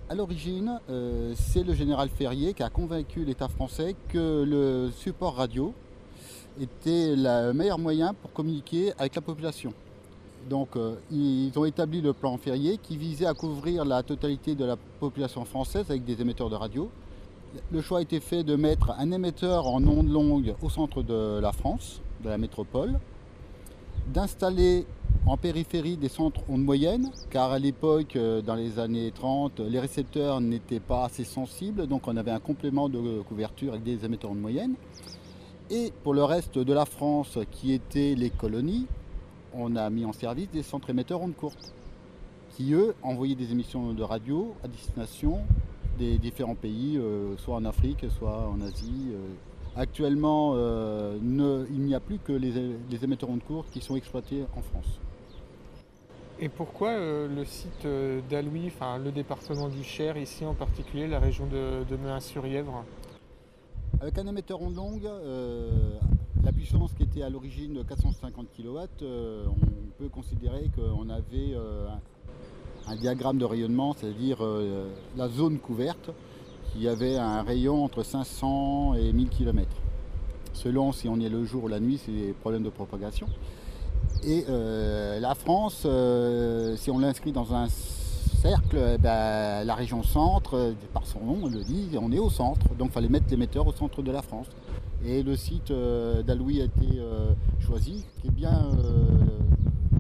À 0.09 0.15
l'origine, 0.15 0.79
c'est 1.35 1.63
le 1.63 1.73
général 1.73 2.09
Ferrier 2.09 2.53
qui 2.53 2.63
a 2.63 2.69
convaincu 2.69 3.23
l'État 3.25 3.47
français 3.47 3.95
que 4.07 4.43
le 4.43 4.89
support 4.91 5.35
radio 5.35 5.73
était 6.59 7.15
le 7.15 7.51
meilleur 7.53 7.79
moyen 7.79 8.13
pour 8.13 8.33
communiquer 8.33 8.91
avec 8.97 9.15
la 9.15 9.21
population. 9.21 9.73
Donc 10.47 10.75
euh, 10.75 10.95
ils 11.11 11.51
ont 11.57 11.65
établi 11.65 12.01
le 12.01 12.13
plan 12.13 12.37
Ferrier 12.37 12.77
qui 12.77 12.97
visait 12.97 13.25
à 13.25 13.33
couvrir 13.33 13.85
la 13.85 14.03
totalité 14.03 14.55
de 14.55 14.65
la 14.65 14.77
population 14.99 15.43
française 15.45 15.85
avec 15.89 16.05
des 16.05 16.21
émetteurs 16.21 16.49
de 16.49 16.55
radio. 16.55 16.89
Le 17.71 17.81
choix 17.81 17.99
a 17.99 18.01
été 18.01 18.19
fait 18.19 18.43
de 18.43 18.55
mettre 18.55 18.91
un 18.91 19.11
émetteur 19.11 19.67
en 19.67 19.83
ondes 19.83 20.09
longues 20.09 20.53
au 20.61 20.69
centre 20.69 21.01
de 21.01 21.39
la 21.39 21.51
France, 21.51 22.01
de 22.23 22.29
la 22.29 22.37
métropole, 22.37 22.99
d'installer 24.07 24.85
en 25.25 25.37
périphérie 25.37 25.97
des 25.97 26.09
centres 26.09 26.41
ondes 26.49 26.63
moyennes, 26.63 27.11
car 27.29 27.51
à 27.51 27.59
l'époque, 27.59 28.15
euh, 28.15 28.41
dans 28.41 28.55
les 28.55 28.79
années 28.79 29.11
30, 29.11 29.59
les 29.59 29.79
récepteurs 29.79 30.41
n'étaient 30.41 30.79
pas 30.79 31.05
assez 31.05 31.23
sensibles, 31.23 31.87
donc 31.87 32.07
on 32.07 32.17
avait 32.17 32.31
un 32.31 32.39
complément 32.39 32.89
de 32.89 33.21
couverture 33.21 33.73
avec 33.73 33.83
des 33.83 34.05
émetteurs 34.05 34.31
ondes 34.31 34.41
moyennes. 34.41 34.75
Et 35.69 35.93
pour 36.03 36.15
le 36.15 36.23
reste 36.23 36.57
de 36.57 36.73
la 36.73 36.85
France, 36.85 37.37
qui 37.51 37.73
étaient 37.73 38.15
les 38.15 38.31
colonies, 38.31 38.87
on 39.53 39.75
a 39.75 39.89
mis 39.89 40.05
en 40.05 40.13
service 40.13 40.49
des 40.49 40.63
centres 40.63 40.89
émetteurs 40.89 41.21
ondes 41.21 41.35
courtes, 41.35 41.73
qui 42.55 42.73
eux 42.73 42.95
envoyaient 43.03 43.35
des 43.35 43.51
émissions 43.51 43.93
de 43.93 44.03
radio 44.03 44.55
à 44.63 44.67
destination 44.67 45.39
des 45.99 46.17
différents 46.17 46.55
pays, 46.55 46.97
euh, 46.97 47.37
soit 47.37 47.55
en 47.55 47.65
Afrique, 47.65 48.05
soit 48.17 48.49
en 48.49 48.61
Asie. 48.61 49.09
Euh. 49.11 49.27
Actuellement, 49.75 50.53
euh, 50.55 51.17
il 51.21 51.81
n'y 51.81 51.95
a 51.95 51.99
plus 51.99 52.19
que 52.19 52.33
les, 52.33 52.53
émetteurs 53.03 53.29
ondes 53.29 53.43
courtes 53.43 53.69
qui 53.71 53.81
sont 53.81 53.95
exploités 53.95 54.43
en 54.55 54.61
France. 54.61 54.99
Et 56.41 56.49
pourquoi 56.49 56.97
le 56.97 57.43
site 57.45 57.85
d'Alouis, 58.29 58.67
enfin 58.67 58.97
le 58.97 59.11
département 59.11 59.67
du 59.67 59.83
Cher, 59.83 60.17
ici 60.17 60.45
en 60.45 60.53
particulier, 60.53 61.07
la 61.07 61.19
région 61.19 61.45
de, 61.47 61.83
de 61.83 62.19
sur 62.19 62.47
yèvre 62.47 62.85
Avec 63.99 64.17
un 64.17 64.27
émetteur 64.27 64.61
onde 64.61 64.75
longue, 64.75 65.09
la 66.43 66.51
puissance 66.53 66.93
qui 66.93 67.03
était 67.03 67.21
à 67.21 67.29
l'origine 67.29 67.73
de 67.73 67.83
450 67.83 68.47
kW, 68.55 68.79
euh, 69.01 69.45
on 69.47 70.01
peut 70.01 70.09
considérer 70.09 70.69
qu'on 70.75 71.09
avait 71.09 71.53
euh, 71.53 71.87
un, 72.87 72.95
diagramme 72.95 73.37
de 73.37 73.45
rayonnement, 73.45 73.93
c'est-à-dire 73.93 74.37
euh, 74.41 74.89
la 75.17 75.27
zone 75.27 75.59
couverte, 75.59 76.11
qui 76.73 76.87
avait 76.87 77.17
un 77.17 77.43
rayon 77.43 77.83
entre 77.83 78.03
500 78.03 78.95
et 78.95 79.13
1000 79.13 79.29
km. 79.29 79.69
Selon 80.53 80.91
si 80.91 81.07
on 81.07 81.19
est 81.19 81.29
le 81.29 81.45
jour 81.45 81.65
ou 81.65 81.67
la 81.67 81.79
nuit, 81.79 81.99
c'est 82.03 82.11
des 82.11 82.33
problèmes 82.33 82.63
de 82.63 82.69
propagation. 82.69 83.27
Et 84.23 84.45
la 84.47 85.35
France, 85.35 85.87
si 86.77 86.91
on 86.91 86.99
l'inscrit 86.99 87.31
dans 87.31 87.53
un 87.53 87.67
cercle, 88.39 88.79
eh 88.95 88.97
ben, 88.97 89.65
la 89.65 89.75
région 89.75 90.01
centre, 90.03 90.73
par 90.93 91.05
son 91.05 91.19
nom, 91.19 91.37
on 91.43 91.47
le 91.47 91.61
dit, 91.63 91.89
on 91.99 92.11
est 92.11 92.19
au 92.19 92.29
centre. 92.29 92.73
Donc 92.75 92.89
il 92.89 92.93
fallait 92.93 93.09
mettre 93.09 93.25
l'émetteur 93.29 93.67
au 93.67 93.73
centre 93.73 94.01
de 94.01 94.11
la 94.11 94.21
France. 94.21 94.47
Et 95.05 95.23
le 95.23 95.35
site 95.35 95.71
euh, 95.71 96.23
d'Aloui 96.23 96.61
a 96.61 96.65
été 96.65 96.87
euh, 96.97 97.31
choisi, 97.59 98.05
qui 98.21 98.27
est 98.27 98.31
bien 98.31 98.69
euh, 98.83 99.05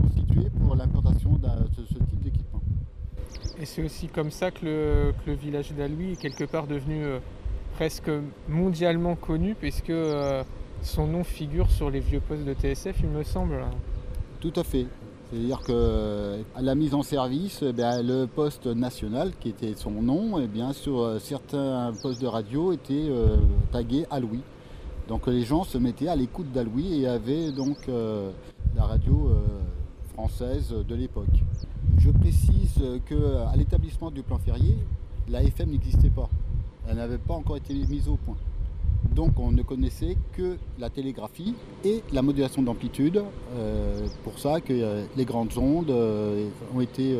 constitué 0.01 0.49
pour 0.61 0.75
l'implantation 0.75 1.31
de 1.31 1.47
ce, 1.77 1.93
type. 1.93 2.18
Et 3.59 3.65
c'est 3.65 3.83
aussi 3.83 4.07
comme 4.07 4.31
ça 4.31 4.51
que 4.51 5.11
le, 5.25 5.33
village 5.33 5.73
d'Aloui 5.73 6.13
est 6.13 6.15
quelque 6.15 6.45
part 6.45 6.67
devenu 6.67 7.03
presque 7.75 8.09
mondialement 8.47 9.15
connu, 9.15 9.53
puisque 9.53 9.93
son 10.81 11.07
nom 11.07 11.23
figure 11.23 11.69
sur 11.69 11.89
les 11.89 11.99
vieux 11.99 12.21
postes 12.21 12.45
de 12.45 12.53
TSF, 12.53 12.95
il 13.01 13.09
me 13.09 13.23
semble. 13.23 13.65
Tout 14.39 14.53
à 14.55 14.63
fait. 14.63 14.85
C'est-à-dire 15.29 15.59
qu'à 15.59 16.61
la 16.61 16.75
mise 16.75 16.93
en 16.93 17.03
service, 17.03 17.61
eh 17.61 17.73
le 17.73 18.25
poste 18.25 18.65
national, 18.65 19.33
qui 19.39 19.49
était 19.49 19.75
son 19.75 19.91
nom, 19.91 20.39
eh 20.39 20.47
bien, 20.47 20.71
sur 20.71 21.19
certains 21.19 21.91
postes 22.01 22.21
de 22.21 22.27
radio, 22.27 22.71
était 22.71 23.09
tagué 23.71 24.05
à. 24.09 24.19
Donc 25.09 25.25
les 25.25 25.41
gens 25.41 25.63
se 25.63 25.79
mettaient 25.79 26.07
à 26.07 26.15
l'écoute 26.15 26.51
d'Aloui 26.51 27.01
et 27.01 27.07
avaient 27.07 27.51
donc 27.51 27.77
euh, 27.89 28.29
la 28.75 28.83
radio 28.83 29.29
euh, 29.29 29.41
française 30.13 30.71
de 30.87 30.95
l'époque. 30.95 31.25
Je 31.97 32.09
précise 32.11 32.81
qu'à 33.05 33.55
l'établissement 33.55 34.11
du 34.11 34.23
plan 34.23 34.37
Ferrier, 34.37 34.75
la 35.27 35.43
FM 35.43 35.71
n'existait 35.71 36.09
pas. 36.09 36.29
Elle 36.87 36.97
n'avait 36.97 37.17
pas 37.17 37.33
encore 37.33 37.57
été 37.57 37.73
mise 37.73 38.07
au 38.07 38.15
point. 38.15 38.37
Donc 39.15 39.39
on 39.39 39.51
ne 39.51 39.63
connaissait 39.63 40.17
que 40.33 40.57
la 40.77 40.89
télégraphie 40.89 41.55
et 41.83 42.03
la 42.11 42.21
modulation 42.21 42.61
d'amplitude. 42.61 43.23
Euh, 43.53 44.07
pour 44.23 44.39
ça 44.39 44.61
que 44.61 45.05
les 45.15 45.25
grandes 45.25 45.57
ondes 45.57 45.91
ont 45.91 46.81
été 46.81 47.17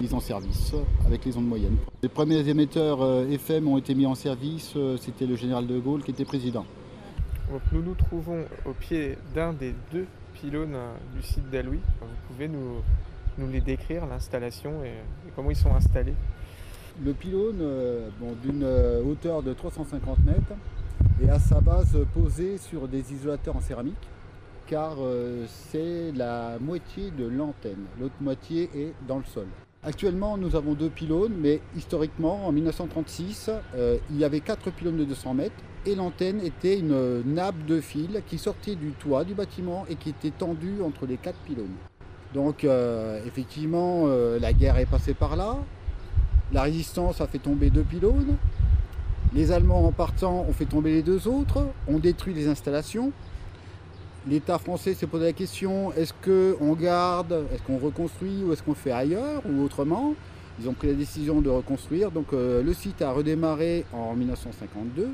mises 0.00 0.14
en 0.14 0.20
service 0.20 0.74
avec 1.04 1.24
les 1.24 1.36
ondes 1.36 1.48
moyennes. 1.48 1.76
Les 2.02 2.08
premiers 2.08 2.46
émetteurs 2.48 3.02
FM 3.30 3.68
ont 3.68 3.78
été 3.78 3.94
mis 3.94 4.06
en 4.06 4.14
service, 4.14 4.74
c'était 5.00 5.26
le 5.26 5.36
général 5.36 5.66
de 5.66 5.78
Gaulle 5.78 6.02
qui 6.02 6.10
était 6.10 6.24
président 6.24 6.64
nous 7.72 7.82
nous 7.82 7.94
trouvons 7.94 8.44
au 8.64 8.72
pied 8.72 9.16
d'un 9.34 9.52
des 9.52 9.74
deux 9.92 10.06
pylônes 10.34 10.74
euh, 10.74 10.94
du 11.14 11.22
site 11.22 11.48
d'Aloui. 11.50 11.80
Vous 12.00 12.06
pouvez 12.28 12.48
nous, 12.48 12.82
les 13.44 13.60
décrire, 13.60 14.06
l'installation 14.06 14.82
et, 14.84 14.92
comment 15.34 15.50
ils 15.50 15.56
sont 15.56 15.74
installés 15.74 16.14
Le 17.04 17.12
pylône, 17.12 17.58
euh, 17.60 18.08
d'une 18.42 18.62
euh, 18.62 19.02
hauteur 19.02 19.42
de 19.42 19.52
350 19.52 20.18
mètres, 20.24 20.54
est 21.22 21.28
à 21.28 21.38
sa 21.38 21.60
base 21.60 21.96
posé 22.14 22.58
sur 22.58 22.88
des 22.88 23.12
isolateurs 23.12 23.56
en 23.56 23.60
céramique, 23.60 24.08
car 24.66 24.96
c'est 25.46 26.10
la 26.12 26.58
moitié 26.60 27.12
de 27.12 27.24
l'antenne. 27.24 27.84
L'autre 28.00 28.16
moitié 28.20 28.68
est 28.74 28.92
dans 29.06 29.18
le 29.18 29.24
sol. 29.24 29.46
Actuellement, 29.84 30.36
nous 30.36 30.56
avons 30.56 30.74
deux 30.74 30.90
pylônes, 30.90 31.34
mais 31.38 31.60
historiquement, 31.76 32.46
en 32.46 32.52
1936, 32.52 33.50
il 34.10 34.18
y 34.18 34.24
avait 34.24 34.40
quatre 34.40 34.70
pylônes 34.72 34.96
de 34.96 35.04
200 35.04 35.34
mètres 35.34 35.62
et 35.86 35.94
l'antenne 35.94 36.40
était 36.40 36.78
une 36.80 37.22
nappe 37.22 37.64
de 37.64 37.80
fil 37.80 38.22
qui 38.26 38.38
sortait 38.38 38.74
du 38.74 38.90
toit 38.90 39.24
du 39.24 39.34
bâtiment 39.34 39.86
et 39.88 39.94
qui 39.94 40.10
était 40.10 40.32
tendue 40.32 40.82
entre 40.82 41.06
les 41.06 41.16
quatre 41.16 41.38
pylônes. 41.46 41.76
Donc 42.36 42.64
euh, 42.64 43.18
effectivement, 43.26 44.04
euh, 44.04 44.38
la 44.38 44.52
guerre 44.52 44.76
est 44.76 44.84
passée 44.84 45.14
par 45.14 45.36
là. 45.36 45.56
La 46.52 46.62
résistance 46.62 47.22
a 47.22 47.26
fait 47.26 47.38
tomber 47.38 47.70
deux 47.70 47.82
pylônes. 47.82 48.36
Les 49.34 49.52
Allemands 49.52 49.86
en 49.86 49.90
partant 49.90 50.44
ont 50.46 50.52
fait 50.52 50.66
tomber 50.66 50.92
les 50.92 51.02
deux 51.02 51.28
autres, 51.28 51.66
ont 51.88 51.98
détruit 51.98 52.34
les 52.34 52.46
installations. 52.46 53.10
l'État 54.28 54.58
français 54.58 54.92
s'est 54.92 55.06
posé 55.06 55.24
la 55.24 55.32
question 55.32 55.92
est-ce 55.94 56.12
qu'on 56.12 56.74
garde, 56.74 57.46
est-ce 57.54 57.62
qu'on 57.62 57.78
reconstruit 57.78 58.44
ou 58.44 58.52
est-ce 58.52 58.62
qu'on 58.62 58.74
fait 58.74 58.92
ailleurs 58.92 59.40
ou 59.48 59.62
autrement? 59.62 60.14
Ils 60.60 60.68
ont 60.68 60.74
pris 60.74 60.88
la 60.88 60.94
décision 60.94 61.40
de 61.40 61.48
reconstruire. 61.48 62.10
Donc 62.10 62.34
euh, 62.34 62.62
le 62.62 62.74
site 62.74 63.00
a 63.00 63.12
redémarré 63.12 63.86
en 63.94 64.14
1952 64.14 65.08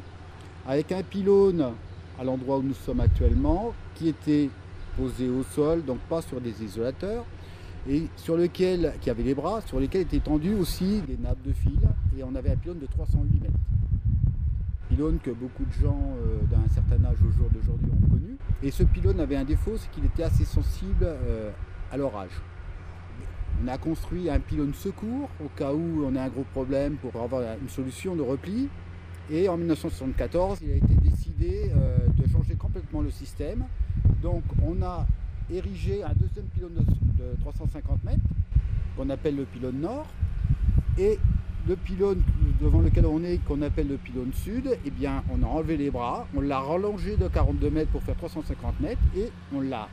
avec 0.67 0.91
un 0.91 1.05
pylône 1.05 1.69
à 2.21 2.25
l'endroit 2.25 2.59
où 2.59 2.63
nous 2.63 2.75
sommes 2.75 3.01
actuellement 3.01 3.75
qui 3.95 4.09
était 4.09 4.51
posé 4.97 5.29
au 5.29 5.43
sol, 5.43 5.85
donc 5.85 5.99
pas 6.09 6.23
sur 6.23 6.41
des 6.41 6.63
isolateurs, 6.63 7.25
et 7.89 8.07
sur 8.17 8.37
lequel, 8.37 8.95
qui 9.01 9.11
avait 9.11 9.23
des 9.23 9.35
bras, 9.35 9.61
sur 9.63 9.81
lesquels 9.81 10.03
étaient 10.03 10.21
tendus 10.21 10.55
aussi 10.55 11.03
des 11.07 11.17
nappes 11.17 11.43
de 11.45 11.53
fil, 11.53 11.79
et 12.17 12.23
on 12.23 12.35
avait 12.35 12.51
un 12.51 12.57
pylône 12.57 12.79
de 12.79 12.87
308 12.87 13.41
mètres. 13.41 13.55
Pylône 14.89 15.19
que 15.23 15.31
beaucoup 15.31 15.65
de 15.65 15.73
gens 15.73 16.15
euh, 16.19 16.39
d'un 16.51 16.69
certain 16.73 17.03
âge 17.05 17.17
au 17.27 17.33
jour 17.33 17.49
d'aujourd'hui 17.51 17.89
ont 17.91 18.09
connu. 18.11 18.37
Et 18.63 18.71
ce 18.71 18.83
pylône 18.83 19.21
avait 19.21 19.37
un 19.37 19.45
défaut, 19.45 19.73
c'est 19.77 19.91
qu'il 19.91 20.05
était 20.05 20.23
assez 20.23 20.45
sensible 20.45 21.05
euh, 21.05 21.51
à 21.91 21.97
l'orage. 21.97 22.41
On 23.65 23.69
a 23.69 23.79
construit 23.79 24.29
un 24.29 24.41
pylône 24.41 24.75
secours 24.75 25.29
au 25.45 25.49
cas 25.57 25.73
où 25.73 26.05
on 26.05 26.17
a 26.17 26.23
un 26.23 26.29
gros 26.29 26.45
problème 26.53 26.97
pour 26.97 27.21
avoir 27.23 27.43
une 27.61 27.69
solution 27.69 28.17
de 28.17 28.23
repli. 28.23 28.69
Et 29.31 29.49
en 29.49 29.57
1974, 29.57 30.59
il 30.63 30.73
a 30.73 30.77
été 30.77 30.95
décidé 30.95 31.71
euh, 31.75 31.97
de 32.09 32.29
changer 32.31 32.55
complètement 32.55 33.01
le 33.03 33.11
système. 33.11 33.65
Donc 34.23 34.43
on 34.65 34.81
a 34.83 35.05
érigé 35.53 36.03
un 36.03 36.13
deuxième 36.15 36.47
pylône 36.55 36.75
de, 36.75 37.41
350 37.41 38.05
mètres, 38.05 38.19
qu'on 38.97 39.11
appelle 39.11 39.37
le 39.37 39.45
pylône 39.45 39.81
nord. 39.81 40.07
Et 40.99 41.19
le 41.69 41.77
pylône 41.77 42.23
devant 42.61 42.81
lequel 42.81 43.07
on 43.07 43.23
est, 43.23 43.39
qu'on 43.39 43.63
appelle 43.63 43.89
le 43.89 43.97
pylône 43.97 44.33
sud, 44.33 44.77
eh 44.85 44.91
bien, 44.91 45.23
on 45.33 45.43
a 45.43 45.47
enlevé 45.47 45.77
les 45.77 45.91
bras, 45.91 46.27
on 46.37 46.41
l'a 46.41 46.61
rallongé 46.61 47.17
de 47.17 47.29
42 47.29 47.71
mètres 47.71 47.91
pour 47.91 48.03
faire 48.03 48.17
350 48.17 48.81
mètres 48.81 49.01
et 49.17 49.31
on 49.55 49.61
l'a 49.61 49.89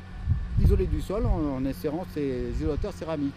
isolé 0.62 0.88
du 0.88 1.02
sol 1.02 1.26
en, 1.26 1.64
insérant 1.66 2.06
ces 2.14 2.52
isolateurs 2.60 2.94
céramiques. 2.94 3.34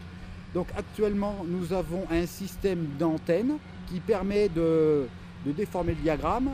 Donc 0.54 0.66
actuellement, 0.76 1.44
nous 1.46 1.72
avons 1.72 2.04
un 2.10 2.26
système 2.26 2.86
d'antenne 2.98 3.54
qui 3.86 4.00
permet 4.00 4.48
de, 4.48 5.06
déformer 5.46 5.94
le 5.94 6.02
diagramme 6.02 6.50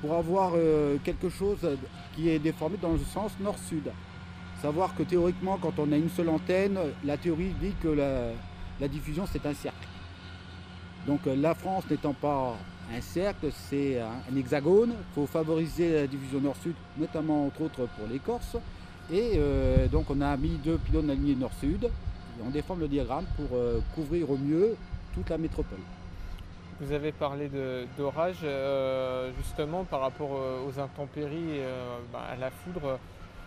pour 0.00 0.14
avoir 0.14 0.52
euh, 0.54 0.96
quelque 1.04 1.28
chose 1.28 1.58
qui 2.14 2.28
est 2.30 2.38
déformé 2.38 2.76
dans 2.80 2.92
le 2.92 2.98
sens 2.98 3.32
nord-sud. 3.40 3.90
Savoir 4.62 4.94
que 4.94 5.02
théoriquement, 5.02 5.58
quand 5.60 5.78
on 5.78 5.92
a 5.92 5.96
une 5.96 6.10
seule 6.10 6.28
antenne, 6.28 6.78
la 7.04 7.16
théorie 7.16 7.54
dit 7.60 7.74
que 7.82 7.88
la, 7.88 8.88
diffusion 8.88 9.24
c'est 9.30 9.44
un 9.46 9.54
cercle. 9.54 9.88
Donc 11.06 11.26
euh, 11.26 11.36
la 11.36 11.54
France 11.54 11.84
n'étant 11.90 12.14
pas 12.14 12.56
un 12.94 13.00
cercle, 13.00 13.48
c'est 13.52 14.00
un, 14.00 14.36
hexagone. 14.36 14.90
Il 14.90 15.14
faut 15.14 15.26
favoriser 15.26 16.02
la 16.02 16.06
diffusion 16.06 16.40
nord-sud, 16.40 16.74
notamment 16.98 17.46
entre 17.46 17.62
autres 17.62 17.88
pour 17.96 18.06
les 18.10 18.18
Corses. 18.18 18.56
Et 19.12 19.32
euh, 19.36 19.86
donc 19.88 20.10
on 20.10 20.20
a 20.20 20.36
mis 20.36 20.56
deux 20.64 20.78
pylônes 20.78 21.10
alignés 21.10 21.34
nord-sud. 21.34 21.88
On 22.44 22.50
déforme 22.50 22.80
le 22.80 22.88
diagramme 22.88 23.26
pour 23.36 23.58
couvrir 23.94 24.30
au 24.30 24.38
mieux 24.38 24.74
toute 25.12 25.28
la 25.28 25.36
métropole. 25.36 25.80
Vous 26.80 26.92
avez 26.92 27.12
parlé 27.12 27.50
d'orage, 27.98 28.44
justement 29.36 29.84
par 29.84 30.00
rapport 30.00 30.30
aux 30.30 30.80
intempéries, 30.80 31.60
bah, 32.12 32.22
à 32.32 32.36
la 32.36 32.50
foudre 32.50 32.98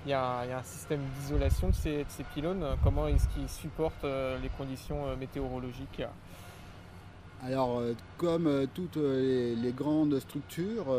il 0.05 0.09
y, 0.09 0.13
a, 0.13 0.39
un 0.41 0.63
système 0.63 0.99
d'isolation 1.17 1.69
de 1.69 1.73
ces, 1.73 2.05
pylônes. 2.33 2.65
Comment 2.83 3.07
est-ce 3.07 3.27
qu'ils 3.29 3.49
supportent 3.49 4.03
euh, 4.03 4.37
les 4.41 4.49
conditions 4.49 5.07
euh, 5.07 5.15
météorologiques? 5.15 6.03
Alors, 7.41 7.79
euh, 7.79 7.93
comme 8.17 8.67
toutes 8.73 8.97
les, 8.97 9.73
grandes 9.75 10.19
structures, 10.19 10.93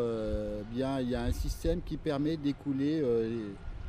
bien, 0.71 1.01
il 1.01 1.11
y 1.11 1.15
a 1.15 1.23
un 1.23 1.33
système 1.33 1.83
qui 1.83 1.97
permet 1.97 2.37
d'écouler 2.37 3.03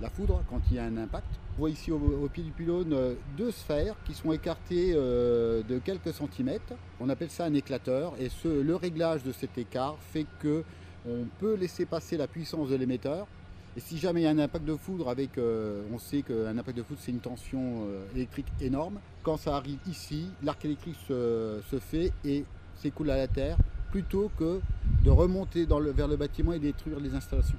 la 0.02 0.10
foudre 0.10 0.44
quand 0.50 0.62
il 0.70 0.78
y 0.78 0.80
a 0.80 0.84
un 0.84 0.98
impact. 0.98 1.28
On 1.56 1.60
voit 1.60 1.70
ici 1.70 1.92
au, 1.92 2.30
pied 2.32 2.44
du 2.44 2.52
pylône 2.52 2.96
deux 3.38 3.52
sphères 3.52 3.96
qui 4.06 4.14
sont 4.14 4.32
écartées 4.34 4.94
de 4.94 5.80
quelques 5.80 6.14
centimètres. 6.14 6.74
On 7.00 7.08
appelle 7.08 7.30
ça 7.30 7.46
un 7.46 7.54
éclateur 7.54 8.14
et 8.20 8.30
le 8.44 8.76
réglage 8.76 9.24
de 9.24 9.32
cet 9.32 9.58
écart 9.58 9.96
fait 10.12 10.26
que 10.40 10.64
on 11.08 11.26
peut 11.40 11.56
laisser 11.56 11.86
passer 11.86 12.18
la 12.18 12.28
puissance 12.28 12.70
de 12.70 12.76
l'émetteur 12.76 13.28
et 13.78 13.82
si 13.82 13.98
jamais 13.98 14.22
il 14.22 14.24
y 14.24 14.28
a 14.28 14.30
un 14.30 14.40
impact 14.40 14.64
de 14.64 14.76
foudre 14.76 15.10
avec, 15.10 15.38
euh, 15.38 15.84
on 15.94 16.00
sait 16.00 16.22
qu'un 16.22 16.58
impact 16.58 16.78
de 16.78 16.84
foudre 16.84 17.00
c'est 17.04 17.12
une 17.12 17.20
tension 17.20 17.84
euh, 17.86 18.06
électrique 18.16 18.48
énorme. 18.62 19.00
Quand 19.22 19.36
ça 19.36 19.58
arrive 19.58 19.80
ici, 19.86 20.30
l'arc 20.44 20.64
électrique 20.64 20.96
se, 21.10 21.60
fait 21.82 22.14
et 22.24 22.46
s'écoule 22.78 23.10
à 23.10 23.18
la 23.18 23.28
terre 23.28 23.58
plutôt 23.92 24.32
que 24.40 24.62
de 25.04 25.10
remonter 25.10 25.66
vers 25.66 26.08
le 26.08 26.16
bâtiment 26.16 26.54
et 26.54 26.60
détruire 26.60 27.02
les 27.02 27.14
installations. 27.16 27.58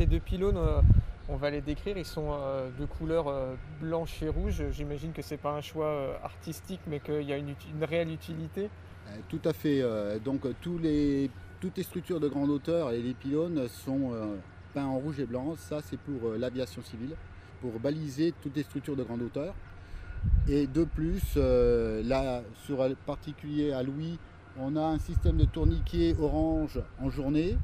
Ces 0.00 0.06
deux 0.06 0.18
pylônes, 0.18 0.56
euh, 0.56 0.80
on 1.28 1.36
va 1.36 1.50
les 1.50 1.60
décrire, 1.60 1.98
ils 1.98 2.06
sont 2.06 2.30
de 2.78 2.86
couleur 2.86 3.26
blanche 3.82 4.22
et 4.22 4.30
rouge. 4.30 4.62
J'imagine 4.72 5.12
que 5.12 5.20
ce 5.20 5.34
n'est 5.34 5.38
pas 5.38 5.52
un 5.52 5.60
choix 5.60 6.18
artistique, 6.24 6.80
mais 6.86 7.00
qu'il 7.00 7.22
y 7.22 7.34
a 7.34 7.36
une, 7.36 7.54
une 7.74 7.84
réelle 7.84 8.10
utilité. 8.10 8.70
Tout 9.28 9.42
à 9.44 9.52
fait. 9.52 9.84
Donc 10.24 10.46
tous 10.62 10.78
les 10.78 11.30
toutes 11.60 11.76
les 11.76 11.82
structures 11.82 12.20
de 12.20 12.28
grande 12.28 12.48
hauteur 12.48 12.90
et 12.90 13.02
les 13.02 13.12
pylônes 13.12 13.68
sont 13.68 14.12
euh, 14.14 14.36
peints 14.72 14.86
en 14.86 14.98
rouge 14.98 15.20
et 15.20 15.26
blanc. 15.26 15.54
Ça, 15.56 15.80
c'est 15.84 15.98
pour 15.98 16.30
euh, 16.30 16.38
l'aviation 16.38 16.82
civile, 16.82 17.14
pour 17.60 17.78
baliser 17.78 18.32
toutes 18.40 18.56
les 18.56 18.62
structures 18.62 18.96
de 18.96 19.02
grande 19.02 19.20
hauteur. 19.20 19.54
Et 20.48 20.66
de 20.66 20.84
plus, 20.84 21.34
euh, 21.36 22.02
là, 22.02 22.42
sur 22.64 22.78
particulier 23.06 23.72
à 23.72 23.82
Louis, 23.82 24.18
on 24.58 24.74
a 24.76 24.82
un 24.82 24.98
système 24.98 25.36
de 25.36 25.44
tourniquet 25.44 26.16
orange 26.18 26.80
en 26.98 27.10
journée. 27.10 27.56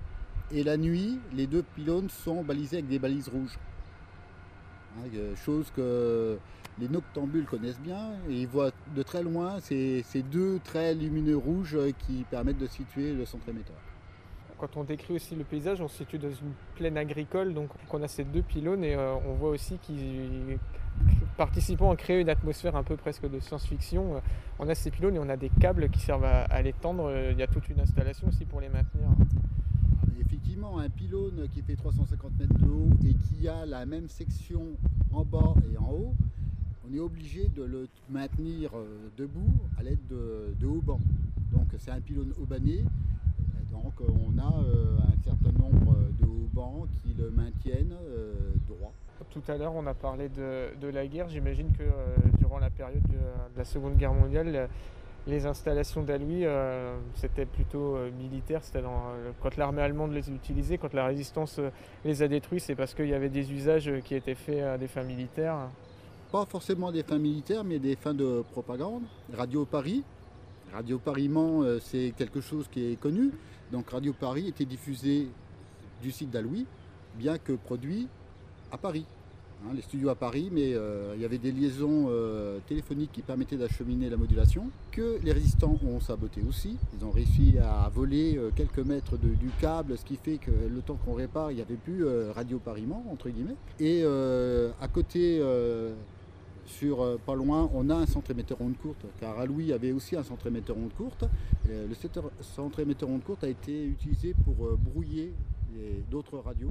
Et 0.53 0.63
la 0.63 0.77
nuit, 0.77 1.19
les 1.35 1.47
deux 1.47 1.63
pylônes 1.63 2.09
sont 2.09 2.43
balisés 2.43 2.79
avec 2.79 2.89
des 2.89 2.99
balises 2.99 3.29
rouges. 3.29 3.59
Hein, 4.99 5.09
chose 5.45 5.71
que 5.75 6.39
les 6.79 6.89
noctambules 6.89 7.47
connaissent 7.47 7.81
bien 7.81 8.13
ils 8.29 8.47
voient 8.47 8.71
de 8.95 9.03
très 9.03 9.23
loin 9.23 9.61
ces, 9.61 10.05
deux 10.31 10.59
traits 10.61 10.99
lumineux 10.99 11.37
rouges 11.37 11.79
qui 11.99 12.25
permettent 12.31 12.59
de 12.59 12.67
situer 12.67 13.13
le 13.13 13.25
centre 13.25 13.49
émetteur. 13.49 13.77
Quand 14.59 14.77
on 14.79 14.85
décrit 14.85 15.15
aussi 15.15 15.35
le 15.35 15.45
paysage, 15.45 15.83
on 15.83 15.89
se 15.89 15.99
situe 15.99 16.19
dans 16.19 16.31
une 16.31 16.53
plaine 16.77 16.97
agricole, 16.97 17.53
donc 17.53 17.69
on 17.91 18.03
a 18.03 18.09
ces 18.09 18.25
deux 18.25 18.41
pylônes 18.41 18.85
et 18.85 18.95
euh, 18.95 19.15
on 19.27 19.35
voit 19.35 19.51
aussi 19.51 19.77
qu'ils 19.79 20.59
participant 21.37 21.91
à 21.91 21.97
créer 21.97 22.23
une 22.23 22.31
atmosphère 22.31 22.75
un 22.75 22.83
peu 22.83 22.97
presque 22.97 23.29
de 23.29 23.39
science-fiction. 23.39 24.17
Euh, 24.17 24.21
on 24.59 24.67
a 24.71 24.75
ces 24.75 24.91
pylônes 24.91 25.17
et 25.17 25.19
on 25.19 25.29
a 25.29 25.37
des 25.37 25.51
câbles 25.61 25.91
qui 25.91 26.01
servent 26.01 26.25
à, 26.25 26.45
à 26.45 26.63
l'étendre. 26.63 27.13
Il 27.31 27.39
y 27.39 27.43
a 27.43 27.47
toute 27.47 27.69
une 27.69 27.81
installation 27.81 28.29
aussi 28.29 28.47
pour 28.47 28.63
les 28.63 28.71
maintenir. 28.71 29.09
Un 30.65 30.89
pylône 30.89 31.49
qui 31.53 31.61
fait 31.61 31.77
350 31.77 32.39
mètres 32.39 32.59
de 32.59 32.67
haut 32.67 32.89
et 33.07 33.13
qui 33.13 33.47
a 33.47 33.67
la 33.67 33.85
même 33.85 34.09
section 34.09 34.63
en 35.13 35.23
bas 35.23 35.55
et 35.71 35.77
en 35.77 35.91
haut, 35.91 36.15
on 36.89 36.95
est 36.95 36.99
obligé 36.99 37.49
de 37.49 37.63
le 37.63 37.89
maintenir 38.09 38.71
euh, 38.75 39.09
debout 39.19 39.53
à 39.79 39.83
l'aide 39.83 39.99
de, 40.09 40.55
de 40.59 40.67
haubans. 40.67 41.01
Donc 41.53 41.67
c'est 41.79 41.91
un 41.91 42.01
pylône 42.01 42.33
haubané. 42.41 42.85
Donc 43.71 43.93
on 44.01 44.39
a 44.39 44.63
euh, 44.65 44.97
un 44.99 45.23
certain 45.23 45.53
nombre 45.53 45.95
de 46.19 46.25
haubans 46.25 46.87
qui 47.03 47.13
le 47.13 47.31
maintiennent 47.31 47.95
euh, 48.09 48.33
droit. 48.67 48.95
Tout 49.31 49.43
à 49.49 49.59
l'heure, 49.59 49.75
on 49.75 49.87
a 49.87 49.95
parlé 49.95 50.31
de, 50.31 50.89
la 50.89 51.07
guerre. 51.07 51.29
J'imagine 51.29 51.71
que 51.73 51.85
durant 52.39 52.59
la 52.59 52.71
période 52.71 53.03
de, 53.03 53.59
la 53.59 53.65
Seconde 53.65 53.99
Guerre 53.99 54.15
mondiale, 54.15 54.69
les 55.27 55.47
installations 55.47 56.03
d'Aloui, 56.03 56.45
c'était 57.15 57.47
plutôt 57.47 57.99
militaire. 58.19 58.63
C'était 58.63 58.83
quand 59.43 59.57
l'armée 59.57 59.83
allemande 59.83 60.13
les 60.13 60.31
utilisait, 60.31 60.79
quand 60.79 60.95
la 60.95 61.07
résistance 61.07 61.61
les 62.05 62.23
a 62.23 62.29
détruits, 62.29 62.61
c'est 62.61 62.75
parce 62.75 62.95
qu'il 62.95 63.09
y 63.09 63.15
avait 63.15 63.29
des 63.29 63.53
usages 63.53 63.91
qui 64.05 64.15
étaient 64.15 64.35
faits 64.35 64.63
à 64.63 64.79
des 64.79 64.87
fins 64.87 65.03
militaires 65.03 65.69
pas 66.31 66.45
forcément 66.45 66.93
des 66.93 67.03
fins 67.03 67.19
militaires, 67.19 67.65
mais 67.65 67.79
des 67.79 67.97
fins 67.97 68.15
de 68.15 68.45
propagande. 68.53 69.03
Radio 69.33 69.65
Paris, 69.65 70.03
Radio 70.73 70.99
Paris 70.99 71.31
euh, 71.35 71.79
c'est 71.81 72.13
quelque 72.17 72.41
chose 72.41 72.69
qui 72.71 72.93
est 72.93 72.97
connu. 72.97 73.31
Donc 73.73 73.91
Radio 73.91 74.13
Paris 74.13 74.49
était 74.49 74.65
diffusé 74.65 75.29
du 76.03 76.11
site 76.11 76.31
d'Aloui, 76.31 76.67
bien 77.15 77.39
que 77.39 77.53
produit 77.53 78.09
à 78.71 78.79
Paris. 78.79 79.07
Hein, 79.65 79.73
les 79.75 79.83
studios 79.83 80.11
à 80.11 80.15
Paris, 80.15 80.51
mais 80.53 80.75
euh, 80.75 81.15
il 81.17 81.23
y 81.23 81.25
avait 81.25 81.39
des 81.39 81.51
liaisons 81.51 82.07
euh, 82.09 82.59
téléphoniques 82.67 83.13
qui 83.13 83.23
permettaient 83.23 83.57
d'acheminer 83.57 84.11
la 84.11 84.17
modulation, 84.17 84.71
que 84.93 85.19
les 85.23 85.33
résistants 85.33 85.79
ont 85.87 86.01
saboté 86.01 86.43
aussi. 86.49 86.77
Ils 86.99 87.05
ont 87.05 87.11
réussi 87.11 87.57
à 87.59 87.91
voler 87.95 88.39
quelques 88.55 88.79
mètres 88.79 89.17
du 89.17 89.51
câble, 89.61 89.97
ce 89.97 90.05
qui 90.05 90.17
fait 90.17 90.39
que 90.39 90.51
le 90.51 90.81
temps 90.83 90.99
qu'on 91.05 91.15
répare, 91.15 91.53
il 91.53 91.57
n'y 91.57 91.63
avait 91.63 91.75
plus 91.75 92.05
Radio 92.35 92.59
Paris 92.59 92.85
Mans, 92.87 93.05
entre 93.11 93.29
guillemets. 93.29 93.57
Et 93.81 94.05
à 94.05 94.89
côté 94.89 95.41
sur 96.67 97.03
euh, 97.03 97.17
pas 97.25 97.35
loin, 97.35 97.71
on 97.75 97.89
a 97.91 97.95
un 97.95 98.07
centre 98.07 98.31
émetteur 98.31 98.59
onde 98.61 98.77
courte, 98.77 99.07
car 99.21 99.39
à 99.39 99.47
Louis, 99.47 99.65
il 99.65 99.69
y 99.69 99.73
avait 99.73 99.93
aussi 99.93 100.17
un 100.17 100.23
centre 100.23 100.47
émetteur 100.47 100.77
onde 100.77 100.93
courte. 100.93 101.25
le 101.69 101.89
centre 102.43 102.81
émetteur 102.81 103.09
onde 103.09 103.23
courte 103.23 103.45
a 103.45 103.49
été 103.49 103.87
utilisé 103.87 104.35
pour 104.45 104.67
euh, 104.67 104.79
brouiller 104.79 105.33
d'autres 106.11 106.39
radios. 106.39 106.71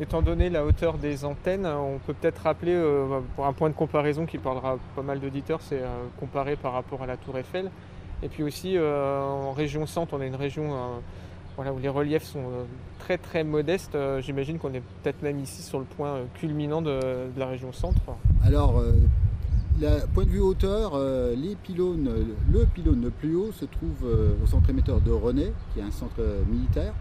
Étant 0.00 0.22
donné 0.22 0.48
la 0.48 0.64
hauteur 0.64 0.96
des 0.96 1.24
antennes, 1.24 1.66
on 1.66 1.98
peut 1.98 2.14
peut-être 2.14 2.38
rappeler, 2.42 2.74
euh, 2.74 3.18
pour 3.34 3.46
un 3.46 3.52
point 3.52 3.68
de 3.68 3.74
comparaison 3.74 4.26
qui 4.26 4.38
parlera 4.38 4.78
pas 4.94 5.02
mal 5.02 5.18
d'auditeurs, 5.18 5.60
c'est 5.60 5.82
comparé 6.20 6.54
par 6.54 6.72
rapport 6.72 7.02
à 7.02 7.06
la 7.06 7.16
Tour 7.16 7.36
Eiffel. 7.36 7.70
Et 8.22 8.28
puis 8.28 8.44
aussi 8.44 8.76
en 8.78 9.52
région 9.52 9.86
centre, 9.86 10.14
on 10.14 10.20
a 10.20 10.26
une 10.26 10.34
région 10.34 11.00
voilà, 11.56 11.72
où 11.72 11.78
les 11.78 11.88
reliefs 11.88 12.24
sont 12.24 12.44
très 12.98 13.16
très 13.16 13.44
modestes. 13.44 13.96
J'imagine 14.20 14.58
qu'on 14.58 14.74
est 14.74 14.82
peut-être 15.02 15.22
même 15.22 15.38
ici 15.38 15.62
sur 15.62 15.78
le 15.78 15.84
point 15.84 16.18
culminant 16.34 16.82
de, 16.82 16.98
la 17.36 17.46
région 17.46 17.72
centre. 17.72 18.00
Alors, 18.44 18.82
point 20.14 20.24
de 20.24 20.30
vue 20.30 20.40
hauteur, 20.40 20.98
les 21.36 21.54
pylônes, 21.54 22.10
le 22.52 22.64
pylône 22.66 23.02
le 23.02 23.10
plus 23.10 23.36
haut 23.36 23.52
se 23.52 23.64
trouve 23.64 24.04
au 24.42 24.46
centre 24.46 24.70
émetteur 24.70 25.00
de 25.00 25.12
René, 25.12 25.52
qui 25.74 25.80
est 25.80 25.84
un 25.84 25.92
centre 25.92 26.20
militaire. 26.50 26.92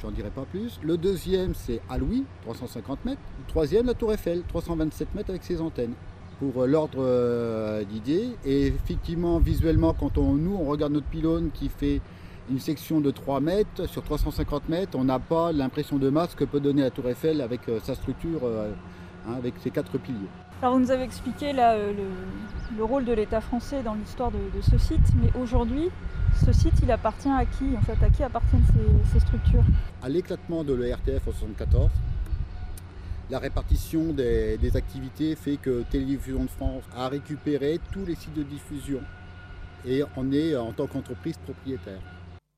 J'en 0.00 0.10
dirai 0.10 0.30
pas 0.30 0.44
plus. 0.44 0.78
Le 0.82 0.96
deuxième, 0.96 1.54
c'est 1.54 1.80
à 1.88 1.98
350 2.42 3.04
mètres. 3.04 3.20
Le 3.38 3.48
troisième, 3.48 3.86
la 3.86 3.94
Tour 3.94 4.12
Eiffel, 4.12 4.42
327 4.48 5.14
mètres 5.14 5.30
avec 5.30 5.42
ses 5.42 5.60
antennes. 5.60 5.94
Pour 6.38 6.62
euh, 6.62 6.66
l'ordre 6.66 6.98
euh, 7.00 7.84
d'idée. 7.84 8.30
Et 8.44 8.68
effectivement, 8.68 9.38
visuellement, 9.38 9.94
quand 9.94 10.18
on, 10.18 10.34
nous, 10.34 10.54
on 10.54 10.64
regarde 10.64 10.92
notre 10.92 11.08
pylône 11.08 11.50
qui 11.52 11.68
fait 11.68 12.00
une 12.48 12.60
section 12.60 13.00
de 13.00 13.10
3 13.10 13.40
mètres 13.40 13.86
sur 13.88 14.02
350 14.02 14.68
mètres, 14.68 14.96
on 14.96 15.04
n'a 15.04 15.18
pas 15.18 15.52
l'impression 15.52 15.98
de 15.98 16.08
masse 16.08 16.34
que 16.34 16.44
peut 16.44 16.60
donner 16.60 16.82
la 16.82 16.90
Tour 16.90 17.08
Eiffel 17.08 17.40
avec 17.40 17.68
euh, 17.68 17.80
sa 17.82 17.94
structure, 17.94 18.40
hein, 19.26 19.32
avec 19.36 19.54
ses 19.58 19.70
quatre 19.70 19.98
piliers. 19.98 20.28
Alors 20.60 20.74
vous 20.74 20.80
nous 20.80 20.90
avez 20.90 21.04
expliqué 21.04 21.52
le, 21.52 22.82
rôle 22.82 23.04
de 23.04 23.12
l'État 23.12 23.40
français 23.40 23.82
dans 23.84 23.94
l'histoire 23.94 24.32
de, 24.32 24.60
ce 24.60 24.76
site, 24.76 25.14
mais 25.22 25.30
aujourd'hui, 25.40 25.88
ce 26.38 26.52
site, 26.52 26.74
il 26.82 26.90
appartient 26.90 27.28
à 27.28 27.44
qui 27.44 27.76
En 27.76 27.82
fait, 27.82 28.04
à 28.04 28.10
qui 28.10 28.22
appartiennent 28.22 28.64
ces, 29.12 29.20
structures? 29.20 29.64
À 30.02 30.08
l'éclatement 30.08 30.64
de 30.64 30.74
l'ERTF 30.74 31.26
en 31.26 31.32
1974, 31.32 31.90
la 33.30 33.38
répartition 33.38 34.12
des, 34.12 34.76
activités 34.76 35.34
fait 35.34 35.56
que 35.56 35.82
Télévision 35.90 36.44
de 36.44 36.50
France 36.50 36.82
a 36.96 37.08
récupéré 37.08 37.78
tous 37.92 38.06
les 38.06 38.14
sites 38.14 38.34
de 38.34 38.42
diffusion 38.42 39.00
et 39.86 40.02
en 40.16 40.32
est 40.32 40.56
en 40.56 40.72
tant 40.72 40.86
qu'entreprise 40.86 41.36
propriétaire. 41.38 42.00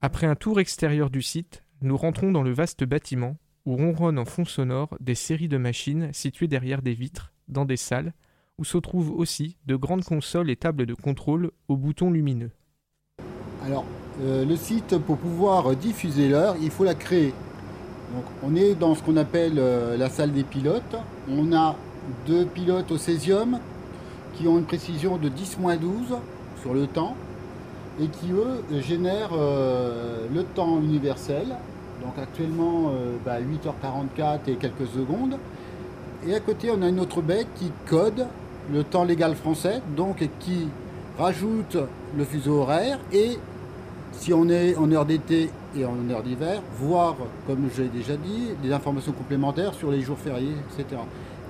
Après 0.00 0.26
un 0.26 0.36
tour 0.36 0.60
extérieur 0.60 1.10
du 1.10 1.22
site, 1.22 1.64
nous 1.82 1.96
rentrons 1.96 2.30
dans 2.30 2.42
le 2.42 2.52
vaste 2.52 2.84
bâtiment 2.84 3.36
où 3.66 3.76
ronronnent 3.76 4.18
en 4.18 4.24
fond 4.24 4.44
sonore 4.44 4.96
des 5.00 5.14
séries 5.14 5.48
de 5.48 5.58
machines 5.58 6.12
situées 6.12 6.48
derrière 6.48 6.82
des 6.82 6.94
vitres, 6.94 7.32
dans 7.48 7.64
des 7.64 7.76
salles, 7.76 8.14
où 8.58 8.64
se 8.64 8.78
trouvent 8.78 9.10
aussi 9.10 9.58
de 9.66 9.76
grandes 9.76 10.04
consoles 10.04 10.50
et 10.50 10.56
tables 10.56 10.86
de 10.86 10.94
contrôle 10.94 11.50
aux 11.68 11.76
boutons 11.76 12.10
lumineux. 12.10 12.52
Alors, 13.66 13.84
euh, 14.22 14.44
le 14.44 14.56
site, 14.56 14.96
pour 14.98 15.18
pouvoir 15.18 15.74
diffuser 15.76 16.28
l'heure, 16.28 16.56
il 16.62 16.70
faut 16.70 16.84
la 16.84 16.94
créer. 16.94 17.34
Donc, 18.14 18.24
on 18.42 18.56
est 18.56 18.74
dans 18.74 18.94
ce 18.94 19.02
qu'on 19.02 19.16
appelle 19.16 19.58
euh, 19.58 19.96
la 19.98 20.08
salle 20.08 20.32
des 20.32 20.44
pilotes. 20.44 20.96
On 21.30 21.52
a 21.52 21.76
deux 22.26 22.46
pilotes 22.46 22.90
au 22.90 22.96
césium 22.96 23.58
qui 24.34 24.48
ont 24.48 24.58
une 24.58 24.64
précision 24.64 25.18
de 25.18 25.28
10-12 25.28 26.16
sur 26.62 26.72
le 26.72 26.86
temps 26.86 27.14
et 28.00 28.06
qui, 28.06 28.32
eux, 28.32 28.80
génèrent 28.80 29.32
euh, 29.34 30.26
le 30.34 30.42
temps 30.42 30.80
universel. 30.80 31.48
Donc, 32.02 32.14
actuellement, 32.18 32.92
8h44 33.26 34.16
bah, 34.16 34.38
et 34.46 34.54
quelques 34.54 34.86
secondes. 34.86 35.36
Et 36.26 36.34
à 36.34 36.40
côté, 36.40 36.70
on 36.74 36.80
a 36.80 36.88
une 36.88 37.00
autre 37.00 37.20
bête 37.20 37.48
qui 37.56 37.70
code 37.86 38.26
le 38.72 38.84
temps 38.84 39.04
légal 39.04 39.34
français, 39.34 39.82
donc 39.96 40.26
qui 40.38 40.68
rajoute 41.18 41.76
le 42.16 42.24
fuseau 42.24 42.60
horaire 42.60 42.98
et 43.12 43.38
si 44.12 44.32
on 44.32 44.48
est 44.48 44.76
en 44.76 44.90
heure 44.92 45.06
d'été 45.06 45.50
et 45.76 45.84
en 45.84 45.96
heure 46.10 46.22
d'hiver, 46.22 46.62
voir, 46.78 47.16
comme 47.46 47.68
j'ai 47.74 47.88
déjà 47.88 48.16
dit, 48.16 48.48
des 48.62 48.72
informations 48.72 49.12
complémentaires 49.12 49.74
sur 49.74 49.90
les 49.90 50.00
jours 50.00 50.18
fériés, 50.18 50.54
etc. 50.78 51.00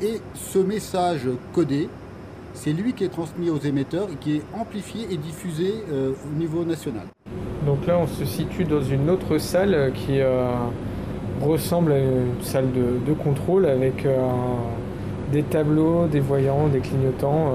Et 0.03 0.21
ce 0.35 0.59
message 0.59 1.29
codé, 1.53 1.89
c'est 2.55 2.73
lui 2.73 2.93
qui 2.93 3.05
est 3.05 3.09
transmis 3.09 3.51
aux 3.51 3.59
émetteurs 3.59 4.09
et 4.13 4.17
qui 4.17 4.37
est 4.37 4.43
amplifié 4.59 5.07
et 5.11 5.17
diffusé 5.17 5.75
euh, 5.93 6.13
au 6.25 6.39
niveau 6.39 6.65
national. 6.65 7.05
Donc 7.67 7.87
là, 7.87 7.99
on 7.99 8.07
se 8.07 8.25
situe 8.25 8.65
dans 8.65 8.83
une 8.83 9.11
autre 9.11 9.39
salle 9.39 9.93
qui 9.95 10.21
euh, 10.21 10.49
ressemble 11.41 11.93
à 11.93 11.99
une 11.99 12.43
salle 12.43 12.69
de, 12.73 13.13
contrôle 13.13 13.67
avec 13.67 14.07
euh, 14.07 14.17
des 15.33 15.43
tableaux, 15.43 16.07
des 16.07 16.21
voyants, 16.21 16.69
des 16.69 16.81
clignotants. 16.81 17.53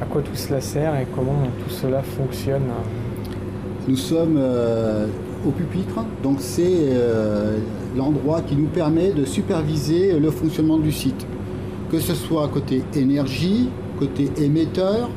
à 0.00 0.04
quoi 0.06 0.22
tout 0.22 0.34
cela 0.34 0.60
sert 0.60 0.96
et 0.96 1.06
comment 1.14 1.42
tout 1.64 1.70
cela 1.70 2.02
fonctionne 2.02 2.70
nous 3.88 3.96
sommes 3.96 4.36
euh, 4.38 5.06
au 5.46 5.50
pupitre, 5.50 6.04
donc 6.22 6.36
c'est 6.38 6.62
euh, 6.66 7.58
l'endroit 7.96 8.40
qui 8.42 8.54
nous 8.54 8.68
permet 8.68 9.10
de 9.10 9.24
superviser 9.24 10.18
le 10.18 10.30
fonctionnement 10.30 10.78
du 10.78 10.92
site. 10.92 11.26
Que 11.90 11.98
ce 11.98 12.14
soit 12.14 12.46
côté 12.48 12.82
énergie, 12.94 13.68
côté 13.98 14.30
émetteur, 14.38 15.10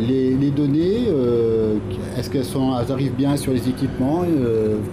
les, 0.00 0.34
données, 0.50 1.06
euh, 1.08 1.76
est-ce 2.16 2.30
qu'elles 2.30 2.46
arrivent 2.90 3.14
bien 3.14 3.36
sur 3.36 3.52
les 3.52 3.68
équipements 3.68 4.22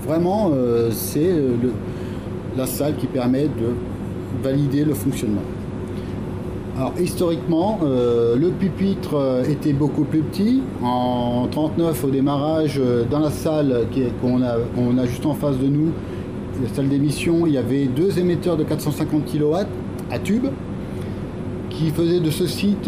Vraiment, 0.06 0.52
c'est 0.92 1.32
la 2.58 2.66
salle 2.66 2.96
qui 2.98 3.08
permet 3.08 3.44
de 3.44 4.44
valider 4.44 4.84
le 4.84 4.94
fonctionnement. 4.94 5.42
Alors 6.78 6.92
historiquement, 7.00 7.80
euh, 7.84 8.36
le 8.36 8.50
pupitre 8.50 9.14
euh, 9.14 9.44
était 9.46 9.72
beaucoup 9.72 10.04
plus 10.04 10.20
petit. 10.20 10.62
En 10.84 11.48
39 11.50 12.04
au 12.04 12.10
démarrage, 12.10 12.82
euh, 12.84 13.06
dans 13.10 13.20
la 13.20 13.32
salle 13.32 13.88
qu'on 14.22 14.42
a, 14.42 15.06
juste 15.06 15.26
en 15.26 15.36
face 15.36 15.58
de 15.58 15.68
nous, 15.68 15.92
la 16.62 16.68
salle 16.68 16.90
d'émission, 16.90 17.48
il 17.48 17.54
y 17.54 17.58
avait 17.58 17.86
deux 17.86 18.20
émetteurs 18.20 18.58
de 18.58 18.66
450 18.66 19.24
kW 19.26 19.56
à 20.12 20.20
tube 20.20 20.48
qui 21.70 21.92
faisaient 21.92 22.20
de 22.20 22.30
ce 22.30 22.46
site 22.46 22.88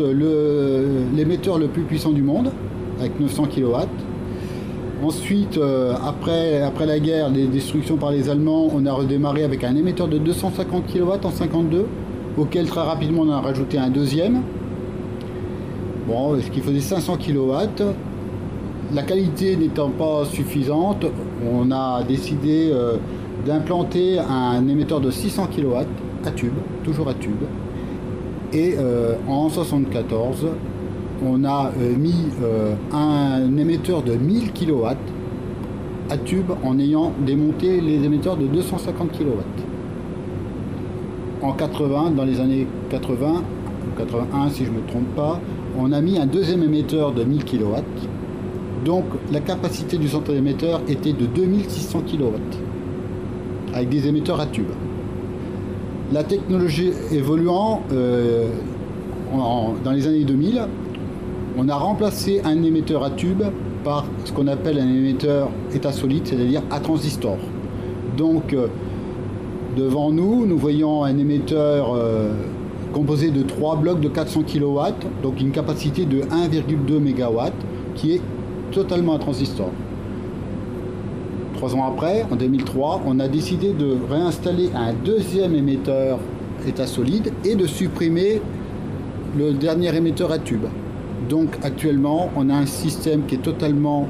l'émetteur 1.15 1.58
le, 1.58 1.67
plus 1.67 1.84
puissant 1.84 2.12
du 2.12 2.23
monde, 2.23 2.52
avec 3.00 3.17
900 3.19 3.45
kW. 3.56 3.73
Ensuite, 5.04 5.60
après, 6.06 6.86
la 6.86 7.00
guerre, 7.00 7.30
les 7.30 7.47
destructions 7.47 7.97
par 7.97 8.12
les 8.12 8.30
Allemands, 8.30 8.69
on 8.73 8.86
a 8.86 8.93
redémarré 8.93 9.43
avec 9.43 9.65
un 9.65 9.76
émetteur 9.76 10.08
de 10.08 10.17
250 10.17 10.86
kW 10.88 11.12
en 11.23 11.32
52 11.32 11.86
auquel 12.38 12.67
très 12.67 12.82
rapidement 12.82 13.23
on 13.23 13.32
a 13.32 13.41
rajouté 13.41 13.78
un 13.78 13.89
deuxième. 13.89 14.41
Bon, 16.08 16.39
ce 16.39 16.50
qui 16.50 16.62
faisait 16.62 16.80
500 16.80 17.17
kW. 17.17 17.84
La 18.93 19.04
qualité 19.04 19.58
n'étant 19.58 19.89
pas 19.89 20.23
suffisante, 20.23 21.06
on 21.45 21.71
a 21.71 22.04
décidé 22.04 22.69
euh, 22.71 22.95
d'implanter 23.45 24.17
un 24.17 24.65
émetteur 24.69 25.02
de 25.02 25.12
600 25.12 25.47
kW 25.47 25.76
à 26.26 26.32
tube, 26.32 26.54
toujours 26.86 27.10
à 27.10 27.13
tube. 27.13 27.43
Et 28.54 28.76
euh, 28.78 29.15
en 29.28 29.50
74, 29.50 30.47
on 31.26 31.43
a 31.43 31.71
euh, 31.78 31.97
mis 31.97 32.28
un 32.93 33.58
émetteur 33.58 34.04
de 34.04 34.13
1000 34.13 34.54
kW 34.54 34.86
à 36.10 36.17
tube 36.17 36.52
en 36.63 36.80
ayant 36.80 37.12
démonté 37.26 37.82
les 37.82 38.06
émetteurs 38.06 38.38
de 38.38 38.47
250 38.47 39.12
kW 39.12 39.66
en 41.48 41.54
80, 41.54 42.12
dans 42.12 42.26
les 42.26 42.42
années 42.42 42.68
80, 42.90 43.44
81 43.98 44.50
si 44.50 44.66
je 44.66 44.72
ne 44.72 44.78
me 44.78 44.88
trompe 44.88 45.16
pas, 45.16 45.40
on 45.78 45.92
a 45.94 46.02
mis 46.02 46.18
un 46.18 46.26
deuxième 46.26 46.62
émetteur 46.62 47.14
de 47.14 47.24
1000 47.24 47.46
kW. 47.46 47.76
Donc 48.84 49.06
la 49.32 49.40
capacité 49.40 49.98
du 49.98 50.10
centre 50.10 50.34
émetteur 50.34 50.82
était 50.88 51.14
de 51.14 51.26
2600 51.26 52.02
kW, 52.02 52.26
avec 53.74 53.90
des 53.90 54.08
émetteurs 54.08 54.42
à 54.42 54.46
tube. 54.48 54.68
La 56.12 56.24
technologie 56.24 56.92
évoluant, 57.12 57.82
euh, 57.92 58.48
dans 59.34 59.92
les 59.92 60.08
années 60.08 60.24
2000, 60.24 60.62
on 61.58 61.70
a 61.70 61.76
remplacé 61.76 62.42
un 62.44 62.62
émetteur 62.64 63.04
à 63.04 63.10
tube 63.12 63.44
par 63.84 64.06
ce 64.26 64.32
qu'on 64.32 64.48
appelle 64.48 64.80
un 64.80 64.88
émetteur 64.88 65.50
état 65.74 65.92
solide, 65.92 66.24
c'est-à-dire 66.26 66.62
à 66.72 66.80
transistor. 66.80 67.38
Donc 68.18 68.54
euh, 68.54 68.68
Devant 69.78 70.12
nous, 70.12 70.48
nous 70.48 70.58
voyons 70.58 71.04
un 71.04 71.16
émetteur 71.20 71.93
euh, 71.93 72.32
composé 72.93 73.30
de 73.30 73.43
trois 73.43 73.76
blocs 73.76 73.99
de 73.99 74.08
400 74.08 74.41
kW, 74.41 74.80
donc 75.22 75.39
une 75.39 75.51
capacité 75.51 76.06
de 76.06 76.22
1,2 76.22 76.97
MW, 76.97 77.51
qui 77.93 78.14
est 78.14 78.22
totalement 78.72 79.14
un 79.14 79.20
transistor. 79.20 79.70
Trois 81.54 81.76
ans 81.76 81.86
après, 81.86 82.26
en 82.32 82.36
2003, 82.36 83.04
on 83.06 83.20
a 83.20 83.28
décidé 83.28 83.72
de 83.72 83.95
réinstaller 84.10 84.72
un 84.74 84.93
deuxième 84.93 85.54
émetteur 85.54 86.18
état 86.68 86.88
solide 86.88 87.32
et 87.45 87.54
de 87.54 87.68
supprimer 87.68 88.41
le 89.38 89.54
dernier 89.54 89.95
émetteur 89.95 90.32
à 90.32 90.39
tube. 90.39 90.66
Donc 91.30 91.49
actuellement, 91.62 92.32
on 92.36 92.49
a 92.49 92.56
un 92.56 92.66
système 92.66 93.28
qui 93.28 93.36
est 93.36 93.43
totalement 93.43 94.08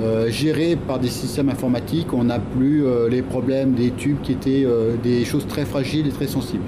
euh, 0.00 0.28
géré 0.28 0.76
par 0.76 0.98
des 0.98 1.08
systèmes 1.08 1.48
informatiques, 1.48 2.12
on 2.12 2.24
n'a 2.24 2.40
plus 2.40 2.84
euh, 2.84 3.08
les 3.08 3.22
problèmes 3.22 3.74
des 3.74 3.92
tubes 3.92 4.20
qui 4.22 4.32
étaient 4.32 4.64
euh, 4.64 4.96
des 5.00 5.24
choses 5.24 5.46
très 5.46 5.64
fragiles 5.64 6.08
et 6.08 6.10
très 6.10 6.26
sensibles. 6.26 6.64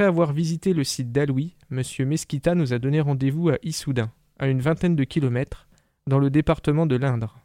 Après 0.00 0.08
avoir 0.08 0.32
visité 0.32 0.72
le 0.72 0.82
site 0.82 1.12
d'Aloui, 1.12 1.56
M. 1.70 1.82
Mesquita 2.06 2.54
nous 2.54 2.72
a 2.72 2.78
donné 2.78 3.02
rendez-vous 3.02 3.50
à 3.50 3.58
Issoudun, 3.62 4.10
à 4.38 4.48
une 4.48 4.62
vingtaine 4.62 4.96
de 4.96 5.04
kilomètres, 5.04 5.68
dans 6.06 6.18
le 6.18 6.30
département 6.30 6.86
de 6.86 6.96
l'Indre. 6.96 7.38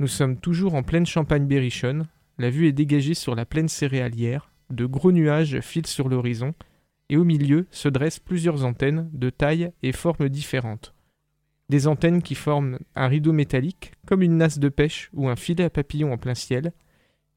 Nous 0.00 0.08
sommes 0.08 0.40
toujours 0.40 0.74
en 0.74 0.82
pleine 0.82 1.06
champagne 1.06 1.46
berrichonne, 1.46 2.08
la 2.36 2.50
vue 2.50 2.66
est 2.66 2.72
dégagée 2.72 3.14
sur 3.14 3.36
la 3.36 3.46
plaine 3.46 3.68
céréalière, 3.68 4.50
de 4.70 4.86
gros 4.86 5.12
nuages 5.12 5.60
filent 5.60 5.86
sur 5.86 6.08
l'horizon, 6.08 6.52
et 7.10 7.16
au 7.16 7.22
milieu 7.22 7.68
se 7.70 7.88
dressent 7.88 8.18
plusieurs 8.18 8.64
antennes 8.64 9.08
de 9.12 9.30
taille 9.30 9.70
et 9.84 9.92
formes 9.92 10.28
différentes. 10.28 10.96
Des 11.68 11.86
antennes 11.86 12.22
qui 12.22 12.34
forment 12.34 12.80
un 12.96 13.06
rideau 13.06 13.32
métallique, 13.32 13.92
comme 14.04 14.22
une 14.22 14.36
nasse 14.36 14.58
de 14.58 14.68
pêche 14.68 15.10
ou 15.12 15.28
un 15.28 15.36
filet 15.36 15.62
à 15.62 15.70
papillon 15.70 16.12
en 16.12 16.18
plein 16.18 16.34
ciel, 16.34 16.72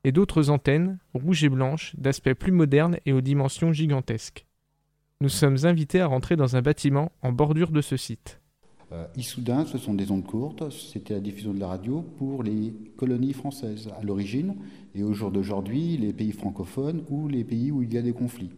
et 0.03 0.11
d'autres 0.11 0.49
antennes, 0.49 0.97
rouges 1.13 1.43
et 1.43 1.49
blanches, 1.49 1.95
d'aspect 1.97 2.35
plus 2.35 2.51
moderne 2.51 2.97
et 3.05 3.13
aux 3.13 3.21
dimensions 3.21 3.71
gigantesques. 3.71 4.45
Nous 5.21 5.29
sommes 5.29 5.57
invités 5.63 6.01
à 6.01 6.07
rentrer 6.07 6.35
dans 6.35 6.55
un 6.55 6.61
bâtiment 6.61 7.11
en 7.21 7.31
bordure 7.31 7.71
de 7.71 7.81
ce 7.81 7.97
site. 7.97 8.41
Euh, 8.91 9.05
Issoudun, 9.15 9.65
ce 9.65 9.77
sont 9.77 9.93
des 9.93 10.11
ondes 10.11 10.25
courtes, 10.25 10.69
c'était 10.71 11.13
la 11.13 11.19
diffusion 11.19 11.53
de 11.53 11.59
la 11.59 11.67
radio 11.67 12.01
pour 12.17 12.43
les 12.43 12.73
colonies 12.97 13.33
françaises 13.33 13.89
à 13.97 14.03
l'origine, 14.03 14.55
et 14.95 15.03
au 15.03 15.13
jour 15.13 15.31
d'aujourd'hui, 15.31 15.95
les 15.97 16.11
pays 16.11 16.31
francophones 16.31 17.03
ou 17.09 17.27
les 17.27 17.43
pays 17.43 17.71
où 17.71 17.83
il 17.83 17.93
y 17.93 17.97
a 17.97 18.01
des 18.01 18.13
conflits. 18.13 18.49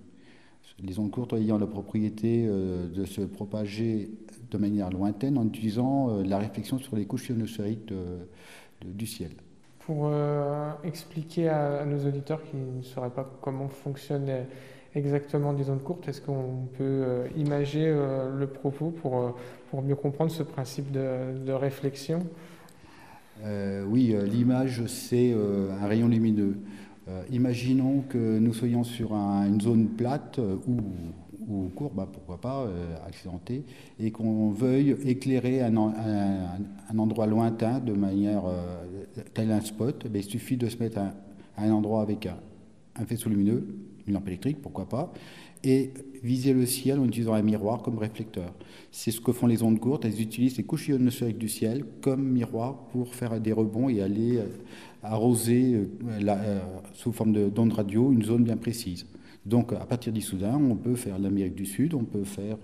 Les 0.79 0.97
ondes 0.97 1.11
courtes 1.11 1.33
ayant 1.33 1.59
la 1.59 1.67
propriété 1.67 2.45
euh, 2.47 2.87
de 2.87 3.05
se 3.05 3.21
propager 3.21 4.09
de 4.49 4.57
manière 4.57 4.89
lointaine 4.89 5.37
en 5.37 5.45
utilisant 5.45 6.09
euh, 6.09 6.23
la 6.23 6.39
réflexion 6.39 6.79
sur 6.79 6.95
les 6.95 7.05
couches 7.05 7.29
ionosphériques 7.29 7.93
du 8.83 9.05
ciel. 9.05 9.31
Pour 9.85 10.07
euh, 10.07 10.71
expliquer 10.85 11.49
à, 11.49 11.83
nos 11.85 12.07
auditeurs 12.07 12.41
qui 12.43 12.55
ne 12.55 12.81
sauraient 12.83 13.09
pas 13.09 13.29
comment 13.41 13.67
fonctionnent 13.67 14.45
exactement 14.95 15.51
des 15.51 15.69
ondes 15.69 15.83
courtes, 15.83 16.07
est-ce 16.07 16.21
qu'on 16.21 16.67
peut 16.77 16.83
euh, 16.83 17.27
imager 17.35 17.87
euh, 17.87 18.33
le 18.33 18.47
propos 18.47 18.91
pour, 18.91 19.35
pour 19.69 19.81
mieux 19.81 19.95
comprendre 19.95 20.31
ce 20.31 20.43
principe 20.43 20.91
de, 20.91 21.51
réflexion? 21.51 22.25
Oui, 23.85 24.15
l'image, 24.23 24.85
c'est 24.85 25.33
un 25.33 25.85
rayon 25.87 26.07
lumineux. 26.07 26.55
imaginons 27.29 28.01
que 28.07 28.39
nous 28.39 28.53
soyons 28.53 28.85
sur 28.85 29.11
une 29.11 29.59
zone 29.59 29.89
plate 29.89 30.39
où 30.39 30.77
ou 31.47 31.69
courbe, 31.75 31.95
bah, 31.95 32.07
pourquoi 32.11 32.39
pas, 32.39 32.63
euh, 32.63 32.95
accidentée, 33.05 33.63
et 33.99 34.11
qu'on 34.11 34.49
veuille 34.49 34.95
éclairer 35.05 35.61
un, 35.61 35.75
endroit 36.97 37.27
lointain 37.27 37.79
de 37.79 37.93
manière 37.93 38.43
euh, 38.45 38.85
tel 39.33 39.51
un 39.51 39.61
spot, 39.61 40.07
ben, 40.07 40.21
il 40.21 40.23
suffit 40.23 40.57
de 40.57 40.67
se 40.67 40.77
mettre 40.77 40.99
à, 40.99 41.13
un 41.57 41.71
endroit 41.71 42.01
avec 42.01 42.27
un, 42.27 43.05
faisceau 43.05 43.29
lumineux, 43.29 43.65
une 44.07 44.13
lampe 44.13 44.27
électrique, 44.27 44.61
pourquoi 44.61 44.87
pas, 44.87 45.13
et 45.63 45.93
viser 46.21 46.53
le 46.53 46.65
ciel 46.65 46.99
en 46.99 47.05
utilisant 47.05 47.33
un 47.33 47.41
miroir 47.41 47.81
comme 47.81 47.97
réflecteur. 47.97 48.53
C'est 48.91 49.11
ce 49.11 49.21
que 49.21 49.31
font 49.31 49.47
les 49.47 49.63
ondes 49.63 49.79
courtes. 49.79 50.03
Elles 50.03 50.21
utilisent 50.21 50.57
les 50.57 50.63
couches 50.63 50.89
ionosphériques 50.89 51.37
du 51.37 51.47
ciel 51.47 51.85
comme 52.01 52.21
miroir 52.21 52.87
pour 52.91 53.15
faire 53.15 53.39
des 53.39 53.53
rebonds 53.53 53.87
et 53.87 54.01
aller 54.01 54.37
euh, 54.37 54.47
arroser 55.03 55.87
sous 56.93 57.11
forme 57.11 57.49
d'ondes 57.49 57.73
radio 57.73 58.11
une 58.11 58.23
zone 58.23 58.43
bien 58.43 58.57
précise. 58.57 59.05
Donc 59.45 59.73
à 59.73 59.85
partir 59.85 60.13
d'Issoudun, 60.13 60.55
on 60.55 60.75
peut 60.75 60.95
faire 60.95 61.19
l'Amérique 61.19 61.55
du 61.55 61.65
Sud, 61.65 61.93
on 61.93 62.05
peut 62.05 62.23
faire 62.23 62.57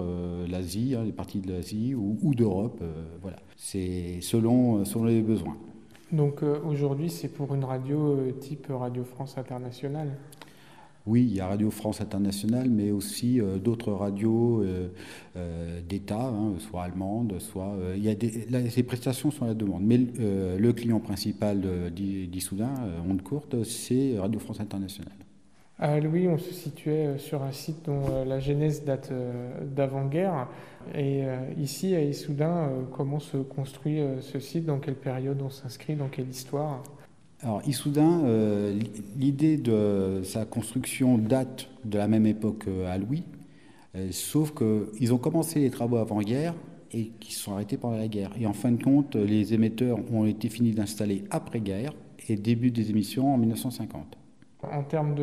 l'Asie, 0.47 0.95
hein, 0.95 1.03
les 1.03 1.11
parties 1.11 1.39
de 1.39 1.51
l'Asie 1.51 1.93
ou, 1.93 2.33
d'Europe. 2.33 2.81
voilà. 3.21 3.37
C'est 3.57 4.19
selon, 4.21 4.85
selon 4.85 5.05
les 5.05 5.21
besoins. 5.21 5.57
Donc 6.13 6.41
aujourd'hui, 6.41 7.09
c'est 7.09 7.27
pour 7.27 7.53
une 7.53 7.65
radio 7.65 8.31
type 8.39 8.67
Radio 8.69 9.03
France 9.03 9.37
Internationale? 9.37 10.15
Oui, 11.09 11.25
il 11.27 11.35
y 11.35 11.39
a 11.39 11.47
Radio 11.47 11.71
France 11.71 12.01
Internationale, 12.01 12.69
mais 12.69 12.91
aussi 12.91 13.41
euh, 13.41 13.57
d'autres 13.57 13.91
radios 13.91 14.61
euh, 14.61 14.89
euh, 15.37 15.81
d'État, 15.81 16.27
hein, 16.27 16.53
soit 16.59 16.83
allemandes, 16.83 17.39
soit. 17.39 17.75
il 17.95 18.03
y 18.03 18.09
a 18.09 18.15
des, 18.15 18.69
ces 18.69 18.83
prestations 18.83 19.31
sont 19.31 19.45
à 19.45 19.47
la 19.47 19.53
demande. 19.55 19.83
Mais 19.83 19.97
le 19.97 20.71
client 20.71 20.99
principal 20.99 21.61
d'Issoudun, 21.91 22.73
Onde 23.09 23.23
Courte, 23.23 23.63
c'est 23.63 24.19
Radio 24.19 24.39
France 24.39 24.59
Internationale. 24.59 25.13
À 25.79 25.99
Louis, 25.99 26.27
on 26.27 26.37
se 26.37 26.53
situait 26.53 27.17
sur 27.17 27.41
un 27.41 27.53
site 27.53 27.85
dont 27.85 28.25
la 28.25 28.39
genèse 28.39 28.83
date 28.83 29.13
d'avant-guerre. 29.61 30.49
Et 30.93 31.23
ici, 31.57 31.95
à 31.95 32.03
Issoudun, 32.03 32.69
comment 32.91 33.19
se 33.19 33.37
construit 33.37 34.01
ce 34.19 34.39
site 34.39 34.65
Dans 34.65 34.79
quelle 34.79 34.95
période 34.95 35.41
on 35.41 35.49
s'inscrit 35.49 35.95
Dans 35.95 36.09
quelle 36.09 36.27
histoire? 36.27 36.83
Alors, 37.41 37.61
Issoudun, 37.65 38.25
euh, 38.25 38.77
l'idée 39.17 39.55
de 39.55 40.21
sa 40.25 40.43
construction 40.43 41.17
date 41.17 41.69
de 41.85 41.97
la 41.97 42.09
même 42.09 42.25
époque 42.25 42.65
à 42.85 42.97
Louis, 42.97 43.23
euh, 43.95 44.09
sauf 44.11 44.53
qu'ils 44.53 45.13
ont 45.13 45.17
commencé 45.17 45.59
les 45.59 45.69
travaux 45.69 45.97
avant-guerre 45.97 46.53
et 46.91 47.11
qui 47.19 47.33
se 47.33 47.39
sont 47.39 47.53
arrêtés 47.53 47.77
pendant 47.77 47.97
la 47.97 48.07
guerre. 48.07 48.31
Et 48.39 48.45
en 48.45 48.53
fin 48.53 48.71
de 48.71 48.83
compte, 48.83 49.15
les 49.15 49.53
émetteurs 49.53 49.99
ont 50.11 50.25
été 50.25 50.49
finis 50.49 50.71
d'installer 50.71 51.23
après-guerre 51.31 51.93
et 52.27 52.35
début 52.35 52.71
des 52.71 52.89
émissions 52.89 53.33
en 53.33 53.37
1950. 53.37 54.17
En 54.61 54.83
termes 54.83 55.15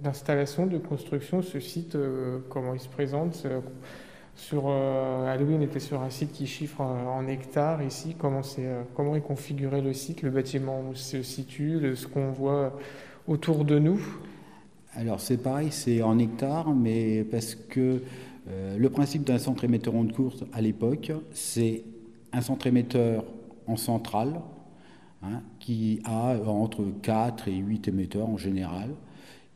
d'installation, 0.00 0.66
de, 0.66 0.78
construction, 0.78 1.40
ce 1.42 1.60
site, 1.60 1.94
euh, 1.94 2.40
comment 2.48 2.74
il 2.74 2.80
se 2.80 2.88
présente 2.88 3.46
sur, 4.36 4.64
euh, 4.68 5.34
Louis, 5.38 5.54
on 5.54 5.62
était 5.62 5.80
sur 5.80 6.02
un 6.02 6.10
site 6.10 6.32
qui 6.32 6.46
chiffre 6.46 6.82
en, 6.82 7.26
hectares. 7.26 7.82
Ici, 7.82 8.14
comment, 8.18 8.42
est, 8.42 8.58
euh, 8.58 8.82
comment 8.94 9.18
configuré 9.20 9.80
le 9.80 9.94
site, 9.94 10.22
le 10.22 10.30
bâtiment 10.30 10.84
où 10.90 10.94
se 10.94 11.22
situe, 11.22 11.96
ce 11.96 12.06
qu'on 12.06 12.30
voit 12.30 12.78
autour 13.26 13.64
de 13.64 13.78
nous? 13.78 14.00
Alors, 14.94 15.20
c'est 15.20 15.38
pareil, 15.38 15.68
c'est 15.70 16.02
en 16.02 16.18
hectares, 16.18 16.74
mais 16.74 17.24
parce 17.24 17.54
que 17.54 18.02
euh, 18.48 18.76
le 18.78 18.90
principe 18.90 19.24
d'un 19.24 19.38
centre 19.38 19.64
émetteur 19.64 19.94
de 19.94 20.12
course 20.12 20.44
à 20.52 20.60
l'époque, 20.60 21.12
c'est 21.32 21.84
un 22.32 22.42
centre 22.42 22.66
émetteur 22.66 23.24
en 23.66 23.76
centrale, 23.76 24.40
hein, 25.22 25.40
qui 25.58 26.00
a 26.04 26.38
entre 26.46 26.84
4 27.02 27.48
et 27.48 27.56
8 27.56 27.88
émetteurs 27.88 28.28
en 28.28 28.36
général 28.36 28.90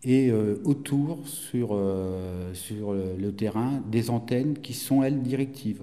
et 0.02 0.30
euh, 0.30 0.60
autour 0.64 1.26
sur, 1.26 1.70
euh, 1.72 2.54
sur 2.54 2.92
le, 2.92 3.32
terrain 3.32 3.82
des 3.90 4.10
antennes 4.10 4.54
qui 4.58 4.72
sont 4.72 5.02
elles 5.02 5.22
directives. 5.22 5.82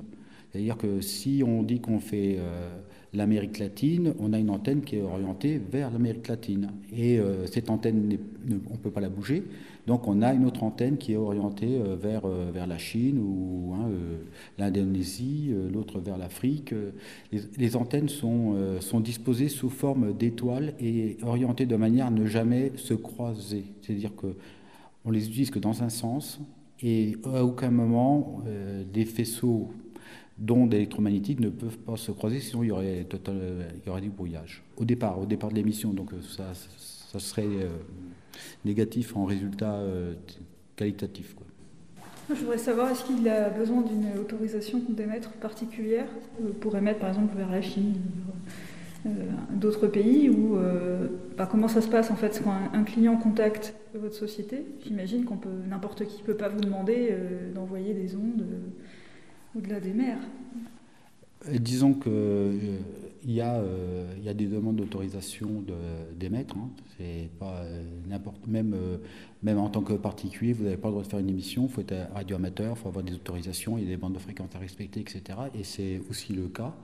C'est-à-dire 0.52 0.78
que 0.78 1.02
si 1.02 1.44
on 1.46 1.62
dit 1.62 1.80
qu'on 1.80 2.00
fait 2.00 2.38
euh, 2.40 2.70
l'Amérique 3.14 3.60
latine, 3.60 4.16
on 4.20 4.34
a 4.34 4.40
une 4.40 4.50
antenne 4.50 4.82
qui 4.82 4.96
est 4.98 5.02
orientée 5.02 5.62
vers 5.72 5.92
l'Amérique 5.92 6.28
latine. 6.28 6.72
Et 6.96 7.20
cette 7.52 7.70
antenne, 7.70 8.18
on 8.70 8.74
ne 8.74 8.78
peut 8.78 8.92
pas 8.92 9.02
la 9.02 9.10
bouger. 9.10 9.44
Donc 9.88 10.06
on 10.06 10.22
a 10.22 10.34
une 10.34 10.46
autre 10.46 10.64
antenne 10.64 10.98
qui 10.98 11.14
est 11.14 11.18
orientée 11.18 11.80
euh, 11.80 11.96
vers, 11.96 12.26
euh, 12.26 12.52
vers 12.54 12.68
la 12.68 12.78
Chine 12.78 13.20
ou 13.20 13.74
hein, 13.74 13.88
euh, 13.90 14.18
l'Indonésie, 14.58 15.54
l'autre 15.74 16.00
vers 16.00 16.18
l'Afrique. 16.18 16.76
Les, 17.32 17.76
antennes 17.78 18.10
sont, 18.10 18.56
sont 18.82 19.00
disposées 19.00 19.48
sous 19.48 19.70
forme 19.70 20.14
d'étoiles 20.14 20.74
et 20.80 21.18
orientées 21.24 21.66
de 21.66 21.76
manière 21.78 22.08
à 22.08 22.12
ne 22.12 22.26
jamais 22.26 22.74
se 22.76 22.94
croiser. 22.94 23.66
C'est-à-dire 23.82 24.12
qu'on 24.16 25.12
les 25.12 25.28
utilise 25.28 25.52
que 25.52 25.60
dans 25.60 25.84
un 25.84 25.90
sens 25.90 26.40
et 26.82 27.16
à 27.26 27.46
aucun 27.46 27.72
moment 27.72 28.42
des 28.94 29.06
faisceaux 29.06 29.70
d'ondes 30.38 30.74
électromagnétiques 30.74 31.40
ne 31.40 31.50
peuvent 31.50 31.78
pas 31.80 31.98
se 31.98 32.12
croiser, 32.12 32.40
sinon 32.40 32.64
il 32.64 32.68
y 32.68 32.72
aurait, 32.72 33.04
total, 33.06 33.38
il 33.76 33.88
y 33.88 33.90
aurait 33.90 34.02
du 34.02 34.10
brouillage. 34.10 34.64
Au 34.76 34.86
départ, 34.86 35.20
au 35.20 35.26
départ 35.26 35.50
de 35.50 35.56
l'émission, 35.56 35.94
donc 35.94 36.12
ça, 36.22 36.54
ça 36.54 37.20
serait 37.20 37.48
négatif 38.66 39.16
en 39.16 39.26
résultat 39.26 39.74
euh, 39.74 40.14
qualitatif. 40.76 41.36
Quoi. 41.36 41.46
Je 42.30 42.42
voudrais 42.42 42.58
savoir, 42.58 42.92
est-ce 42.92 43.06
qu'il 43.06 43.28
a 43.30 43.50
besoin 43.50 43.82
d'une 43.82 44.20
autorisation 44.20 44.82
d'émettre 44.90 45.32
particulière 45.32 46.08
euh, 46.42 46.52
pour 46.60 46.76
émettre 46.76 47.00
par 47.00 47.10
exemple 47.10 47.36
vers 47.38 47.50
la 47.50 47.62
Chine 47.62 47.96
euh, 49.06 49.10
d'autres 49.52 49.88
pays 49.88 50.30
ou 50.30 50.58
bah, 51.38 51.48
comment 51.50 51.68
ça 51.68 51.82
se 51.82 51.88
passe 51.88 52.12
en 52.12 52.16
fait 52.16 52.42
quand 52.44 52.52
un, 52.74 52.84
client 52.84 53.16
contacte 53.16 53.74
votre 53.94 54.16
société 54.16 54.66
J'imagine 54.86 55.24
qu'on 55.24 55.38
peut 55.38 55.50
n'importe 55.70 56.06
qui 56.06 56.22
ne 56.22 56.26
peut 56.26 56.36
pas 56.36 56.50
vous 56.50 56.60
demander 56.60 57.16
d'envoyer 57.54 57.94
des 57.94 58.16
ondes 58.16 58.46
au-delà 59.56 59.80
des 59.80 59.94
mers. 59.94 60.18
disons 61.60 61.94
que 61.94 62.52
il 63.24 63.32
y, 63.32 63.42
a, 63.42 63.56
euh, 63.56 64.14
il 64.18 64.24
y 64.24 64.30
a 64.30 64.34
des 64.34 64.48
demandes 64.48 64.76
d'autorisation 64.76 65.64
d'émettre. 66.16 66.56
Hein. 66.58 66.70
C'est 66.98 67.30
pas 67.40 67.62
euh, 67.62 67.84
n'importe 68.08 68.48
même 68.48 68.74
euh, 68.74 68.98
même 69.44 69.58
en 69.60 69.70
tant 69.70 69.82
que 69.82 69.94
particulier, 69.94 70.54
vous 70.54 70.64
n'avez 70.64 70.78
pas 70.78 70.88
le 70.88 70.94
droit 70.94 71.04
de 71.04 71.08
faire 71.08 71.20
une 71.20 71.30
émission. 71.30 71.66
Il 71.66 71.70
faut 71.70 71.82
être 71.82 71.96
radioamateur, 72.14 72.76
il 72.76 72.80
faut 72.80 72.88
avoir 72.88 73.04
des 73.04 73.14
autorisations, 73.14 73.78
il 73.78 73.84
y 73.84 73.88
a 73.88 73.90
des 73.90 73.98
bandes 73.98 74.14
de 74.14 74.20
fréquences 74.20 74.56
à 74.56 74.60
respecter, 74.60 75.00
etc. 75.02 75.22
Et 75.58 75.64
c'est 75.64 76.02
aussi 76.10 76.34
le 76.34 76.48
cas. 76.48 76.76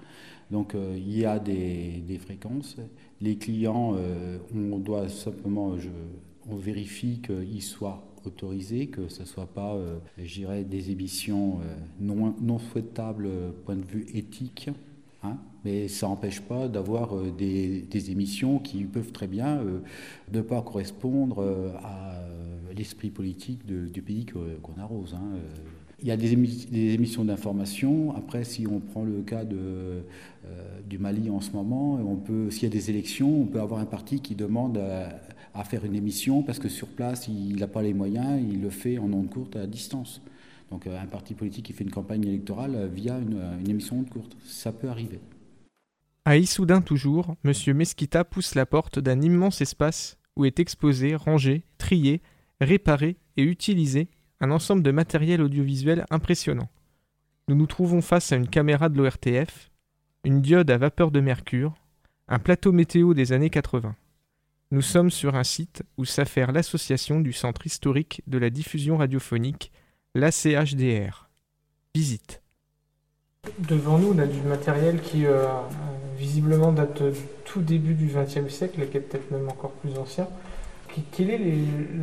Donc 0.52 0.76
il 0.76 1.18
y 1.18 1.26
a 1.26 1.40
des, 1.40 2.04
des 2.08 2.18
fréquences. 2.20 2.78
Les 3.22 3.38
clients, 3.38 3.96
on 4.54 4.78
doit 4.78 5.10
simplement, 5.10 5.80
je, 5.80 5.90
on 6.48 6.58
vérifie 6.58 7.22
qu'ils 7.22 7.64
soient 7.64 8.04
autorisés, 8.24 8.88
que 8.88 9.08
ce 9.08 9.22
ne 9.22 9.26
soit 9.26 9.48
pas, 9.48 9.76
des 10.18 10.92
émissions 10.92 11.60
non, 12.00 12.36
non 12.40 12.60
souhaitables 12.60 13.30
point 13.66 13.78
de 13.78 13.86
vue 13.86 14.06
éthique. 14.14 14.70
Hein 15.24 15.38
mais 15.64 15.88
ça 15.88 16.08
n'empêche 16.08 16.42
pas 16.42 16.68
d'avoir 16.68 17.16
euh, 17.16 17.32
des, 17.32 18.12
émissions 18.12 18.60
qui 18.60 18.84
peuvent 18.84 19.12
très 19.12 19.28
bien 19.28 19.60
euh, 19.60 19.80
ne 20.34 20.42
pas 20.42 20.62
correspondre 20.62 21.40
euh, 21.40 21.70
à 21.84 22.20
l'esprit 22.76 23.10
politique 23.10 23.66
du 23.66 24.02
pays 24.02 24.26
qu'on 24.26 24.82
arrose. 24.82 25.14
Hein, 25.14 25.38
Il 26.02 26.08
y 26.08 26.12
a 26.12 26.18
des, 26.18 26.34
émissions 26.34 27.24
d'information. 27.24 28.16
Après, 28.16 28.44
si 28.44 28.66
on 28.66 28.80
prend 28.80 29.04
le 29.04 29.22
cas 29.22 29.46
de, 29.46 30.02
du 30.90 30.98
Mali 30.98 31.30
en 31.30 31.40
ce 31.40 31.52
moment, 31.52 32.00
on 32.04 32.50
s'il 32.50 32.64
y 32.64 32.66
a 32.66 32.70
des 32.70 32.90
élections, 32.90 33.42
on 33.42 33.46
peut 33.46 33.62
avoir 33.62 33.80
un 33.80 33.86
parti 33.86 34.22
qui 34.22 34.34
demande 34.34 34.80
à, 34.80 35.64
faire 35.66 35.86
une 35.86 35.94
émission 35.94 36.42
parce 36.42 36.58
que 36.58 36.68
sur 36.68 36.88
place, 36.88 37.28
il 37.28 37.58
n'a 37.58 37.68
pas 37.68 37.84
les 37.84 37.94
moyens, 37.94 38.42
il 38.42 38.60
le 38.60 38.72
fait 38.72 38.98
en 38.98 39.14
ondes 39.14 39.30
courte 39.30 39.56
à 39.56 39.68
distance. 39.68 40.20
Donc 40.72 40.88
un 40.88 41.06
parti 41.06 41.36
politique 41.36 41.66
qui 41.68 41.74
fait 41.74 41.84
une 41.84 41.92
campagne 41.92 42.24
électorale 42.24 42.90
via 42.92 43.20
une, 43.20 43.40
une 43.62 43.70
émission 43.70 44.00
onde 44.00 44.10
courte, 44.10 44.36
ça 44.48 44.72
peut 44.72 44.90
arriver. 44.90 45.20
À 46.26 46.38
Issoudun 46.38 46.82
toujours, 46.82 47.36
M. 47.44 47.52
Mesquita 47.76 48.24
pousse 48.24 48.56
la 48.56 48.66
porte 48.66 48.98
d'un 48.98 49.22
immense 49.22 49.60
espace 49.60 50.18
où 50.38 50.46
est 50.46 50.60
exposé, 50.60 51.16
rangé, 51.16 51.66
trié, 51.78 52.22
réparé 52.62 53.18
et 53.36 53.44
utilisé 53.44 54.08
un 54.40 54.52
ensemble 54.52 54.84
de 54.84 54.92
matériel 54.92 55.42
audiovisuel 55.42 56.06
impressionnant. 56.10 56.70
Nous 57.50 57.56
nous 57.56 57.68
trouvons 57.68 58.02
face 58.02 58.32
à 58.32 58.38
une 58.38 58.48
caméra 58.48 58.88
de 58.88 58.98
l'ORTF, 58.98 59.70
une 60.24 60.42
diode 60.42 60.72
à 60.72 60.78
vapeur 60.78 61.12
de 61.12 61.20
mercure, 61.20 61.74
un 62.30 62.40
plateau 62.40 62.72
météo 62.72 63.14
des 63.14 63.34
années 63.34 63.50
80. 63.50 63.94
Nous 64.72 64.82
sommes 64.82 65.12
sur 65.12 65.36
un 65.36 65.44
site 65.44 65.84
où 65.98 66.06
s'affaire 66.06 66.54
l'association 66.54 67.20
du 67.20 67.34
Centre 67.34 67.68
historique 67.68 68.22
de 68.28 68.38
la 68.38 68.50
diffusion 68.50 68.96
radiophonique, 68.96 69.74
l'ACHDR. 70.16 71.30
Visite. 71.94 72.43
Devant 73.60 73.98
nous, 73.98 74.14
on 74.16 74.20
a 74.20 74.26
du 74.26 74.40
matériel 74.42 75.02
qui 75.02 75.26
euh, 75.26 75.46
visiblement 76.18 76.72
date 76.72 77.04
tout 77.44 77.62
début 77.62 77.94
du 77.94 78.08
XXe 78.08 78.48
siècle, 78.48 78.88
qui 78.88 78.98
est 78.98 79.02
peut-être 79.02 79.32
même 79.32 79.50
encore 79.50 79.72
plus 79.72 79.98
ancien. 79.98 80.28
Quelle 81.12 81.30
est 81.30 81.40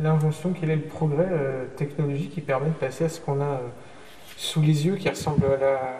l'invention, 0.03 0.53
quel 0.59 0.69
est 0.69 0.75
le 0.75 0.81
progrès 0.83 1.27
euh, 1.31 1.65
technologique 1.77 2.33
qui 2.35 2.41
permet 2.41 2.69
de 2.69 2.75
passer 2.75 3.05
à 3.05 3.09
ce 3.09 3.19
qu'on 3.19 3.41
a 3.41 3.45
euh, 3.45 3.57
sous 4.37 4.61
les 4.61 4.85
yeux, 4.85 4.95
qui 4.95 5.09
ressemble 5.09 5.45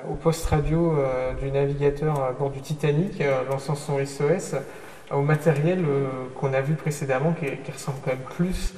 au 0.09 0.15
poste 0.15 0.45
radio 0.45 0.95
du 1.39 1.51
navigateur 1.51 2.19
à 2.23 2.31
bord 2.31 2.49
du 2.49 2.59
Titanic, 2.59 3.21
lançant 3.51 3.75
son 3.75 4.03
SOS, 4.03 4.55
au 5.11 5.21
matériel 5.21 5.85
qu'on 6.35 6.51
a 6.53 6.61
vu 6.61 6.73
précédemment, 6.73 7.33
qui, 7.33 7.45
qui, 7.45 7.71
ressemble 7.71 7.99
quand 8.03 8.11
même 8.11 8.25
plus 8.35 8.73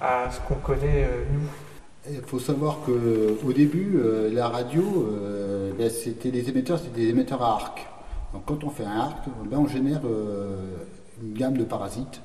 à 0.00 0.30
ce 0.30 0.38
qu'on 0.40 0.54
connaît 0.54 1.08
nous 1.32 1.48
il 2.10 2.20
faut 2.26 2.40
savoir 2.40 2.80
qu'au 2.84 3.52
début, 3.52 3.96
euh, 3.96 4.32
la 4.32 4.48
radio, 4.48 4.82
euh, 5.08 5.72
ben, 5.78 5.88
c'était 5.88 6.30
des 6.30 6.48
émetteurs, 6.48 6.78
c'était 6.78 7.00
des 7.00 7.08
émetteurs 7.10 7.42
à 7.42 7.54
arc. 7.54 7.86
Donc 8.32 8.42
quand 8.46 8.64
on 8.64 8.70
fait 8.70 8.84
un 8.84 8.98
arc, 8.98 9.24
ben, 9.48 9.58
on 9.58 9.68
génère 9.68 10.00
euh, 10.04 10.56
une 11.22 11.34
gamme 11.34 11.56
de 11.56 11.64
parasites. 11.64 12.20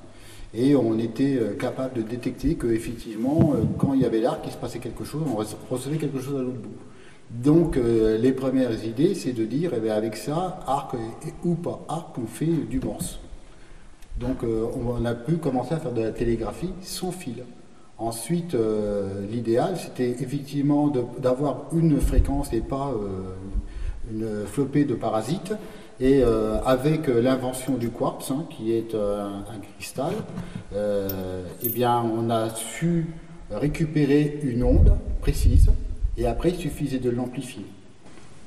et 0.54 0.76
on 0.76 0.98
était 0.98 1.40
capable 1.60 1.94
de 1.98 2.02
détecter 2.02 2.56
qu'effectivement, 2.56 3.54
quand 3.78 3.94
il 3.94 4.02
y 4.02 4.06
avait 4.06 4.22
l'arc, 4.22 4.42
il 4.46 4.52
se 4.52 4.58
passait 4.58 4.80
quelque 4.80 5.04
chose, 5.04 5.22
on 5.28 5.36
recevait 5.74 5.98
quelque 5.98 6.20
chose 6.20 6.36
à 6.36 6.42
l'autre 6.42 6.62
bout. 6.62 6.80
Donc 7.30 7.76
les 7.76 8.32
premières 8.32 8.84
idées, 8.86 9.14
c'est 9.14 9.34
de 9.34 9.46
dire, 9.46 9.74
eh 9.76 9.80
bien, 9.82 9.94
avec 9.94 10.16
ça, 10.16 10.62
arc 10.66 10.96
ou 11.44 11.56
pas 11.56 11.82
arc, 11.90 12.18
on 12.18 12.28
fait 12.28 12.46
du 12.46 12.80
morse. 12.80 13.20
Donc 14.18 14.38
on 14.44 15.06
a 15.06 15.14
pu 15.14 15.34
commencer 15.36 15.74
à 15.74 15.78
faire 15.80 15.92
de 15.92 16.02
la 16.02 16.12
télégraphie 16.12 16.72
sans 16.82 17.12
fil. 17.12 17.44
Ensuite, 18.00 18.54
euh, 18.54 19.26
l'idéal, 19.28 19.76
c'était 19.76 20.12
effectivement 20.22 20.92
d'avoir 21.20 21.64
une 21.74 22.00
fréquence 22.00 22.54
et 22.54 22.62
pas 22.62 22.94
euh, 22.94 23.34
une 24.12 24.46
flopée 24.46 24.86
de 24.86 24.94
parasites. 24.94 25.54
Et 26.00 26.22
euh, 26.22 26.62
avec 26.64 27.08
l'invention 27.08 27.74
du 27.74 27.90
quartz, 27.90 28.30
hein, 28.30 28.46
qui 28.52 28.72
est 28.72 28.94
un 28.94 29.60
cristal, 29.74 30.14
eh 30.76 31.86
on 31.86 32.30
a 32.30 32.50
su 32.50 33.08
récupérer 33.50 34.40
une 34.44 34.64
onde 34.64 34.94
précise, 35.22 35.72
et 36.18 36.28
après, 36.28 36.50
il 36.50 36.56
suffisait 36.58 37.00
de 37.00 37.10
l'amplifier. 37.10 37.66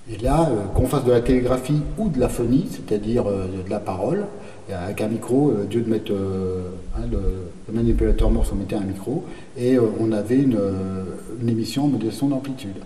Et 0.09 0.17
là, 0.19 0.49
qu'on 0.75 0.87
fasse 0.87 1.05
de 1.05 1.11
la 1.11 1.23
télégraphie 1.23 1.83
ou 1.99 2.09
de 2.09 2.21
la 2.21 2.29
phonie, 2.29 2.69
c'est-à-dire 2.71 3.25
de 3.25 3.69
la 3.69 3.81
parole, 3.81 4.27
avec 4.73 5.01
un 5.01 5.09
micro, 5.09 5.51
euh, 5.51 5.67
Dieu 5.69 5.83
de 5.83 5.91
mettre 5.91 6.13
euh, 6.13 6.71
hein, 6.97 7.03
le, 7.11 7.73
manipulateur 7.73 8.31
morse, 8.31 8.51
on 8.53 8.57
mettait 8.57 8.77
un 8.77 8.81
micro, 8.81 9.25
et 9.57 9.77
euh, 9.77 9.83
on 9.99 10.13
avait 10.13 10.39
une, 10.39 10.59
émission 11.47 11.85
en 11.85 11.89
modulation 11.89 12.29
d'amplitude. 12.29 12.77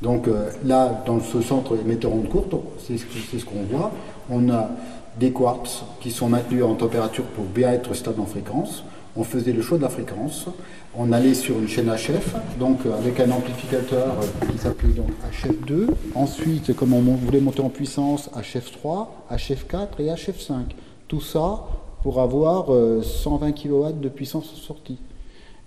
Donc 0.00 0.28
là, 0.64 1.02
dans 1.06 1.18
ce 1.18 1.42
centre 1.42 1.76
émetteur 1.76 2.14
onde 2.14 2.28
courte, 2.28 2.54
c'est 2.78 2.96
ce 2.96 3.44
qu'on 3.44 3.64
voit. 3.68 3.90
On 4.30 4.48
a 4.48 4.70
des 5.18 5.32
quartz 5.32 5.82
qui 6.00 6.12
sont 6.12 6.28
maintenus 6.28 6.62
en 6.62 6.74
température 6.74 7.24
pour 7.24 7.44
bien 7.46 7.72
être 7.72 7.94
stable 7.94 8.20
en 8.20 8.26
fréquence. 8.26 8.84
On 9.16 9.24
faisait 9.24 9.52
le 9.52 9.62
choix 9.62 9.78
de 9.78 9.82
la 9.82 9.88
fréquence. 9.88 10.46
On 10.96 11.12
allait 11.12 11.34
sur 11.34 11.58
une 11.58 11.68
chaîne 11.68 11.86
HF, 11.86 12.34
donc 12.58 12.80
avec 12.86 13.20
un 13.20 13.30
amplificateur 13.30 14.16
qui 14.50 14.58
s'appelait 14.58 14.92
donc 14.92 15.10
HF2. 15.32 15.88
Ensuite, 16.14 16.74
comme 16.74 16.92
on 16.92 17.00
voulait 17.00 17.40
monter 17.40 17.60
en 17.60 17.68
puissance, 17.68 18.30
HF3, 18.36 19.08
HF4 19.32 19.88
et 20.00 20.06
HF5. 20.06 20.54
Tout 21.08 21.20
ça 21.20 21.66
pour 22.02 22.20
avoir 22.20 22.66
120 23.02 23.48
euh, 23.48 23.52
kW 23.52 24.00
de 24.00 24.08
puissance 24.08 24.54
sortie. 24.54 24.98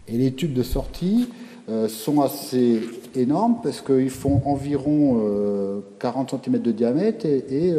Et 0.08 0.18
les 0.18 0.34
tubes 0.34 0.54
de 0.54 0.64
sortie 0.64 1.30
euh, 1.70 1.88
sont 1.88 2.22
assez 2.22 2.82
énormes 3.16 3.58
parce 3.62 3.82
qu'ils 3.82 4.10
font 4.10 4.42
environ 4.46 5.82
40 6.00 6.34
euh, 6.34 6.38
cm 6.44 6.62
de 6.62 6.72
diamètre 6.72 7.26
et, 7.26 7.74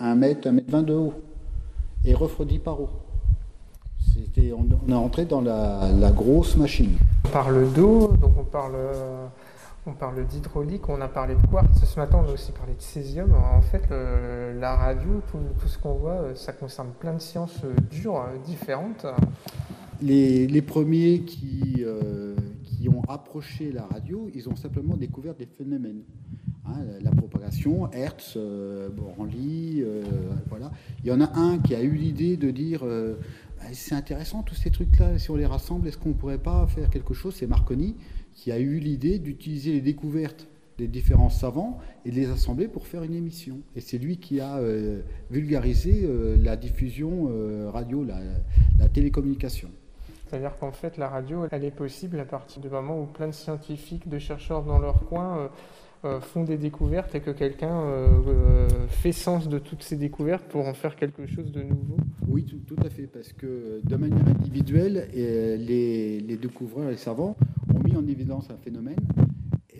1 0.00 0.14
mètre, 0.14 0.48
1 0.48 0.52
mètre 0.52 0.70
20 0.70 0.82
de 0.82 0.94
haut. 0.94 1.12
Et 2.04 2.14
refroidi 2.14 2.58
par 2.58 2.80
eau. 2.80 2.88
On, 4.36 4.90
est 4.90 4.94
entré 4.94 5.24
dans 5.24 5.40
la, 5.40 5.90
la, 5.92 6.10
grosse 6.10 6.56
machine. 6.56 6.96
On 7.24 7.28
parle 7.28 7.72
d'eau, 7.72 8.08
donc 8.20 8.32
on 8.38 8.44
parle 8.44 8.76
on 9.88 9.92
parle 9.92 10.26
d'hydraulique, 10.26 10.88
on 10.88 11.00
a 11.00 11.08
parlé 11.08 11.34
de 11.34 11.46
quartz, 11.46 11.82
ce 11.82 11.98
matin 11.98 12.22
on 12.22 12.28
a 12.28 12.32
aussi 12.32 12.52
parlé 12.52 12.74
de 12.74 12.82
césium. 12.82 13.32
En 13.32 13.62
fait, 13.62 13.88
la 13.90 14.76
radio, 14.76 15.22
tout, 15.30 15.68
ce 15.68 15.78
qu'on 15.78 15.94
voit, 15.94 16.20
euh, 16.20 16.34
ça 16.34 16.52
concerne 16.52 16.90
plein 16.98 17.14
de 17.14 17.20
sciences 17.20 17.62
euh, 17.64 17.74
dures, 17.90 18.16
euh, 18.16 18.36
différentes. 18.44 19.06
Les, 20.02 20.62
premiers 20.62 21.22
qui, 21.22 21.84
qui 22.62 22.88
ont 22.88 23.02
approché 23.08 23.72
la 23.72 23.84
radio, 23.86 24.30
ils 24.32 24.48
ont 24.48 24.54
simplement 24.54 24.96
découvert 24.96 25.34
des 25.34 25.46
phénomènes. 25.46 26.02
Hein, 26.68 26.84
la 27.00 27.10
propagation, 27.10 27.90
Hertz, 27.92 28.34
euh, 28.36 28.88
voilà. 30.48 30.70
Il 31.02 31.08
y 31.08 31.12
en 31.12 31.20
a 31.20 31.36
un 31.36 31.58
qui 31.58 31.74
a 31.74 31.80
eu 31.80 31.92
l'idée 31.92 32.36
de 32.36 32.50
dire 32.50 32.82
c'est 33.72 33.94
intéressant 33.94 34.42
tous 34.42 34.54
ces 34.54 34.70
trucs-là, 34.70 35.18
si 35.18 35.30
on 35.30 35.36
les 35.36 35.46
rassemble, 35.46 35.88
est-ce 35.88 35.98
qu'on 35.98 36.10
ne 36.10 36.14
pourrait 36.14 36.38
pas 36.38 36.66
faire 36.66 36.90
quelque 36.90 37.14
chose? 37.14 37.34
C'est 37.36 37.46
Marconi 37.46 37.96
qui 38.34 38.52
a 38.52 38.58
eu 38.58 38.78
l'idée 38.78 39.18
d'utiliser 39.18 39.72
les 39.72 39.80
découvertes 39.80 40.46
des 40.78 40.86
différents 40.86 41.28
savants 41.28 41.78
et 42.04 42.10
de 42.10 42.14
les 42.14 42.30
assembler 42.30 42.68
pour 42.68 42.86
faire 42.86 43.02
une 43.02 43.14
émission. 43.14 43.58
Et 43.74 43.80
c'est 43.80 43.98
lui 43.98 44.18
qui 44.18 44.40
a 44.40 44.58
euh, 44.58 45.02
vulgarisé 45.30 46.02
euh, 46.04 46.36
la 46.40 46.56
diffusion 46.56 47.28
euh, 47.30 47.68
radio, 47.72 48.04
la, 48.04 48.88
télécommunication. 48.88 49.70
C'est-à-dire 50.26 50.56
qu'en 50.58 50.70
fait, 50.70 50.96
la 50.96 51.08
radio, 51.08 51.46
elle 51.50 51.64
est 51.64 51.72
possible 51.72 52.20
à 52.20 52.24
partir 52.24 52.62
du 52.62 52.68
moment 52.68 53.00
où 53.00 53.06
plein 53.06 53.26
de 53.26 53.32
scientifiques, 53.32 54.08
de 54.08 54.18
chercheurs 54.18 54.62
dans 54.62 54.78
leur 54.78 55.04
coin 55.06 55.50
font 56.20 56.44
des 56.44 56.56
découvertes 56.56 57.14
et 57.14 57.20
que 57.20 57.30
quelqu'un 57.30 57.82
fait 58.88 59.12
sens 59.12 59.48
de 59.48 59.58
toutes 59.58 59.82
ces 59.82 59.96
découvertes 59.96 60.44
pour 60.44 60.66
en 60.66 60.74
faire 60.74 60.96
quelque 60.96 61.26
chose 61.26 61.50
de 61.52 61.62
nouveau 61.62 61.96
Oui, 62.28 62.44
tout, 62.44 62.76
à 62.84 62.90
fait, 62.90 63.06
parce 63.06 63.32
que 63.32 63.80
de 63.82 63.96
manière 63.96 64.26
individuelle, 64.28 65.08
les, 65.12 66.38
découvreurs, 66.40 66.90
les 66.90 66.96
savants, 66.96 67.36
ont 67.74 67.80
mis 67.80 67.96
en 67.96 68.06
évidence 68.06 68.48
un 68.50 68.56
phénomène, 68.56 69.00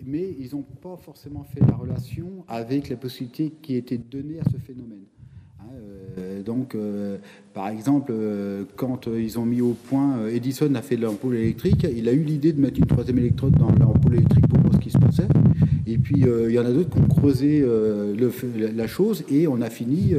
mais 0.05 0.35
ils 0.39 0.55
n'ont 0.55 0.63
pas 0.63 0.97
forcément 0.97 1.43
fait 1.43 1.61
la 1.61 1.75
relation 1.75 2.43
avec 2.47 2.89
la 2.89 2.95
possibilité 2.95 3.53
qui 3.61 3.75
était 3.75 3.97
donnée 3.97 4.39
à 4.39 4.49
ce 4.51 4.57
phénomène. 4.57 5.03
Hein, 5.59 5.65
euh, 6.17 6.43
donc, 6.43 6.75
euh, 6.75 7.17
par 7.53 7.67
exemple, 7.69 8.11
euh, 8.15 8.63
quand 8.75 9.07
ils 9.07 9.37
ont 9.39 9.45
mis 9.45 9.61
au 9.61 9.73
point, 9.73 10.27
Edison 10.27 10.73
a 10.75 10.81
fait 10.81 10.95
l'ampoule 10.95 11.35
électrique, 11.35 11.85
il 11.95 12.07
a 12.07 12.13
eu 12.13 12.23
l'idée 12.23 12.53
de 12.53 12.61
mettre 12.61 12.79
une 12.79 12.85
troisième 12.85 13.19
électrode 13.19 13.53
dans 13.53 13.71
l'ampoule 13.71 14.15
électrique 14.15 14.45
voir 14.49 14.73
ce 14.73 14.79
qui 14.79 14.89
se 14.89 14.97
passait. 14.97 15.27
Et 15.91 15.97
puis, 15.97 16.21
il 16.21 16.51
y 16.51 16.59
en 16.59 16.65
a 16.65 16.71
d'autres 16.71 16.89
qui 16.91 16.99
ont 16.99 17.07
creusé 17.07 17.61
le, 17.61 18.31
la 18.75 18.87
chose 18.87 19.23
et 19.29 19.47
on 19.47 19.59
a 19.61 19.69
fini 19.69 20.13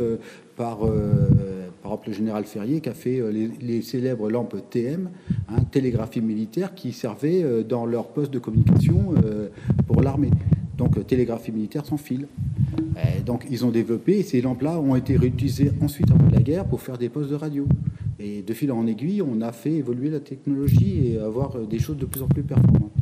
par 0.57 0.81
par 1.83 1.93
exemple 1.93 2.09
le 2.11 2.15
général 2.15 2.45
Ferrier 2.45 2.81
qui 2.81 2.89
a 2.89 2.95
fait 2.95 3.21
euh, 3.21 3.49
les, 3.61 3.83
célèbres 3.83 4.31
lampes 4.31 4.57
TM, 4.71 5.11
hein, 5.49 5.65
télégraphie 5.71 6.21
militaire, 6.21 6.75
qui 6.75 6.93
servaient 6.93 7.43
euh, 7.43 7.63
dans 7.63 7.87
leur 7.87 8.09
poste 8.09 8.33
de 8.33 8.39
communication 8.39 9.15
euh, 9.25 9.49
pour 9.87 10.03
l'armée. 10.03 10.31
Donc 10.77 11.07
télégraphie 11.07 11.53
militaire 11.53 11.85
sans 11.85 11.99
fil. 11.99 12.27
donc 13.27 13.47
ils 13.51 13.67
ont 13.67 13.71
développé, 13.71 14.19
et 14.19 14.23
ces 14.23 14.41
lampes-là 14.41 14.81
ont 14.81 14.97
été 14.97 15.17
réutilisées 15.17 15.73
ensuite 15.83 16.11
après 16.11 16.31
la 16.31 16.41
guerre 16.41 16.65
pour 16.65 16.81
faire 16.81 16.97
des 16.97 17.11
postes 17.11 17.31
de 17.31 17.35
radio. 17.35 17.67
Et 18.19 18.43
de 18.43 18.55
fil 18.55 18.73
en 18.73 18.87
aiguille, 18.87 19.21
on 19.21 19.41
a 19.43 19.53
fait 19.53 19.73
évoluer 19.73 20.11
la 20.11 20.21
technologie 20.21 21.09
et 21.09 21.19
avoir 21.19 21.59
des 21.59 21.79
choses 21.79 21.97
de 21.99 22.07
plus 22.07 22.23
en 22.23 22.29
plus 22.29 22.43
performantes. 22.43 23.00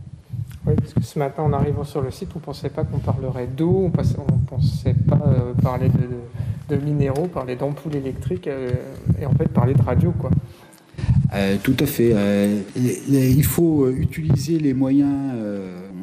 Oui, 0.69 0.75
parce 0.77 0.93
que 0.93 1.03
ce 1.03 1.19
matin, 1.19 1.45
en 1.45 1.53
arrivant 1.55 1.85
sur 1.85 2.03
le 2.03 2.11
site, 2.11 2.29
on 2.35 2.41
ne 2.41 2.45
pensait 2.45 2.69
pas 2.69 2.85
qu'on 2.85 2.99
parlerait 2.99 3.47
d'eau, 3.47 3.85
on 3.85 3.89
ne 3.89 4.47
pensait 4.47 4.95
pas 5.09 5.19
parler 5.63 5.89
de, 6.69 6.77
minéraux, 6.77 7.27
parler 7.27 7.57
d'ampoules 7.57 7.97
électriques 7.97 8.47
euh, 8.47 8.71
et 9.19 9.25
en 9.25 9.33
fait 9.33 9.49
parler 9.49 9.73
de 9.73 9.81
radio. 9.81 10.13
quoi. 10.13 10.31
Euh, 11.35 11.57
tout 11.63 11.77
à 11.81 11.87
fait. 11.87 12.13
Euh, 12.15 12.61
il 12.77 13.45
faut 13.45 13.89
utiliser 13.89 14.59
les 14.59 14.75
moyens 14.75 15.33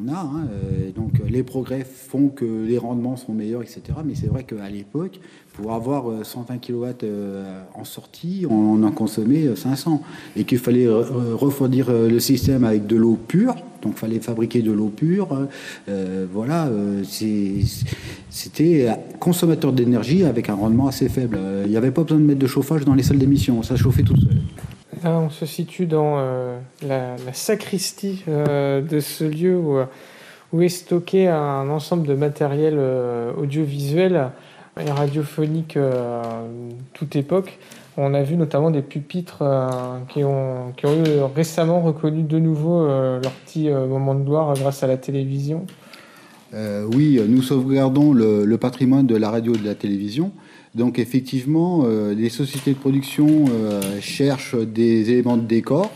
Hein, 0.09 0.47
donc 0.95 1.13
les 1.27 1.43
progrès 1.43 1.85
font 1.85 2.29
que 2.29 2.45
les 2.45 2.77
rendements 2.77 3.15
sont 3.17 3.33
meilleurs, 3.33 3.61
etc. 3.61 3.81
Mais 4.05 4.15
c'est 4.15 4.27
vrai 4.27 4.43
qu'à 4.43 4.69
l'époque, 4.69 5.19
pour 5.53 5.73
avoir 5.73 6.25
120 6.25 6.57
kW 6.57 6.85
en 7.73 7.83
sortie, 7.83 8.45
on 8.49 8.81
en 8.83 8.91
consommait 8.91 9.55
500. 9.55 10.01
Et 10.35 10.43
qu'il 10.43 10.59
fallait 10.59 10.87
refroidir 10.87 11.91
le 11.91 12.19
système 12.19 12.63
avec 12.63 12.87
de 12.87 12.95
l'eau 12.95 13.17
pure. 13.27 13.55
Donc 13.81 13.93
il 13.95 13.99
fallait 13.99 14.19
fabriquer 14.19 14.61
de 14.61 14.71
l'eau 14.71 14.89
pure. 14.89 15.47
voilà, 16.33 16.69
c'était 18.29 18.87
consommateur 19.19 19.73
d'énergie 19.73 20.23
avec 20.23 20.49
un 20.49 20.55
rendement 20.55 20.87
assez 20.87 21.09
faible. 21.09 21.39
Il 21.65 21.71
n'y 21.71 21.77
avait 21.77 21.91
pas 21.91 22.03
besoin 22.03 22.19
de 22.19 22.23
mettre 22.23 22.39
de 22.39 22.47
chauffage 22.47 22.85
dans 22.85 22.95
les 22.95 23.03
salles 23.03 23.19
d'émission, 23.19 23.63
ça 23.63 23.75
chauffait 23.75 24.03
tout 24.03 24.17
seul. 24.17 24.41
On 25.03 25.29
se 25.29 25.45
situe 25.45 25.85
dans 25.85 26.15
euh, 26.17 26.59
la, 26.87 27.15
sacristie 27.33 28.23
euh, 28.27 28.81
de 28.81 28.99
ce 28.99 29.23
lieu 29.23 29.57
où, 29.57 29.79
où, 30.53 30.61
est 30.61 30.69
stocké 30.69 31.27
un 31.27 31.69
ensemble 31.69 32.07
de 32.07 32.13
matériel 32.13 32.75
euh, 32.77 33.33
audiovisuel 33.35 34.29
et 34.79 34.91
radiophonique 34.91 35.77
toute 36.93 37.15
époque. 37.15 37.59
On 37.97 38.13
a 38.13 38.23
vu 38.23 38.35
notamment 38.35 38.71
des 38.71 38.81
pupitres 38.81 39.41
qui, 40.09 40.23
ont, 40.25 40.73
récemment 41.33 41.81
reconnu 41.81 42.23
de 42.23 42.39
nouveau 42.39 42.85
leur 42.85 43.31
petit 43.45 43.69
moment 43.69 44.15
de 44.15 44.23
gloire 44.25 44.53
grâce 44.55 44.83
à 44.83 44.87
la 44.87 44.97
télévision. 44.97 45.65
oui, 46.53 47.21
nous 47.25 47.41
sauvegardons 47.41 48.11
le, 48.11 48.57
patrimoine 48.57 49.07
de 49.07 49.15
la 49.15 49.29
radio 49.29 49.55
et 49.55 49.59
de 49.59 49.65
la 49.65 49.75
télévision. 49.75 50.33
Donc 50.75 50.99
effectivement, 50.99 51.83
euh, 51.85 52.13
les 52.13 52.27
sociétés 52.27 52.73
de 52.73 52.77
production 52.77 53.45
euh, 53.49 54.01
cherchent 54.01 54.55
des 54.55 55.09
éléments 55.09 55.37
de 55.37 55.45
décor 55.45 55.89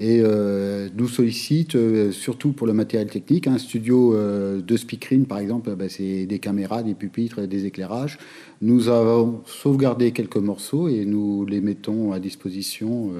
et 0.00 0.20
euh, 0.22 0.88
nous 0.96 1.08
sollicitent 1.08 1.76
surtout 2.10 2.52
pour 2.52 2.66
le 2.66 2.72
matériel 2.72 3.08
technique. 3.10 3.46
Un 3.46 3.58
studio 3.58 4.16
de 4.16 4.76
speakerine, 4.76 5.26
par 5.26 5.38
exemple, 5.38 5.74
bah, 5.76 5.88
c'est 5.88 6.26
des 6.26 6.38
caméras, 6.38 6.82
des 6.82 6.94
pupitres, 6.94 7.42
des 7.42 7.66
éclairages. 7.66 8.18
Nous 8.62 8.88
avons 8.88 9.42
sauvegardé 9.44 10.10
quelques 10.12 10.38
morceaux 10.38 10.88
et 10.88 11.04
nous 11.04 11.44
les 11.44 11.60
mettons 11.60 12.12
à 12.12 12.18
disposition 12.18 13.12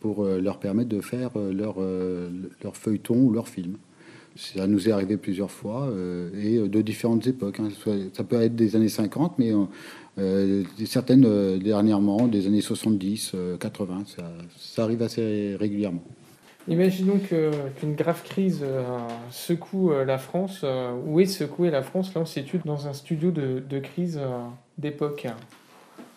pour 0.00 0.24
leur 0.24 0.58
permettre 0.58 0.90
de 0.90 1.00
faire 1.00 1.30
leur, 1.50 1.76
feuilleton 2.74 3.16
ou 3.16 3.32
leur 3.32 3.48
film. 3.48 3.76
Ça 4.36 4.66
nous 4.66 4.88
est 4.88 4.92
arrivé 4.92 5.16
plusieurs 5.16 5.50
fois 5.50 5.90
et 6.34 6.58
de 6.58 6.82
différentes 6.82 7.26
époques. 7.26 7.58
Hein. 7.58 7.68
Ça 8.12 8.24
peut 8.24 8.42
être 8.42 8.54
des 8.54 8.76
années 8.76 8.88
50, 8.90 9.38
mais 9.38 9.52
certaines 10.86 11.58
dernièrement, 11.58 12.28
des 12.28 12.46
années 12.46 12.60
70, 12.60 13.32
80. 13.58 14.04
Ça, 14.06 14.32
ça 14.56 14.84
arrive 14.84 15.02
assez 15.02 15.56
régulièrement. 15.58 16.02
Imaginons 16.68 17.18
qu'une 17.18 17.94
grave 17.94 18.22
crise 18.22 18.64
secoue 19.30 19.90
la 20.06 20.18
France. 20.18 20.64
où 21.06 21.18
est 21.18 21.26
secouée 21.26 21.70
la 21.70 21.82
France? 21.82 22.14
Là, 22.14 22.20
on 22.20 22.26
se 22.26 22.34
situe 22.34 22.60
dans 22.64 22.86
un 22.86 22.92
studio 22.92 23.30
de, 23.30 23.62
de 23.68 23.78
crise 23.78 24.20
d'époque. 24.78 25.26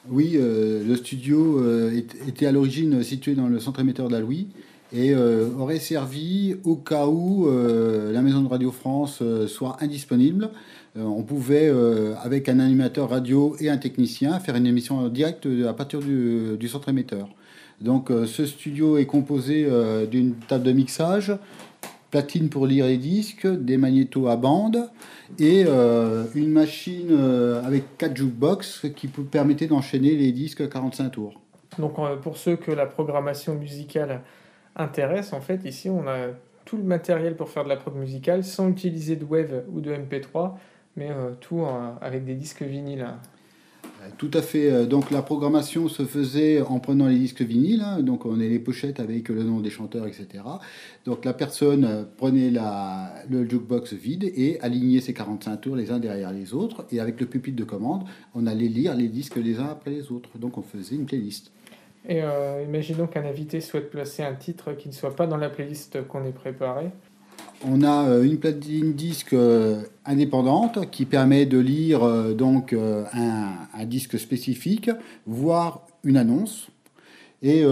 Oui, 0.09 0.33
euh, 0.35 0.83
le 0.85 0.95
studio 0.95 1.59
euh, 1.59 1.91
était 2.27 2.45
à 2.45 2.51
l'origine 2.51 3.01
situé 3.01 3.33
dans 3.33 3.47
le 3.47 3.59
centre 3.59 3.79
émetteur 3.79 4.09
Louis 4.09 4.47
et 4.93 5.13
euh, 5.15 5.49
aurait 5.57 5.79
servi 5.79 6.55
au 6.63 6.75
cas 6.75 7.07
où 7.07 7.49
la 7.49 8.21
maison 8.21 8.41
de 8.41 8.47
Radio 8.47 8.71
France 8.71 9.23
soit 9.47 9.77
indisponible. 9.81 10.51
On 10.97 11.23
pouvait, 11.23 11.71
avec 12.23 12.47
un 12.49 12.59
animateur 12.59 13.09
radio 13.09 13.55
et 13.59 13.69
un 13.69 13.77
technicien, 13.77 14.39
faire 14.39 14.55
une 14.55 14.67
émission 14.67 14.97
en 14.99 15.09
direct 15.09 15.47
à 15.67 15.73
partir 15.73 15.99
du, 15.99 16.67
centre 16.67 16.89
émetteur. 16.89 17.29
Donc 17.81 18.09
ce 18.25 18.45
studio 18.45 18.97
est 18.97 19.05
composé 19.05 19.67
d'une 20.09 20.35
table 20.35 20.63
de 20.63 20.71
mixage, 20.71 21.33
platine 22.15 22.47
pour 22.47 22.65
lire 22.65 22.85
les 22.85 22.97
disques, 22.97 23.45
des 23.45 23.75
magnétos 23.75 24.29
à 24.29 24.37
bande 24.37 24.89
et 25.37 25.65
euh, 25.67 26.23
une 26.33 26.49
machine 26.49 27.09
euh, 27.11 27.61
avec 27.61 27.97
4 27.97 28.15
jukebox 28.15 28.85
qui 28.95 29.07
permettait 29.07 29.67
d'enchaîner 29.67 30.15
les 30.15 30.31
disques 30.31 30.61
à 30.61 30.67
45 30.67 31.09
tours. 31.09 31.41
Donc 31.77 31.99
euh, 31.99 32.15
pour 32.15 32.37
ceux 32.37 32.55
que 32.55 32.71
la 32.71 32.85
programmation 32.85 33.55
musicale 33.55 34.21
intéresse, 34.77 35.33
en 35.33 35.41
fait 35.41 35.65
ici 35.65 35.89
on 35.89 36.07
a 36.07 36.27
tout 36.63 36.77
le 36.77 36.83
matériel 36.83 37.35
pour 37.35 37.49
faire 37.49 37.65
de 37.65 37.69
la 37.69 37.75
prog 37.75 37.95
musicale 37.95 38.45
sans 38.45 38.69
utiliser 38.69 39.17
de 39.17 39.25
wave 39.25 39.63
ou 39.73 39.81
de 39.81 39.91
MP3, 39.91 40.53
mais 40.95 41.09
tout 41.41 41.65
avec 42.01 42.25
des 42.25 42.35
disques 42.35 42.63
vinyles. 42.63 43.07
Tout 44.17 44.31
à 44.33 44.41
fait. 44.41 44.71
Euh, 44.71 44.85
donc 44.85 45.11
la 45.11 45.21
programmation 45.21 45.87
se 45.87 46.03
faisait 46.03 46.61
en 46.61 46.79
prenant 46.79 47.07
les 47.07 47.17
disques 47.17 47.41
vinyles. 47.41 47.81
Hein. 47.81 48.01
Donc 48.01 48.25
on 48.25 48.39
est 48.39 48.47
les 48.47 48.59
pochettes 48.59 48.99
avec 48.99 49.29
le 49.29 49.43
nom 49.43 49.59
des 49.59 49.69
chanteurs, 49.69 50.07
etc. 50.07 50.43
Donc 51.05 51.25
la 51.25 51.33
personne 51.33 51.85
euh, 51.85 52.03
prenait 52.17 52.51
la, 52.51 53.13
le 53.29 53.47
jukebox 53.49 53.93
vide 53.93 54.23
et 54.23 54.59
alignait 54.61 55.01
ses 55.01 55.13
45 55.13 55.57
tours 55.57 55.75
les 55.75 55.91
uns 55.91 55.99
derrière 55.99 56.31
les 56.31 56.53
autres. 56.53 56.85
Et 56.91 56.99
avec 56.99 57.19
le 57.19 57.25
pupitre 57.25 57.57
de 57.57 57.63
commande, 57.63 58.03
on 58.33 58.47
allait 58.47 58.67
lire 58.67 58.95
les 58.95 59.07
disques 59.07 59.37
les 59.37 59.59
uns 59.59 59.67
après 59.67 59.91
les 59.91 60.11
autres. 60.11 60.37
Donc 60.37 60.57
on 60.57 60.61
faisait 60.61 60.95
une 60.95 61.05
playlist. 61.05 61.51
Et 62.07 62.21
euh, 62.21 62.63
imaginons 62.63 63.07
qu'un 63.07 63.25
invité 63.25 63.61
souhaite 63.61 63.89
placer 63.89 64.21
un 64.21 64.35
titre 64.35 64.73
qui 64.73 64.89
ne 64.89 64.93
soit 64.93 65.15
pas 65.15 65.25
dans 65.25 65.37
la 65.37 65.49
playlist 65.49 66.07
qu'on 66.07 66.23
ait 66.25 66.31
préparée. 66.31 66.91
On 67.63 67.83
a 67.83 68.07
euh, 68.09 68.23
une 68.23 68.37
platine 68.37 68.93
disque 68.93 69.33
euh, 69.33 69.81
indépendante 70.05 70.89
qui 70.91 71.05
permet 71.05 71.45
de 71.45 71.57
lire 71.57 72.03
euh, 72.03 72.33
donc 72.33 72.73
un, 72.73 73.85
disque 73.85 74.19
spécifique, 74.19 74.89
voire 75.25 75.85
une 76.03 76.17
annonce. 76.17 76.69
Et 77.41 77.63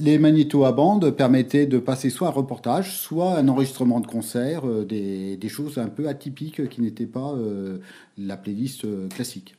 les 0.00 0.18
magnétos 0.18 0.64
à 0.64 0.72
bande 0.72 1.10
permettaient 1.10 1.66
de 1.66 1.78
passer 1.78 2.08
soit 2.08 2.28
un 2.28 2.30
reportage, 2.30 2.96
soit 2.96 3.36
un 3.36 3.46
enregistrement 3.48 4.00
de 4.00 4.06
concert, 4.06 4.62
des, 4.62 5.36
des, 5.36 5.48
choses 5.50 5.76
un 5.76 5.88
peu 5.88 6.08
atypiques 6.08 6.66
qui 6.70 6.80
n'étaient 6.80 7.04
pas 7.04 7.34
la 8.16 8.36
playlist 8.38 8.86
classique. 9.10 9.54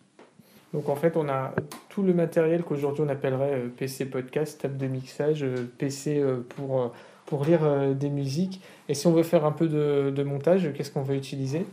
Donc 0.73 0.89
en 0.89 0.95
fait, 0.95 1.15
on 1.17 1.29
a 1.29 1.53
tout 1.89 2.01
le 2.01 2.15
matériel 2.15 2.63
qu'aujourd'hui 2.63 3.03
on 3.05 3.09
appellerait 3.09 3.65
PC 3.77 4.05
podcast, 4.05 4.59
table 4.59 4.77
de 4.77 4.87
mixage, 4.87 5.45
PC 5.77 6.23
pour 6.55 6.91
pour 7.29 7.45
lire 7.45 7.59
euh, 7.63 7.93
des 7.93 8.09
musiques. 8.09 8.59
Et 8.89 8.95
si 8.95 9.05
on 9.05 9.11
veut 9.11 9.23
faire 9.23 9.45
un 9.45 9.51
peu 9.51 9.67
de, 9.67 10.23
montage, 10.23 10.73
qu'est-ce 10.73 10.91
qu'on 10.91 11.03
veut 11.03 11.15
utiliser? 11.15 11.65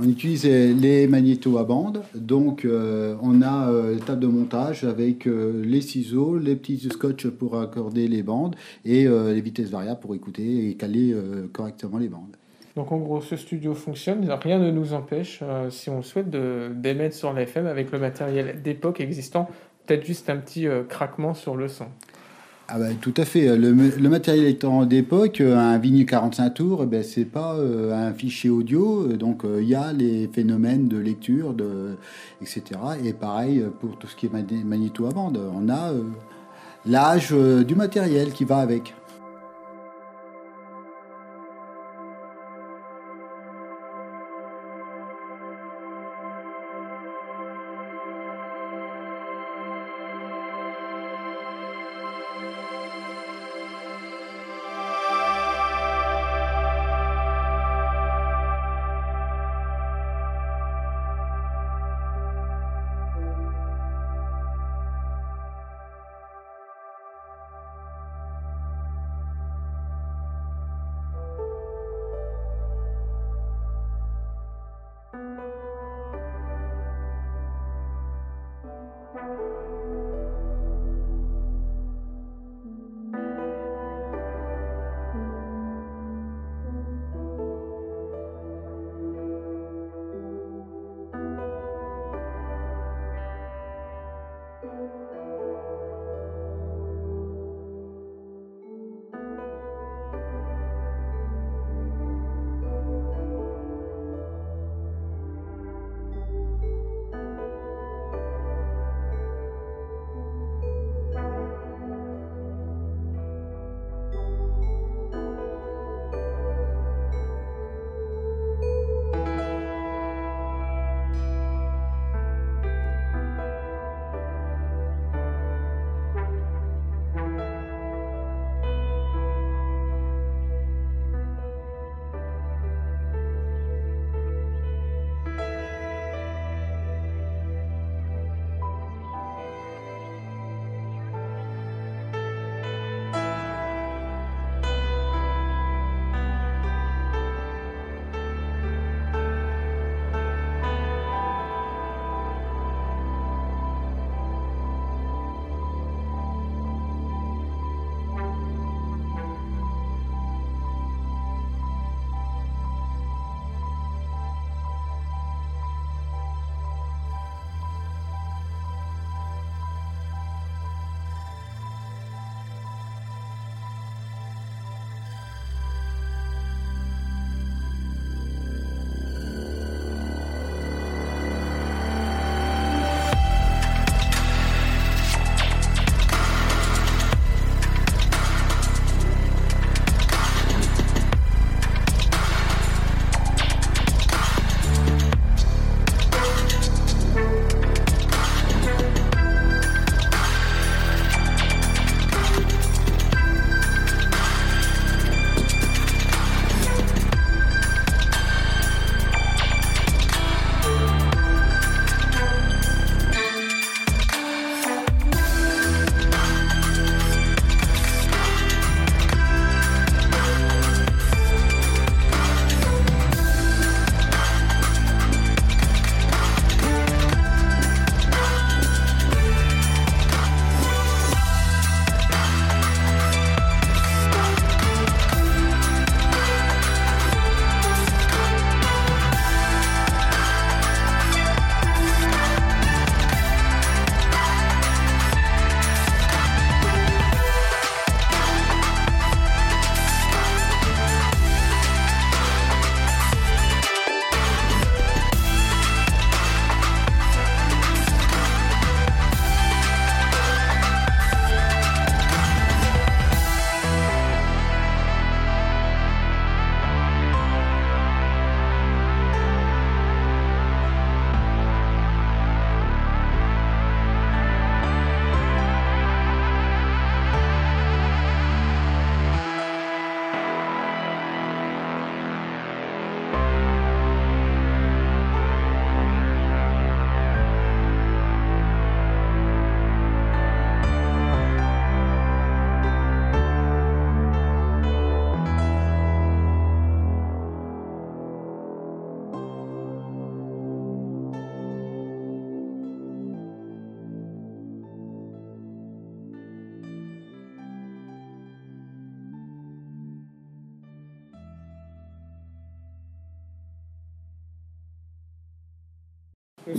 On 0.00 0.08
utilise 0.08 0.44
les 0.44 1.08
magnétos 1.08 1.58
à 1.58 1.64
bande, 1.64 2.02
donc 2.14 2.64
euh, 2.64 3.16
on 3.20 3.42
a 3.42 3.68
euh, 3.68 3.94
la 3.94 4.00
table 4.00 4.20
de 4.20 4.28
montage 4.28 4.84
avec 4.84 5.24
les 5.26 5.80
ciseaux, 5.80 6.38
les 6.38 6.54
petits 6.54 6.78
scotch 6.78 7.26
pour 7.26 7.58
accorder 7.58 8.06
les 8.06 8.22
bandes 8.22 8.54
et 8.84 9.08
les 9.08 9.40
vitesses 9.40 9.70
variables 9.70 9.98
pour 9.98 10.14
écouter 10.14 10.68
et 10.68 10.74
caler 10.74 11.16
correctement 11.52 11.98
les 11.98 12.08
bandes. 12.08 12.36
Donc 12.76 12.92
en 12.92 12.98
gros, 12.98 13.20
ce 13.20 13.36
studio 13.36 13.74
fonctionne, 13.74 14.30
rien 14.30 14.60
ne 14.60 14.70
nous 14.70 14.92
empêche, 14.92 15.42
si 15.70 15.90
on 15.90 16.02
souhaite, 16.02 16.30
d'émettre 16.30 17.16
sur 17.16 17.32
l'FM 17.32 17.66
avec 17.66 17.90
le 17.90 17.98
matériel 17.98 18.62
d'époque 18.62 19.00
existant, 19.00 19.48
peut-être 19.86 20.06
juste 20.06 20.30
un 20.30 20.36
petit 20.36 20.66
craquement 20.88 21.34
sur 21.34 21.56
le 21.56 21.66
son. 21.66 21.86
Ah 22.70 22.78
bah, 22.78 22.88
tout 23.00 23.14
à 23.16 23.24
fait. 23.24 23.56
Le, 23.56 23.72
matériel 24.10 24.44
étant 24.44 24.84
d'époque, 24.84 25.40
un 25.40 25.78
vinyle 25.78 26.04
45 26.04 26.50
tours, 26.50 26.80
eh 26.82 26.86
ben, 26.86 27.02
c'est 27.02 27.24
pas 27.24 27.54
euh, 27.54 27.94
un 27.94 28.12
fichier 28.12 28.50
audio, 28.50 29.06
donc 29.06 29.46
euh, 29.46 29.62
il 29.62 29.68
y 29.70 29.74
a 29.74 29.90
les 29.94 30.28
phénomènes 30.28 30.86
de 30.86 30.98
lecture, 30.98 31.56
etc. 32.42 32.62
Et 33.02 33.14
pareil 33.14 33.64
pour 33.80 33.96
tout 33.96 34.06
ce 34.06 34.14
qui 34.14 34.26
est 34.26 34.64
magnéto 34.64 35.06
à. 35.06 35.12
On 35.16 35.68
a 35.70 35.92
euh, 35.92 36.02
l'âge 36.84 37.32
du 37.32 37.74
matériel 37.74 38.32
qui 38.32 38.44
va 38.44 38.58
avec. 38.58 38.94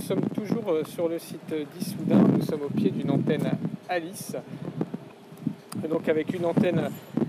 Nous 0.00 0.06
sommes 0.06 0.28
toujours 0.34 0.72
euh, 0.72 0.82
sur 0.82 1.08
le 1.08 1.18
site 1.18 1.54
d'Issoudun, 1.76 2.24
nous 2.34 2.40
sommes 2.40 2.62
au 2.62 2.70
pied 2.70 2.90
d'une 2.90 3.10
antenne 3.10 3.50
Alice. 3.86 4.34
Et 5.84 5.88
donc 5.88 6.08
avec 6.08 6.32
une 6.34 6.46
antenne 6.46 6.88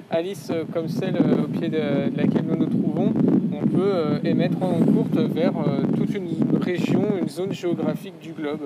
Alice 0.10 0.48
euh, 0.52 0.64
comme 0.72 0.88
celle 0.88 1.18
euh, 1.18 1.44
au 1.44 1.48
pied 1.48 1.68
de, 1.68 2.16
laquelle 2.16 2.46
nous 2.48 2.56
nous 2.56 2.68
trouvons, 2.68 3.14
on 3.52 3.68
peut 3.68 4.22
émettre 4.24 4.64
en 4.64 4.80
courte 4.86 5.18
vers 5.18 5.52
toute 5.98 6.16
une 6.16 6.30
région, 6.62 7.04
une 7.22 7.28
zone 7.28 7.52
géographique 7.52 8.18
du 8.22 8.32
globe. 8.32 8.62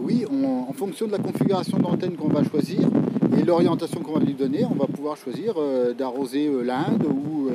oui, 0.00 0.26
en 0.28 0.72
fonction 0.72 1.06
de 1.06 1.12
la 1.12 1.18
configuration 1.18 1.78
d'antenne 1.78 2.16
qu'on 2.16 2.28
va 2.28 2.42
choisir 2.42 2.80
et 3.38 3.42
l'orientation 3.42 4.00
qu'on 4.00 4.18
va 4.18 4.24
lui 4.24 4.34
donner, 4.34 4.64
on 4.64 4.74
va 4.74 4.86
pouvoir 4.86 5.16
choisir 5.16 5.54
d'arroser 5.96 6.50
l'Inde 6.62 7.04
ou, 7.04 7.48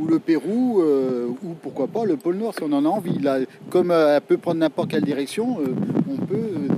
ou, 0.00 0.06
le 0.06 0.18
Pérou 0.18 0.82
ou 0.82 1.54
pourquoi 1.62 1.86
pas 1.86 2.04
le 2.04 2.16
pôle 2.16 2.36
Nord 2.36 2.54
si 2.54 2.62
on 2.62 2.72
en 2.72 2.84
a 2.84 2.88
envie. 2.88 3.18
Comme 3.70 3.90
elle 3.90 4.20
peut 4.20 4.36
prendre 4.36 4.60
n'importe 4.60 4.90
quelle 4.90 5.04
direction, 5.04 5.58
on 6.10 6.16
peut 6.26 6.68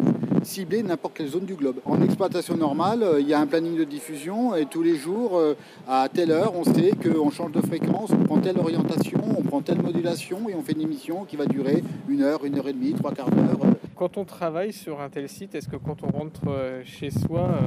cibler 0.47 0.83
n'importe 0.83 1.15
quelle 1.15 1.29
zone 1.29 1.45
du 1.45 1.55
globe. 1.55 1.77
En 1.85 2.01
exploitation 2.03 2.57
normale, 2.57 3.03
euh, 3.03 3.21
il 3.21 3.29
y 3.29 3.35
a 3.35 3.41
un 3.41 3.47
planning 3.47 3.77
de 3.77 3.85
diffusion 3.85 4.55
et 4.55 4.65
tous 4.65 4.83
les 4.83 4.97
jours, 4.97 5.37
euh, 5.37 5.55
à 5.89 6.09
telle 6.09 6.31
heure, 6.31 6.55
on 6.57 6.65
sait 6.65 6.93
qu'on 6.93 7.31
change 7.31 7.53
de 7.53 7.61
fréquence, 7.61 8.11
on 8.13 8.25
prend 8.25 8.39
telle 8.39 8.59
orientation, 8.59 9.21
on 9.37 9.43
prend 9.43 9.61
telle 9.61 9.83
modulation 9.83 10.49
et 10.49 10.55
on 10.55 10.63
fait 10.63 10.73
une 10.73 10.83
émission 10.83 11.25
qui 11.25 11.37
va 11.37 11.47
durer 11.47 11.83
une 12.09 12.23
heure, 12.23 12.45
une 12.45 12.59
heure 12.59 12.69
et 12.69 12.73
demie, 12.73 12.95
trois 12.95 13.13
quarts 13.13 13.31
d'heure. 13.31 13.59
Quand 13.97 14.17
on 14.17 14.25
travaille 14.25 14.73
sur 14.73 15.01
un 15.01 15.09
tel 15.09 15.29
site, 15.29 15.55
est-ce 15.55 15.69
que 15.69 15.77
quand 15.77 16.03
on 16.03 16.17
rentre 16.17 16.43
euh, 16.49 16.83
chez 16.85 17.11
soi, 17.11 17.59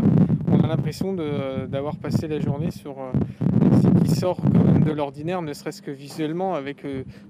l'impression 0.69 1.13
d'avoir 1.13 1.97
passé 1.97 2.27
la 2.27 2.39
journée 2.39 2.71
sur 2.71 2.97
un 2.99 3.81
site 3.81 4.03
qui 4.03 4.15
sort 4.15 4.41
de 4.41 4.91
l'ordinaire, 4.91 5.41
ne 5.41 5.53
serait-ce 5.53 5.81
que 5.81 5.91
visuellement, 5.91 6.55
avec 6.55 6.85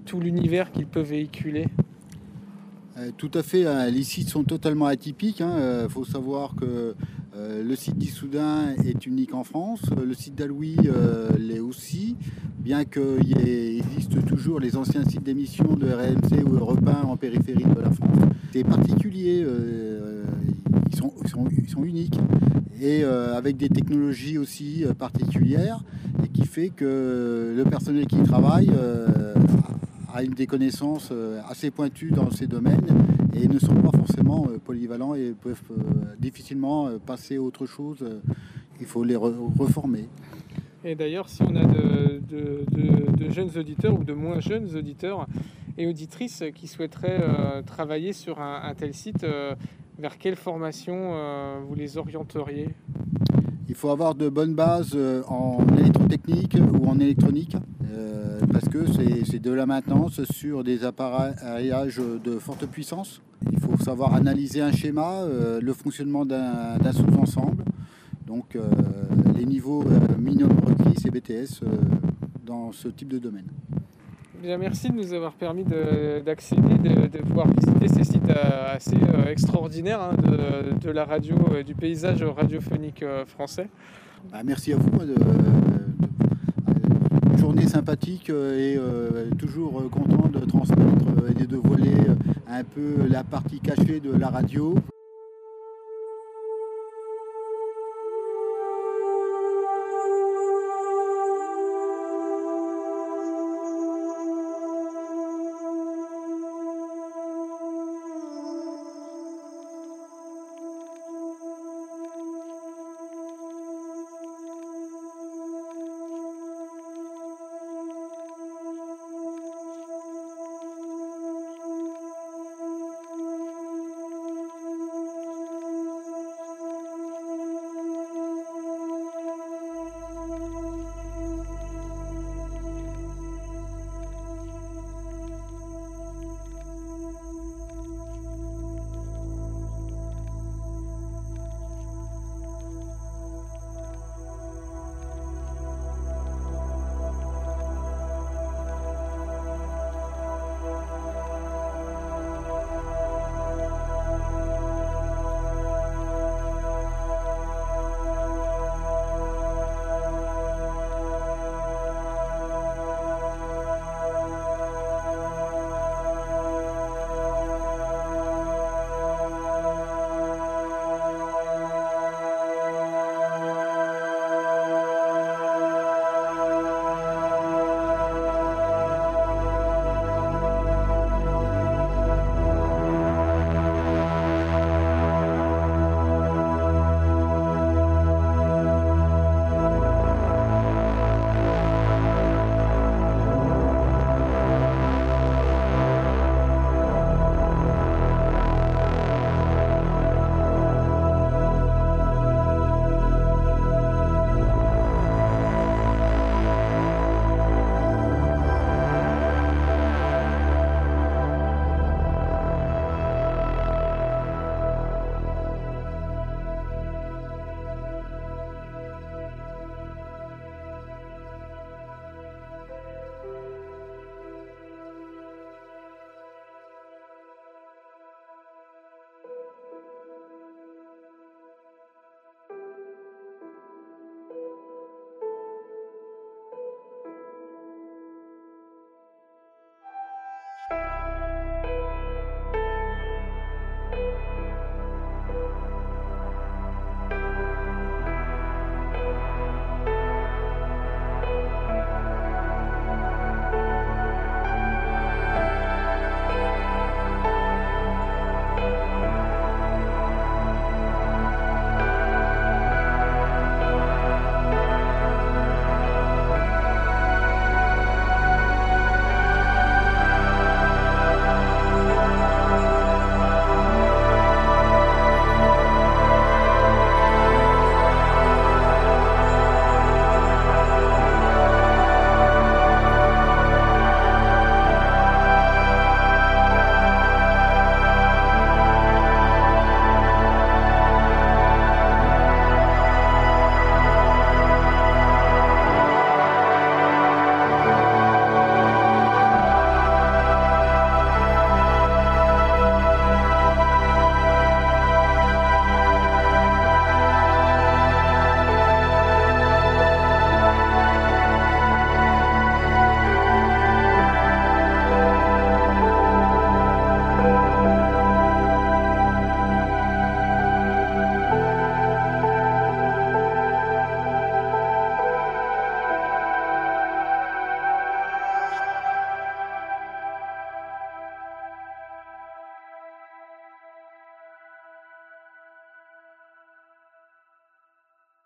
tout 0.06 0.20
l'univers 0.20 0.70
qu'il 0.72 0.86
peut 0.86 1.00
véhiculer 1.00 1.66
euh, 3.00 3.10
tout 3.16 3.30
à 3.34 3.42
fait, 3.42 3.66
hein. 3.66 3.88
les 3.88 4.02
sites 4.02 4.28
sont 4.28 4.44
totalement 4.44 4.86
atypiques. 4.86 5.40
Il 5.40 5.44
hein. 5.44 5.56
euh, 5.56 5.88
faut 5.88 6.04
savoir 6.04 6.54
que 6.54 6.94
euh, 7.36 7.62
le 7.62 7.76
site 7.76 7.96
d'Issoudun 7.96 8.74
est 8.84 9.06
unique 9.06 9.32
en 9.32 9.44
France, 9.44 9.80
le 10.04 10.12
site 10.14 10.34
d'Alouis 10.34 10.76
l'est 11.38 11.60
aussi, 11.60 12.16
bien 12.58 12.84
qu'il 12.84 13.38
existe 13.38 14.24
toujours 14.26 14.60
les 14.60 14.76
anciens 14.76 15.04
sites 15.04 15.22
d'émission 15.22 15.76
de 15.76 15.86
RMC 15.86 16.44
ou 16.44 16.54
Europe 16.56 16.80
en 17.04 17.16
périphérie 17.16 17.64
de 17.64 17.80
la 17.80 17.90
France. 17.90 18.18
C'est 18.52 18.64
particulier, 18.64 19.46
ils 20.90 20.96
sont, 20.96 21.12
sont, 21.26 21.84
uniques 21.84 22.18
et 22.80 23.04
avec 23.04 23.56
des 23.56 23.68
technologies 23.68 24.38
aussi 24.38 24.84
particulières 24.98 25.82
et 26.24 26.28
qui 26.28 26.46
fait 26.46 26.70
que 26.70 27.54
le 27.56 27.64
personnel 27.64 28.06
qui 28.06 28.16
y 28.16 28.22
travaille 28.22 28.70
a 30.14 30.22
une 30.22 30.32
des 30.32 30.46
connaissances 30.46 31.10
euh, 31.12 31.40
assez 31.48 31.70
pointues 31.70 32.10
dans 32.10 32.30
ces 32.30 32.46
domaines 32.46 32.86
et 33.34 33.46
ne 33.46 33.58
sont 33.58 33.74
pas 33.74 33.96
forcément 33.96 34.48
euh, 34.48 34.58
polyvalents 34.58 35.14
et 35.14 35.34
peuvent 35.40 35.60
euh, 35.70 36.14
difficilement 36.18 36.90
passer 36.98 37.36
à 37.36 37.42
autre 37.42 37.66
chose. 37.66 38.04
Il 38.80 38.86
faut 38.86 39.04
les 39.04 39.16
reformer. 39.16 40.08
Et 40.84 40.94
d'ailleurs, 40.94 41.28
si 41.28 41.42
on 41.42 41.54
a 41.54 41.64
de, 41.64 42.20
jeunes 43.28 43.50
auditeurs 43.56 43.98
ou 43.98 44.02
de 44.02 44.14
moins 44.14 44.40
jeunes 44.40 44.74
auditeurs 44.74 45.26
et 45.80 45.86
auditrices 45.86 46.44
qui 46.54 46.66
souhaiteraient 46.66 47.62
travailler 47.64 48.12
sur 48.12 48.40
un, 48.40 48.74
tel 48.74 48.94
site, 48.94 49.26
vers 49.98 50.18
quelle 50.18 50.36
formation 50.36 51.14
vous 51.66 51.74
les 51.74 51.96
orienteriez? 51.96 52.68
Il 53.68 53.74
faut 53.74 53.90
avoir 53.90 54.14
de 54.14 54.28
bonnes 54.28 54.54
bases 54.54 54.96
en 55.26 55.64
électrotechnique 55.78 56.56
ou 56.72 56.86
en 56.86 56.98
électronique 56.98 57.56
parce 58.52 58.68
que 58.68 58.84
c'est 59.24 59.38
de 59.38 59.50
la 59.52 59.66
maintenance 59.66 60.22
sur 60.24 60.64
des 60.64 60.84
appareillages 60.84 61.96
de 61.98 62.38
forte 62.38 62.66
puissance. 62.66 63.22
Il 63.50 63.58
faut 63.58 63.76
savoir 63.78 64.14
analyser 64.14 64.60
un 64.60 64.72
schéma, 64.72 65.22
euh, 65.22 65.60
le 65.60 65.72
fonctionnement 65.72 66.26
d'un 66.26 66.92
sous-ensemble, 66.92 67.64
donc 68.26 68.54
euh, 68.54 68.68
les 69.36 69.46
niveaux 69.46 69.82
euh, 69.82 70.16
minimum 70.18 70.58
requis, 70.60 71.00
c'est 71.00 71.10
BTS 71.10 71.64
dans 72.44 72.72
ce 72.72 72.88
type 72.88 73.08
de 73.08 73.18
domaine. 73.18 73.46
Merci 74.42 74.88
de 74.90 74.94
nous 74.94 75.12
avoir 75.12 75.32
permis 75.32 75.64
d'accéder, 75.64 76.78
de, 76.78 77.18
pouvoir 77.18 77.46
visiter 77.48 77.88
ces 77.88 78.04
sites 78.04 78.30
assez 78.30 78.96
extraordinaires 79.28 80.00
hein, 80.00 80.16
de, 80.80 80.90
la 80.90 81.04
radio, 81.04 81.36
du 81.64 81.74
paysage 81.74 82.22
radiophonique 82.22 83.04
français. 83.26 83.68
Bah, 84.32 84.38
merci 84.44 84.72
à 84.72 84.76
vous 84.76 84.90
journée 87.40 87.66
sympathique 87.66 88.30
euh, 88.30 88.58
et 88.58 88.76
euh, 88.76 89.30
toujours 89.38 89.80
euh, 89.80 89.88
content 89.88 90.28
de 90.28 90.44
transmettre 90.44 91.06
et 91.40 91.46
de 91.46 91.56
voiler 91.56 91.94
un 92.48 92.62
peu 92.62 93.06
la 93.08 93.24
partie 93.24 93.60
cachée 93.60 93.98
de 93.98 94.12
la 94.12 94.28
radio. 94.28 94.74